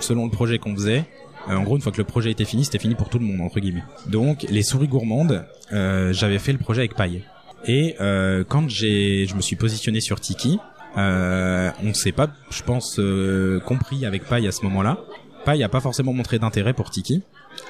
selon 0.00 0.24
le 0.24 0.30
projet 0.30 0.58
qu'on 0.58 0.74
faisait. 0.74 1.04
Euh, 1.48 1.56
en 1.56 1.62
gros, 1.62 1.76
une 1.76 1.82
fois 1.82 1.92
que 1.92 1.98
le 1.98 2.04
projet 2.04 2.30
était 2.30 2.44
fini, 2.44 2.64
c'était 2.64 2.78
fini 2.78 2.94
pour 2.94 3.08
tout 3.08 3.18
le 3.18 3.24
monde 3.24 3.40
entre 3.40 3.60
guillemets. 3.60 3.84
Donc 4.06 4.44
les 4.48 4.62
souris 4.62 4.88
gourmandes, 4.88 5.44
euh, 5.72 6.12
j'avais 6.12 6.38
fait 6.38 6.52
le 6.52 6.58
projet 6.58 6.80
avec 6.80 6.94
Paille. 6.94 7.22
Et 7.66 7.96
euh, 8.00 8.44
quand 8.46 8.68
j'ai, 8.68 9.26
je 9.26 9.34
me 9.34 9.40
suis 9.40 9.56
positionné 9.56 10.00
sur 10.00 10.20
Tiki, 10.20 10.58
euh, 10.96 11.70
on 11.84 11.94
s'est 11.94 12.12
pas, 12.12 12.28
je 12.50 12.62
pense, 12.62 12.98
euh, 12.98 13.60
compris 13.60 14.06
avec 14.06 14.24
Paille 14.24 14.46
à 14.46 14.52
ce 14.52 14.62
moment-là. 14.64 14.98
Paille 15.44 15.62
a 15.62 15.68
pas 15.68 15.80
forcément 15.80 16.12
montré 16.12 16.38
d'intérêt 16.38 16.72
pour 16.72 16.90
Tiki. 16.90 17.22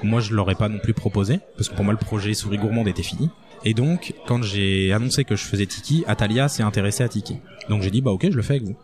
Moi, 0.03 0.21
je 0.21 0.35
l'aurais 0.35 0.55
pas 0.55 0.69
non 0.69 0.79
plus 0.79 0.95
proposé 0.95 1.41
parce 1.57 1.69
que 1.69 1.75
pour 1.75 1.85
moi, 1.85 1.93
le 1.93 1.99
projet 1.99 2.35
souris 2.35 2.59
gourmande 2.59 2.89
était 2.89 3.03
fini. 3.03 3.31
Et 3.65 3.75
donc, 3.75 4.15
quand 4.27 4.43
j'ai 4.43 4.93
annoncé 4.93 5.25
que 5.25 5.37
je 5.37 5.45
faisais 5.45 5.67
Tiki, 5.67 6.05
Atalia 6.07 6.49
s'est 6.49 6.63
intéressé 6.63 7.03
à 7.03 7.09
Tiki. 7.09 7.39
Donc 7.69 7.83
j'ai 7.83 7.91
dit 7.91 8.01
bah 8.01 8.11
ok, 8.11 8.29
je 8.31 8.37
le 8.37 8.43
fais 8.43 8.55
avec 8.55 8.65
vous. 8.65 8.77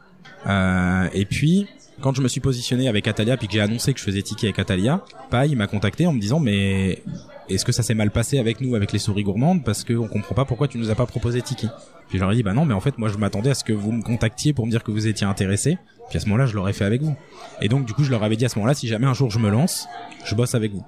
Euh, 0.46 1.08
et 1.12 1.24
puis, 1.24 1.68
quand 2.00 2.14
je 2.14 2.22
me 2.22 2.28
suis 2.28 2.40
positionné 2.40 2.88
avec 2.88 3.06
Atalia, 3.08 3.36
puis 3.36 3.46
que 3.46 3.52
j'ai 3.52 3.60
annoncé 3.60 3.92
que 3.92 3.98
je 3.98 4.04
faisais 4.04 4.22
Tiki 4.22 4.46
avec 4.46 4.58
Atalia, 4.58 5.04
Paille 5.30 5.54
m'a 5.54 5.66
contacté 5.66 6.06
en 6.06 6.12
me 6.12 6.20
disant 6.20 6.40
mais 6.40 7.02
est-ce 7.48 7.64
que 7.64 7.72
ça 7.72 7.82
s'est 7.82 7.94
mal 7.94 8.10
passé 8.10 8.38
avec 8.38 8.60
nous, 8.60 8.74
avec 8.74 8.92
les 8.92 8.98
souris 8.98 9.22
gourmandes, 9.22 9.64
parce 9.64 9.84
qu'on 9.84 10.08
comprend 10.08 10.34
pas 10.34 10.44
pourquoi 10.44 10.68
tu 10.68 10.78
nous 10.78 10.90
as 10.90 10.94
pas 10.94 11.06
proposé 11.06 11.42
Tiki. 11.42 11.68
Puis 12.08 12.18
j'aurais 12.18 12.34
dit 12.34 12.42
bah 12.42 12.52
non, 12.52 12.64
mais 12.64 12.74
en 12.74 12.80
fait 12.80 12.98
moi 12.98 13.08
je 13.08 13.16
m'attendais 13.16 13.50
à 13.50 13.54
ce 13.54 13.64
que 13.64 13.72
vous 13.72 13.92
me 13.92 14.02
contactiez 14.02 14.52
pour 14.52 14.66
me 14.66 14.70
dire 14.70 14.82
que 14.82 14.90
vous 14.90 15.06
étiez 15.06 15.26
intéressé. 15.26 15.78
Puis 16.10 16.18
à 16.18 16.20
ce 16.20 16.26
moment-là, 16.26 16.44
je 16.46 16.54
l'aurais 16.54 16.74
fait 16.74 16.84
avec 16.84 17.00
vous. 17.00 17.16
Et 17.62 17.68
donc 17.68 17.86
du 17.86 17.94
coup, 17.94 18.04
je 18.04 18.10
leur 18.10 18.22
avais 18.22 18.36
dit 18.36 18.44
à 18.44 18.48
ce 18.50 18.58
moment-là, 18.58 18.74
si 18.74 18.88
jamais 18.88 19.06
un 19.06 19.14
jour 19.14 19.30
je 19.30 19.38
me 19.38 19.48
lance, 19.48 19.86
je 20.24 20.34
bosse 20.34 20.54
avec 20.54 20.72
vous 20.72 20.84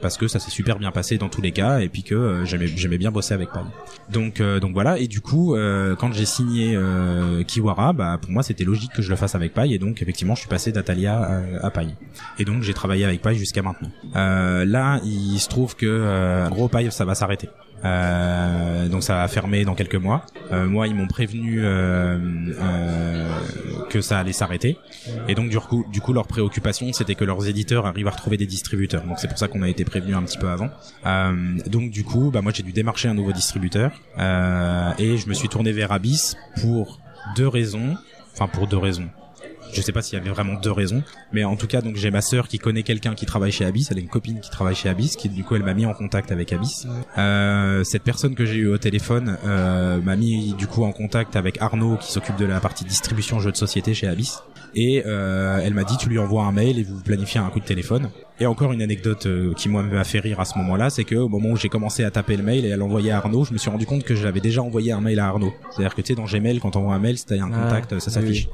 parce 0.00 0.16
que 0.16 0.28
ça 0.28 0.38
s'est 0.38 0.50
super 0.50 0.78
bien 0.78 0.90
passé 0.90 1.18
dans 1.18 1.28
tous 1.28 1.40
les 1.42 1.52
cas 1.52 1.80
et 1.80 1.88
puis 1.88 2.02
que 2.02 2.14
euh, 2.14 2.44
j'aimais 2.44 2.66
j'aimais 2.66 2.98
bien 2.98 3.10
bosser 3.10 3.34
avec 3.34 3.50
Paille. 3.50 3.64
Donc 4.10 4.40
euh, 4.40 4.60
donc 4.60 4.72
voilà 4.72 4.98
et 4.98 5.06
du 5.06 5.20
coup 5.20 5.54
euh, 5.54 5.94
quand 5.96 6.12
j'ai 6.12 6.24
signé 6.24 6.74
euh, 6.74 7.42
Kiwara 7.42 7.92
bah 7.92 8.18
pour 8.20 8.30
moi 8.30 8.42
c'était 8.42 8.64
logique 8.64 8.92
que 8.92 9.02
je 9.02 9.10
le 9.10 9.16
fasse 9.16 9.34
avec 9.34 9.54
Paille 9.54 9.74
et 9.74 9.78
donc 9.78 10.02
effectivement 10.02 10.34
je 10.34 10.40
suis 10.40 10.48
passé 10.48 10.72
d'Atalia 10.72 11.18
à, 11.62 11.66
à 11.66 11.70
Paille. 11.70 11.94
Et 12.38 12.44
donc 12.44 12.62
j'ai 12.62 12.74
travaillé 12.74 13.04
avec 13.04 13.22
Paille 13.22 13.36
jusqu'à 13.36 13.62
maintenant. 13.62 13.90
Euh, 14.16 14.64
là 14.64 15.00
il 15.04 15.38
se 15.38 15.48
trouve 15.48 15.76
que 15.76 16.48
gros 16.50 16.68
Paille 16.68 16.90
ça 16.90 17.04
va 17.04 17.14
s'arrêter. 17.14 17.48
Euh, 17.84 18.88
donc 18.88 19.02
ça 19.02 19.16
va 19.16 19.28
fermer 19.28 19.64
dans 19.64 19.74
quelques 19.74 19.96
mois. 19.96 20.24
Euh, 20.52 20.66
moi, 20.66 20.86
ils 20.86 20.94
m'ont 20.94 21.06
prévenu 21.06 21.60
euh, 21.62 22.18
que 23.88 24.00
ça 24.00 24.18
allait 24.18 24.32
s'arrêter. 24.32 24.78
Et 25.28 25.34
donc 25.34 25.50
du 25.50 26.00
coup, 26.00 26.12
leur 26.12 26.26
préoccupation, 26.26 26.92
c'était 26.92 27.14
que 27.14 27.24
leurs 27.24 27.48
éditeurs 27.48 27.86
arrivent 27.86 28.08
à 28.08 28.10
retrouver 28.10 28.36
des 28.36 28.46
distributeurs. 28.46 29.04
Donc 29.04 29.18
c'est 29.18 29.28
pour 29.28 29.38
ça 29.38 29.48
qu'on 29.48 29.62
a 29.62 29.68
été 29.68 29.84
prévenu 29.84 30.14
un 30.14 30.22
petit 30.22 30.38
peu 30.38 30.48
avant. 30.48 30.70
Donc 31.66 31.90
du 31.90 32.04
coup, 32.04 32.30
bah 32.30 32.42
moi, 32.42 32.52
j'ai 32.54 32.62
dû 32.62 32.72
démarcher 32.72 33.08
un 33.08 33.14
nouveau 33.14 33.32
distributeur 33.32 33.92
et 34.18 35.16
je 35.16 35.28
me 35.28 35.34
suis 35.34 35.48
tourné 35.48 35.72
vers 35.72 35.92
Abyss 35.92 36.36
pour 36.60 37.00
deux 37.36 37.48
raisons. 37.48 37.96
Enfin, 38.32 38.46
pour 38.46 38.66
deux 38.66 38.78
raisons. 38.78 39.08
Je 39.72 39.80
sais 39.80 39.92
pas 39.92 40.02
s'il 40.02 40.18
y 40.18 40.20
avait 40.20 40.30
vraiment 40.30 40.54
deux 40.54 40.72
raisons, 40.72 41.02
mais 41.32 41.44
en 41.44 41.56
tout 41.56 41.66
cas, 41.66 41.80
donc 41.80 41.96
j'ai 41.96 42.10
ma 42.10 42.20
sœur 42.20 42.48
qui 42.48 42.58
connaît 42.58 42.82
quelqu'un 42.82 43.14
qui 43.14 43.26
travaille 43.26 43.52
chez 43.52 43.64
Abyss. 43.64 43.90
Elle 43.90 43.98
a 43.98 44.00
une 44.00 44.08
copine 44.08 44.40
qui 44.40 44.50
travaille 44.50 44.74
chez 44.74 44.88
Abyss, 44.88 45.16
qui 45.16 45.28
du 45.28 45.44
coup 45.44 45.54
elle 45.56 45.62
m'a 45.62 45.74
mis 45.74 45.86
en 45.86 45.94
contact 45.94 46.32
avec 46.32 46.52
Abyss. 46.52 46.86
Euh, 47.18 47.84
cette 47.84 48.02
personne 48.02 48.34
que 48.34 48.44
j'ai 48.44 48.56
eu 48.56 48.68
au 48.68 48.78
téléphone 48.78 49.36
euh, 49.44 50.00
m'a 50.00 50.16
mis 50.16 50.54
du 50.54 50.66
coup 50.66 50.84
en 50.84 50.92
contact 50.92 51.36
avec 51.36 51.60
Arnaud 51.60 51.96
qui 51.96 52.12
s'occupe 52.12 52.36
de 52.36 52.46
la 52.46 52.60
partie 52.60 52.84
distribution 52.84 53.40
jeux 53.40 53.52
de 53.52 53.56
société 53.56 53.94
chez 53.94 54.06
Abyss. 54.08 54.42
Et 54.74 55.02
euh, 55.04 55.60
elle 55.62 55.74
m'a 55.74 55.84
dit 55.84 55.96
tu 55.96 56.08
lui 56.08 56.18
envoies 56.18 56.44
un 56.44 56.52
mail 56.52 56.78
et 56.78 56.84
vous 56.84 57.00
planifiez 57.02 57.40
un 57.40 57.48
coup 57.50 57.60
de 57.60 57.64
téléphone. 57.64 58.10
Et 58.38 58.46
encore 58.46 58.72
une 58.72 58.82
anecdote 58.82 59.26
euh, 59.26 59.52
qui 59.54 59.68
moi 59.68 59.82
m'a 59.82 60.04
fait 60.04 60.20
rire 60.20 60.40
à 60.40 60.44
ce 60.44 60.56
moment-là, 60.58 60.90
c'est 60.90 61.04
que 61.04 61.16
au 61.16 61.28
moment 61.28 61.50
où 61.50 61.56
j'ai 61.56 61.68
commencé 61.68 62.04
à 62.04 62.10
taper 62.10 62.36
le 62.36 62.42
mail 62.42 62.64
et 62.64 62.72
à 62.72 62.76
l'envoyer 62.76 63.10
à 63.10 63.18
Arnaud, 63.18 63.44
je 63.44 63.52
me 63.52 63.58
suis 63.58 63.68
rendu 63.68 63.84
compte 63.84 64.04
que 64.04 64.14
j'avais 64.14 64.40
déjà 64.40 64.62
envoyé 64.62 64.92
un 64.92 65.00
mail 65.00 65.18
à 65.18 65.26
Arnaud. 65.26 65.52
C'est-à-dire 65.70 65.94
que 65.94 66.00
tu 66.00 66.08
sais 66.08 66.14
dans 66.14 66.24
Gmail 66.24 66.60
quand 66.60 66.76
on 66.76 66.80
envoie 66.80 66.94
un 66.94 66.98
mail, 67.00 67.16
t'as 67.24 67.34
un 67.34 67.50
Ouais, 67.50 67.62
contact, 67.62 67.98
ça 67.98 68.06
oui, 68.06 68.14
s'affiche. 68.14 68.48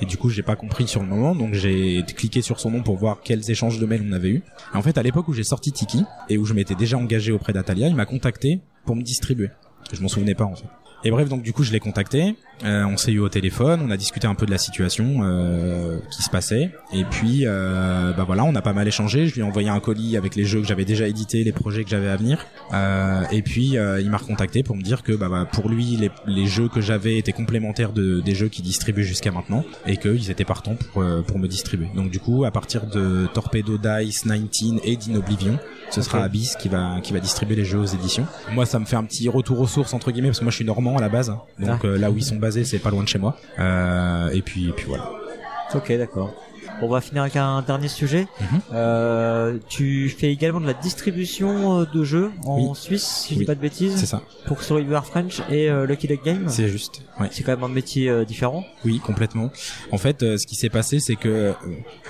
Et 0.00 0.06
du 0.06 0.16
coup, 0.16 0.30
j'ai 0.30 0.42
pas 0.42 0.56
compris 0.56 0.86
sur 0.86 1.02
le 1.02 1.08
moment, 1.08 1.34
donc 1.34 1.54
j'ai 1.54 2.04
cliqué 2.04 2.40
sur 2.40 2.60
son 2.60 2.70
nom 2.70 2.82
pour 2.82 2.96
voir 2.96 3.20
quels 3.22 3.50
échanges 3.50 3.78
de 3.78 3.86
mails 3.86 4.04
on 4.08 4.12
avait 4.12 4.30
eu. 4.30 4.42
Et 4.72 4.76
en 4.76 4.82
fait, 4.82 4.96
à 4.96 5.02
l'époque 5.02 5.28
où 5.28 5.32
j'ai 5.32 5.44
sorti 5.44 5.72
Tiki 5.72 6.04
et 6.28 6.38
où 6.38 6.44
je 6.44 6.54
m'étais 6.54 6.76
déjà 6.76 6.96
engagé 6.96 7.32
auprès 7.32 7.52
d'Atalia, 7.52 7.88
il 7.88 7.96
m'a 7.96 8.06
contacté 8.06 8.60
pour 8.84 8.94
me 8.94 9.02
distribuer. 9.02 9.50
Je 9.92 10.00
m'en 10.00 10.08
souvenais 10.08 10.34
pas 10.34 10.44
en 10.44 10.54
fait. 10.54 10.66
Et 11.04 11.10
bref, 11.10 11.28
donc 11.28 11.42
du 11.42 11.52
coup, 11.52 11.62
je 11.62 11.72
l'ai 11.72 11.80
contacté. 11.80 12.34
Euh, 12.64 12.84
on 12.84 12.96
s'est 12.96 13.12
eu 13.12 13.20
au 13.20 13.28
téléphone, 13.28 13.80
on 13.84 13.90
a 13.90 13.96
discuté 13.96 14.26
un 14.26 14.34
peu 14.34 14.44
de 14.44 14.50
la 14.50 14.58
situation 14.58 15.20
euh, 15.22 15.98
qui 16.10 16.22
se 16.22 16.30
passait. 16.30 16.72
Et 16.92 17.04
puis, 17.04 17.42
euh, 17.44 18.12
bah 18.12 18.24
voilà, 18.24 18.44
on 18.44 18.54
a 18.56 18.62
pas 18.62 18.72
mal 18.72 18.88
échangé. 18.88 19.28
Je 19.28 19.34
lui 19.34 19.40
ai 19.42 19.44
envoyé 19.44 19.68
un 19.68 19.78
colis 19.78 20.16
avec 20.16 20.34
les 20.34 20.44
jeux 20.44 20.60
que 20.60 20.66
j'avais 20.66 20.84
déjà 20.84 21.06
édités, 21.06 21.44
les 21.44 21.52
projets 21.52 21.84
que 21.84 21.90
j'avais 21.90 22.08
à 22.08 22.16
venir. 22.16 22.44
Euh, 22.74 23.22
et 23.30 23.42
puis, 23.42 23.78
euh, 23.78 24.00
il 24.00 24.10
m'a 24.10 24.16
recontacté 24.16 24.64
pour 24.64 24.74
me 24.74 24.82
dire 24.82 25.02
que 25.04 25.12
bah, 25.12 25.28
bah, 25.28 25.46
pour 25.50 25.68
lui, 25.68 25.96
les, 25.96 26.10
les 26.26 26.46
jeux 26.46 26.68
que 26.68 26.80
j'avais 26.80 27.18
étaient 27.18 27.32
complémentaires 27.32 27.92
de, 27.92 28.20
des 28.20 28.34
jeux 28.34 28.48
qu'il 28.48 28.64
distribue 28.64 29.04
jusqu'à 29.04 29.30
maintenant 29.30 29.64
et 29.86 29.96
qu'ils 29.96 30.30
étaient 30.30 30.44
partants 30.44 30.74
pour, 30.74 31.02
euh, 31.02 31.22
pour 31.22 31.38
me 31.38 31.46
distribuer. 31.46 31.88
Donc 31.94 32.10
du 32.10 32.18
coup, 32.18 32.44
à 32.44 32.50
partir 32.50 32.86
de 32.86 33.28
Torpedo 33.34 33.78
Dice 33.78 34.26
19 34.26 34.80
et 34.84 34.96
d'In 34.96 35.14
Oblivion, 35.14 35.58
ce 35.90 36.02
sera. 36.02 36.18
Abyss 36.18 36.56
qui 36.56 36.68
va 36.68 37.00
qui 37.00 37.12
va 37.12 37.20
distribuer 37.20 37.54
les 37.54 37.64
jeux 37.64 37.78
aux 37.78 37.86
éditions. 37.86 38.26
Moi, 38.52 38.66
ça 38.66 38.78
me 38.78 38.84
fait 38.84 38.96
un 38.96 39.04
petit 39.04 39.28
retour 39.28 39.60
aux 39.60 39.66
sources 39.66 39.94
entre 39.94 40.10
guillemets 40.10 40.28
parce 40.28 40.40
que 40.40 40.44
moi, 40.44 40.50
je 40.50 40.56
suis 40.56 40.64
normand 40.64 40.87
à 40.96 41.00
la 41.00 41.08
base, 41.08 41.28
donc 41.28 41.80
Ah. 41.84 41.86
euh, 41.86 41.98
là 41.98 42.10
où 42.10 42.16
ils 42.16 42.22
sont 42.24 42.36
basés, 42.36 42.64
c'est 42.64 42.78
pas 42.78 42.90
loin 42.90 43.02
de 43.02 43.08
chez 43.08 43.18
moi. 43.18 43.36
Euh, 43.58 44.30
et 44.30 44.40
puis 44.42 44.68
et 44.68 44.72
puis 44.72 44.86
voilà. 44.88 45.10
Ok, 45.74 45.92
d'accord. 45.98 46.32
On 46.80 46.88
va 46.88 47.00
finir 47.00 47.22
avec 47.22 47.34
un 47.36 47.62
dernier 47.62 47.88
sujet. 47.88 48.26
Mhm. 48.40 48.60
Euh, 48.72 49.58
tu 49.68 50.08
fais 50.10 50.30
également 50.32 50.60
de 50.60 50.66
la 50.66 50.74
distribution 50.74 51.80
euh, 51.80 51.84
de 51.92 52.04
jeux 52.04 52.30
en 52.44 52.60
Oui. 52.68 52.76
Suisse, 52.76 53.04
si 53.04 53.34
je 53.34 53.38
dis 53.40 53.44
pas 53.44 53.54
de 53.54 53.60
bêtises, 53.60 53.96
C'est 53.96 54.06
ça. 54.06 54.22
pour 54.46 54.62
Survivor 54.62 55.04
French 55.04 55.40
et 55.50 55.68
euh, 55.70 55.86
Lucky 55.86 56.06
Duck 56.06 56.24
Game. 56.24 56.44
C'est 56.48 56.68
juste. 56.68 57.02
Ouais. 57.18 57.28
C'est 57.32 57.42
quand 57.42 57.52
même 57.52 57.64
un 57.64 57.68
métier 57.74 58.08
euh, 58.08 58.24
différent. 58.24 58.64
Oui, 58.84 59.00
complètement. 59.00 59.50
En 59.90 59.98
fait, 59.98 60.20
ce 60.20 60.46
qui 60.46 60.54
s'est 60.54 60.68
passé, 60.68 61.00
c'est 61.00 61.16
que, 61.16 61.52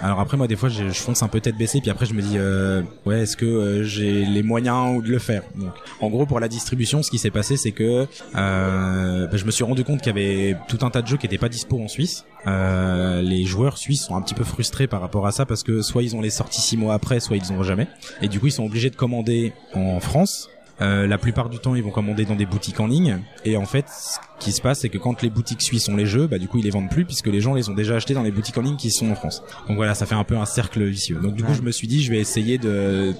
alors 0.03 0.21
après 0.21 0.37
moi, 0.37 0.47
des 0.47 0.57
fois, 0.57 0.69
je, 0.69 0.89
je 0.89 1.01
fonce 1.01 1.23
un 1.23 1.29
peu 1.29 1.41
tête 1.41 1.57
baissée, 1.57 1.81
puis 1.81 1.91
après, 1.91 2.05
je 2.07 2.13
me 2.15 2.21
dis, 2.21 2.35
euh, 2.37 2.83
ouais, 3.07 3.21
est-ce 3.23 3.37
que 3.37 3.83
j'ai 3.85 4.25
les 4.27 4.43
moyens 4.43 4.97
ou 4.97 5.03
de 5.03 5.09
le 5.09 5.19
faire? 5.19 5.43
Donc, 5.57 5.73
en 6.01 6.09
gros, 6.11 6.27
pour 6.27 6.41
la 6.41 6.49
distribution, 6.49 7.03
ce 7.03 7.11
qui 7.11 7.19
s'est 7.19 7.31
passé, 7.31 7.57
c'est 7.57 7.73
que 7.73 8.07
euh, 8.37 9.27
bah, 9.27 9.37
je 9.37 9.45
me 9.45 9.51
suis 9.51 9.65
rendu 9.65 9.83
compte 9.85 10.03
qu'il 10.03 10.15
y 10.15 10.19
avait 10.19 10.57
tout 10.69 10.79
un 10.85 10.91
tas 10.91 11.01
de 11.03 11.07
jeux 11.07 11.17
qui 11.17 11.25
n'étaient 11.27 11.39
pas 11.39 11.49
dispo 11.49 11.81
en 11.81 11.89
Suisse. 11.89 12.25
Euh, 12.49 13.23
les 13.23 13.45
joueurs 13.45 13.79
suisses 13.79 14.07
sont 14.07 14.17
un 14.17 14.23
petit 14.23 14.35
peu 14.35 14.45
frustrés 14.45 14.87
par 14.87 15.01
rapport 15.01 15.27
à 15.27 15.33
ça 15.33 15.45
parce 15.47 15.63
que 15.63 15.83
soit 15.83 16.03
ils 16.03 16.17
ont 16.17 16.21
les 16.21 16.31
sorties 16.31 16.61
six 16.61 16.77
mois 16.77 16.95
après, 16.95 17.21
soit 17.21 17.37
ils 17.37 17.53
ont 17.53 17.63
jamais. 17.63 17.89
Et 18.23 18.29
du 18.29 18.41
coup, 18.41 18.47
ils 18.47 18.53
sont 18.53 18.65
obligés 18.65 18.91
de 18.91 18.97
commander 18.97 19.53
en 19.75 20.01
France. 20.01 20.49
Euh, 20.81 21.09
la 21.09 21.19
plupart 21.19 21.49
du 21.49 21.59
temps, 21.59 21.75
ils 21.75 21.83
vont 21.83 21.91
commander 21.91 22.25
dans 22.25 22.37
des 22.37 22.47
boutiques 22.47 22.79
en 22.79 22.87
ligne. 22.87 23.19
Et 23.45 23.57
en 23.57 23.67
fait, 23.67 23.87
ce 23.89 24.19
qui 24.39 24.53
se 24.53 24.61
passe, 24.61 24.81
c'est 24.81 24.89
que 24.89 24.99
quand 24.99 25.23
les 25.23 25.31
boutiques 25.31 25.63
suisses 25.63 25.89
ont 25.89 25.97
les 25.97 26.07
jeux, 26.07 26.29
bah 26.29 26.39
du 26.39 26.47
coup, 26.47 26.59
ils 26.59 26.65
les 26.65 26.71
vendent 26.71 26.89
plus 26.91 27.05
puisque 27.05 27.27
les 27.27 27.41
gens 27.41 27.55
les 27.55 27.69
ont 27.69 27.75
déjà 27.75 27.97
achetés 27.97 28.15
dans 28.15 28.23
les 28.23 28.31
boutiques 28.31 28.57
en 28.59 28.63
ligne 28.63 28.77
qui 28.77 28.93
sont 28.93 29.11
en 29.11 29.17
France. 29.17 29.43
Donc 29.67 29.77
voilà, 29.77 29.95
ça 29.95 30.07
fait 30.07 30.15
un 30.15 30.23
peu 30.23 30.37
un 30.37 30.45
cercle 30.45 30.85
vicieux. 30.85 31.19
Donc 31.21 31.35
du 31.35 31.43
coup, 31.43 31.53
je 31.53 31.63
me 31.63 31.73
suis 31.73 31.89
dit, 31.89 32.05
je 32.05 32.13
vais 32.13 32.19
essayer 32.19 32.59
de, 32.59 33.13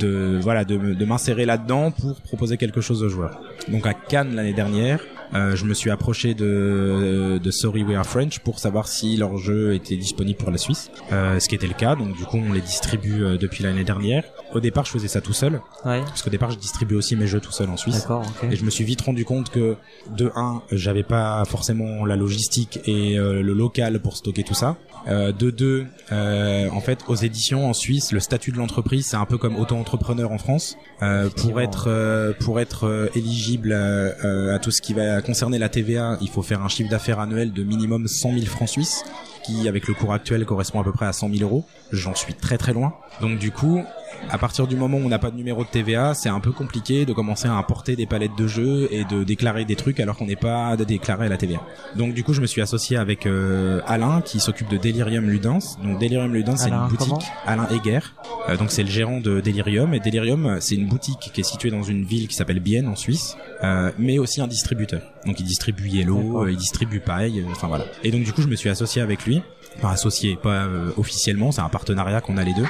de 0.00 0.40
voilà, 0.42 0.64
de, 0.64 0.76
de 0.94 1.04
m'insérer 1.04 1.46
là-dedans 1.46 1.92
pour 1.92 2.20
proposer 2.20 2.56
quelque 2.56 2.80
chose 2.80 3.04
aux 3.04 3.08
joueurs. 3.08 3.40
Donc 3.68 3.86
à 3.86 3.94
Cannes 3.94 4.34
l'année 4.34 4.52
dernière, 4.52 5.00
euh, 5.34 5.56
je 5.56 5.64
me 5.64 5.74
suis 5.74 5.90
approché 5.90 6.34
de, 6.34 7.38
de 7.42 7.50
Sorry 7.50 7.82
We 7.82 7.96
Are 7.96 8.06
French 8.06 8.38
pour 8.40 8.58
savoir 8.58 8.88
si 8.88 9.16
leur 9.16 9.36
jeu 9.36 9.74
était 9.74 9.96
disponible 9.96 10.38
pour 10.38 10.50
la 10.50 10.58
Suisse, 10.58 10.90
euh, 11.12 11.38
ce 11.40 11.48
qui 11.48 11.54
était 11.54 11.66
le 11.66 11.74
cas. 11.74 11.96
Donc 11.96 12.16
du 12.16 12.24
coup, 12.24 12.38
on 12.38 12.52
les 12.52 12.60
distribue 12.60 13.22
euh, 13.24 13.36
depuis 13.38 13.62
l'année 13.64 13.84
dernière. 13.84 14.24
Au 14.54 14.60
départ, 14.60 14.84
je 14.86 14.90
faisais 14.92 15.08
ça 15.08 15.20
tout 15.20 15.32
seul, 15.34 15.60
Ouais. 15.84 16.00
parce 16.06 16.22
qu'au 16.22 16.30
départ, 16.30 16.50
je 16.50 16.56
distribuais 16.58 16.96
aussi 16.96 17.16
mes 17.16 17.26
jeux 17.26 17.40
tout 17.40 17.52
seul 17.52 17.68
en 17.68 17.76
Suisse. 17.76 18.00
D'accord, 18.00 18.22
ok. 18.42 18.50
Et 18.52 18.56
je 18.56 18.64
me 18.64 18.70
suis 18.70 18.84
vite 18.84 19.02
rendu 19.02 19.24
compte 19.24 19.50
que 19.50 19.76
de 20.16 20.30
un, 20.36 20.62
j'avais 20.72 21.02
pas 21.02 21.44
forcément 21.44 22.04
la 22.06 22.16
logistique 22.16 22.80
et 22.86 23.18
euh, 23.18 23.42
le 23.42 23.52
local 23.52 24.00
pour 24.00 24.16
stocker 24.16 24.44
tout 24.44 24.54
ça. 24.54 24.76
Euh, 25.06 25.32
de 25.32 25.50
deux, 25.50 25.86
euh, 26.12 26.68
en 26.70 26.80
fait, 26.80 26.98
aux 27.08 27.14
éditions 27.14 27.68
en 27.68 27.72
Suisse, 27.72 28.12
le 28.12 28.20
statut 28.20 28.50
de 28.52 28.58
l'entreprise, 28.58 29.06
c'est 29.06 29.16
un 29.16 29.24
peu 29.26 29.38
comme 29.38 29.56
auto-entrepreneur 29.56 30.32
en 30.32 30.38
France. 30.38 30.76
Euh, 31.02 31.30
pour 31.30 31.60
être 31.60 31.84
euh, 31.88 32.32
pour 32.40 32.58
être 32.58 33.08
éligible 33.14 33.72
à 33.72 34.58
tout 34.58 34.70
ce 34.70 34.82
qui 34.82 34.94
va 34.94 35.17
concerner 35.22 35.58
la 35.58 35.68
TVA, 35.68 36.18
il 36.20 36.28
faut 36.28 36.42
faire 36.42 36.62
un 36.62 36.68
chiffre 36.68 36.90
d'affaires 36.90 37.20
annuel 37.20 37.52
de 37.52 37.62
minimum 37.62 38.06
100 38.06 38.34
000 38.34 38.46
francs 38.46 38.68
suisses, 38.68 39.04
qui 39.44 39.68
avec 39.68 39.88
le 39.88 39.94
cours 39.94 40.12
actuel 40.12 40.44
correspond 40.44 40.80
à 40.80 40.84
peu 40.84 40.92
près 40.92 41.06
à 41.06 41.12
100 41.12 41.30
000 41.34 41.42
euros. 41.42 41.64
J'en 41.92 42.14
suis 42.14 42.34
très 42.34 42.58
très 42.58 42.72
loin. 42.72 42.94
Donc 43.20 43.38
du 43.38 43.50
coup, 43.50 43.82
à 44.30 44.38
partir 44.38 44.66
du 44.66 44.76
moment 44.76 44.98
où 44.98 45.00
on 45.00 45.08
n'a 45.08 45.18
pas 45.18 45.30
de 45.30 45.36
numéro 45.36 45.64
de 45.64 45.68
TVA, 45.68 46.14
c'est 46.14 46.28
un 46.28 46.40
peu 46.40 46.52
compliqué 46.52 47.06
de 47.06 47.12
commencer 47.12 47.48
à 47.48 47.54
importer 47.54 47.96
des 47.96 48.06
palettes 48.06 48.36
de 48.36 48.46
jeux 48.46 48.88
et 48.90 49.04
de 49.04 49.24
déclarer 49.24 49.64
des 49.64 49.76
trucs 49.76 50.00
alors 50.00 50.16
qu'on 50.16 50.26
n'est 50.26 50.36
pas 50.36 50.76
déclaré 50.76 51.26
à 51.26 51.28
la 51.28 51.36
TVA. 51.36 51.60
Donc 51.96 52.14
du 52.14 52.24
coup, 52.24 52.34
je 52.34 52.40
me 52.40 52.46
suis 52.46 52.60
associé 52.60 52.96
avec 52.96 53.26
euh, 53.26 53.80
Alain 53.86 54.20
qui 54.20 54.40
s'occupe 54.40 54.68
de 54.68 54.76
Delirium 54.76 55.28
Ludens. 55.28 55.78
Donc 55.82 55.98
Delirium 55.98 56.32
Ludens, 56.32 56.56
c'est 56.56 56.68
une 56.68 56.88
boutique. 56.88 57.24
Alain 57.46 57.66
Heger. 57.70 58.14
Euh, 58.48 58.56
donc 58.56 58.70
c'est 58.70 58.82
le 58.82 58.90
gérant 58.90 59.20
de 59.20 59.40
Delirium 59.40 59.94
et 59.94 60.00
Delirium, 60.00 60.58
c'est 60.60 60.74
une 60.74 60.86
boutique 60.86 61.30
qui 61.32 61.40
est 61.40 61.44
située 61.44 61.70
dans 61.70 61.82
une 61.82 62.04
ville 62.04 62.28
qui 62.28 62.34
s'appelle 62.34 62.60
Bienne 62.60 62.88
en 62.88 62.96
Suisse, 62.96 63.36
euh, 63.64 63.90
mais 63.98 64.18
aussi 64.18 64.40
un 64.40 64.46
distributeur. 64.46 65.02
Donc 65.26 65.40
il 65.40 65.46
distribue 65.46 65.88
Yellow, 65.88 66.44
euh, 66.44 66.50
il 66.50 66.56
distribue 66.56 67.00
Paille, 67.00 67.40
euh, 67.40 67.50
enfin 67.50 67.68
voilà. 67.68 67.84
Et 68.04 68.10
donc 68.10 68.22
du 68.22 68.32
coup, 68.32 68.42
je 68.42 68.46
me 68.46 68.56
suis 68.56 68.68
associé 68.68 69.02
avec 69.02 69.24
lui. 69.24 69.42
Enfin 69.78 69.90
associé, 69.90 70.36
pas 70.36 70.64
euh, 70.64 70.90
officiellement, 70.96 71.52
c'est 71.52 71.60
un 71.60 71.68
partenariat 71.68 72.20
qu'on 72.20 72.36
a 72.36 72.42
les 72.42 72.54
deux. 72.54 72.66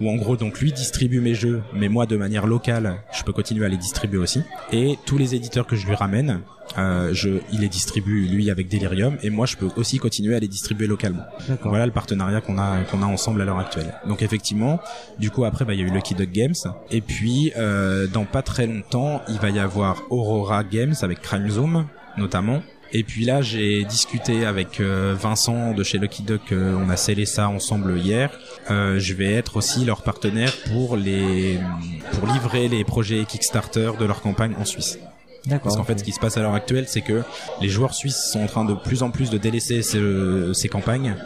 Où 0.00 0.10
en 0.10 0.16
gros 0.16 0.36
donc 0.36 0.60
lui 0.60 0.72
distribue 0.72 1.20
mes 1.20 1.34
jeux, 1.34 1.62
mais 1.72 1.88
moi 1.88 2.06
de 2.06 2.16
manière 2.16 2.46
locale, 2.46 2.96
je 3.12 3.22
peux 3.22 3.32
continuer 3.32 3.64
à 3.64 3.68
les 3.68 3.76
distribuer 3.76 4.18
aussi. 4.18 4.42
Et 4.72 4.98
tous 5.06 5.18
les 5.18 5.34
éditeurs 5.34 5.66
que 5.66 5.76
je 5.76 5.86
lui 5.86 5.94
ramène, 5.94 6.40
euh, 6.76 7.10
je, 7.12 7.40
il 7.52 7.60
les 7.60 7.68
distribue 7.68 8.26
lui 8.28 8.50
avec 8.50 8.68
Delirium, 8.68 9.16
et 9.22 9.30
moi 9.30 9.46
je 9.46 9.56
peux 9.56 9.68
aussi 9.76 9.98
continuer 9.98 10.34
à 10.34 10.40
les 10.40 10.48
distribuer 10.48 10.86
localement. 10.86 11.24
Voilà 11.64 11.86
le 11.86 11.92
partenariat 11.92 12.40
qu'on 12.40 12.58
a 12.58 12.80
qu'on 12.90 13.02
a 13.02 13.06
ensemble 13.06 13.40
à 13.42 13.44
l'heure 13.44 13.58
actuelle. 13.58 13.94
Donc 14.06 14.22
effectivement, 14.22 14.80
du 15.18 15.30
coup 15.30 15.44
après 15.44 15.64
bah 15.64 15.74
il 15.74 15.80
y 15.80 15.82
a 15.82 15.86
eu 15.86 15.90
Lucky 15.90 16.14
Duck 16.14 16.30
Games 16.30 16.54
et 16.90 17.00
puis 17.00 17.52
euh, 17.56 18.06
dans 18.08 18.24
pas 18.24 18.42
très 18.42 18.66
longtemps 18.66 19.22
il 19.28 19.38
va 19.38 19.50
y 19.50 19.58
avoir 19.58 20.02
Aurora 20.10 20.64
Games 20.64 20.94
avec 21.02 21.22
Crime 21.22 21.48
Zoom 21.48 21.86
notamment. 22.16 22.62
Et 22.92 23.02
puis 23.02 23.24
là 23.24 23.42
j'ai 23.42 23.84
discuté 23.84 24.46
avec 24.46 24.80
euh, 24.80 25.14
Vincent 25.18 25.72
de 25.72 25.82
chez 25.82 25.98
Lucky 25.98 26.22
Duck, 26.22 26.52
euh, 26.52 26.74
on 26.74 26.88
a 26.88 26.96
scellé 26.96 27.26
ça 27.26 27.48
ensemble 27.48 27.98
hier. 27.98 28.30
Euh, 28.70 28.98
je 28.98 29.14
vais 29.14 29.32
être 29.34 29.56
aussi 29.56 29.84
leur 29.84 30.02
partenaire 30.02 30.52
pour 30.70 30.96
les 30.96 31.58
pour 32.12 32.26
livrer 32.32 32.68
les 32.68 32.84
projets 32.84 33.24
Kickstarter 33.24 33.92
de 33.98 34.04
leur 34.04 34.22
campagne 34.22 34.54
en 34.58 34.64
Suisse. 34.64 34.98
D'accord. 35.46 35.64
Parce 35.64 35.76
qu'en 35.76 35.84
fait, 35.84 35.98
ce 35.98 36.04
qui 36.04 36.12
se 36.12 36.20
passe 36.20 36.36
à 36.36 36.42
l'heure 36.42 36.54
actuelle, 36.54 36.86
c'est 36.88 37.00
que 37.00 37.22
les 37.60 37.68
joueurs 37.68 37.94
suisses 37.94 38.30
sont 38.32 38.40
en 38.40 38.46
train 38.46 38.64
de 38.64 38.74
plus 38.74 39.02
en 39.02 39.10
plus 39.10 39.30
de 39.30 39.38
délaisser 39.38 39.82
ces, 39.82 40.00
ces 40.52 40.68
campagnes 40.68 41.16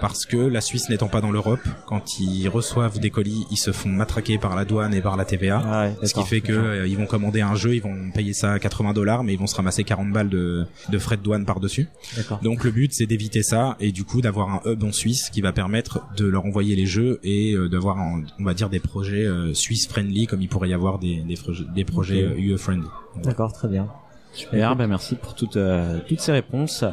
parce 0.00 0.24
que 0.26 0.36
la 0.36 0.60
Suisse 0.60 0.88
n'étant 0.88 1.08
pas 1.08 1.20
dans 1.20 1.30
l'Europe, 1.30 1.60
quand 1.86 2.20
ils 2.20 2.48
reçoivent 2.48 2.98
des 3.00 3.10
colis, 3.10 3.46
ils 3.50 3.56
se 3.56 3.72
font 3.72 3.88
matraquer 3.88 4.38
par 4.38 4.54
la 4.56 4.64
douane 4.64 4.94
et 4.94 5.00
par 5.00 5.16
la 5.16 5.24
TVA. 5.24 5.62
Ah 5.64 5.84
ouais, 6.00 6.06
Ce 6.06 6.14
qui 6.14 6.22
fait 6.24 6.40
que 6.40 6.52
euh, 6.52 6.86
ils 6.86 6.96
vont 6.96 7.06
commander 7.06 7.40
un 7.40 7.54
jeu, 7.54 7.74
ils 7.74 7.82
vont 7.82 8.10
payer 8.12 8.32
ça 8.32 8.52
à 8.52 8.58
80 8.58 8.92
dollars, 8.92 9.24
mais 9.24 9.32
ils 9.32 9.38
vont 9.38 9.46
se 9.46 9.56
ramasser 9.56 9.84
40 9.84 10.12
balles 10.12 10.28
de, 10.28 10.66
de 10.88 10.98
frais 10.98 11.16
de 11.16 11.22
douane 11.22 11.44
par 11.44 11.60
dessus. 11.60 11.88
D'accord. 12.16 12.38
Donc 12.42 12.64
le 12.64 12.70
but 12.70 12.92
c'est 12.94 13.06
d'éviter 13.06 13.42
ça 13.42 13.76
et 13.80 13.92
du 13.92 14.04
coup 14.04 14.20
d'avoir 14.20 14.48
un 14.50 14.60
hub 14.70 14.82
en 14.84 14.92
Suisse 14.92 15.30
qui 15.30 15.40
va 15.40 15.52
permettre 15.52 16.00
de 16.16 16.26
leur 16.26 16.44
envoyer 16.46 16.76
les 16.76 16.86
jeux 16.86 17.18
et 17.22 17.52
euh, 17.54 17.68
d'avoir 17.68 17.96
on 18.38 18.44
va 18.44 18.54
dire 18.54 18.68
des 18.68 18.80
projets 18.80 19.24
euh, 19.26 19.54
Suisse 19.54 19.86
friendly 19.88 20.26
comme 20.26 20.42
il 20.42 20.48
pourrait 20.48 20.68
y 20.68 20.74
avoir 20.74 20.98
des 20.98 21.16
des, 21.22 21.34
proje- 21.34 21.72
des 21.72 21.84
projets 21.84 22.24
Ok. 22.26 22.32
euh, 22.32 22.40
UE 22.54 22.56
friendly. 22.58 22.88
D'accord, 23.24 23.52
très 23.52 23.68
bien. 23.68 23.88
Super, 24.32 24.76
ben 24.76 24.86
merci 24.86 25.16
pour 25.16 25.34
toutes, 25.34 25.56
euh, 25.56 25.98
toutes 26.06 26.20
ces 26.20 26.30
réponses. 26.32 26.84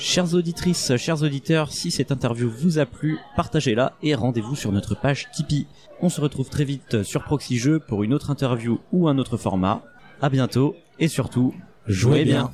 Chères 0.00 0.32
auditrices, 0.32 0.96
chers 0.96 1.22
auditeurs, 1.22 1.72
si 1.72 1.90
cette 1.90 2.10
interview 2.10 2.50
vous 2.50 2.78
a 2.78 2.86
plu, 2.86 3.18
partagez-la 3.36 3.92
et 4.02 4.14
rendez-vous 4.14 4.56
sur 4.56 4.72
notre 4.72 4.94
page 4.94 5.28
Tipeee. 5.30 5.66
On 6.00 6.08
se 6.08 6.22
retrouve 6.22 6.48
très 6.48 6.64
vite 6.64 7.02
sur 7.02 7.22
Proxy 7.22 7.58
Jeux 7.58 7.80
pour 7.80 8.02
une 8.02 8.14
autre 8.14 8.30
interview 8.30 8.80
ou 8.92 9.08
un 9.08 9.18
autre 9.18 9.36
format. 9.36 9.82
À 10.22 10.30
bientôt 10.30 10.74
et 10.98 11.06
surtout, 11.06 11.54
jouez 11.86 12.24
bien. 12.24 12.50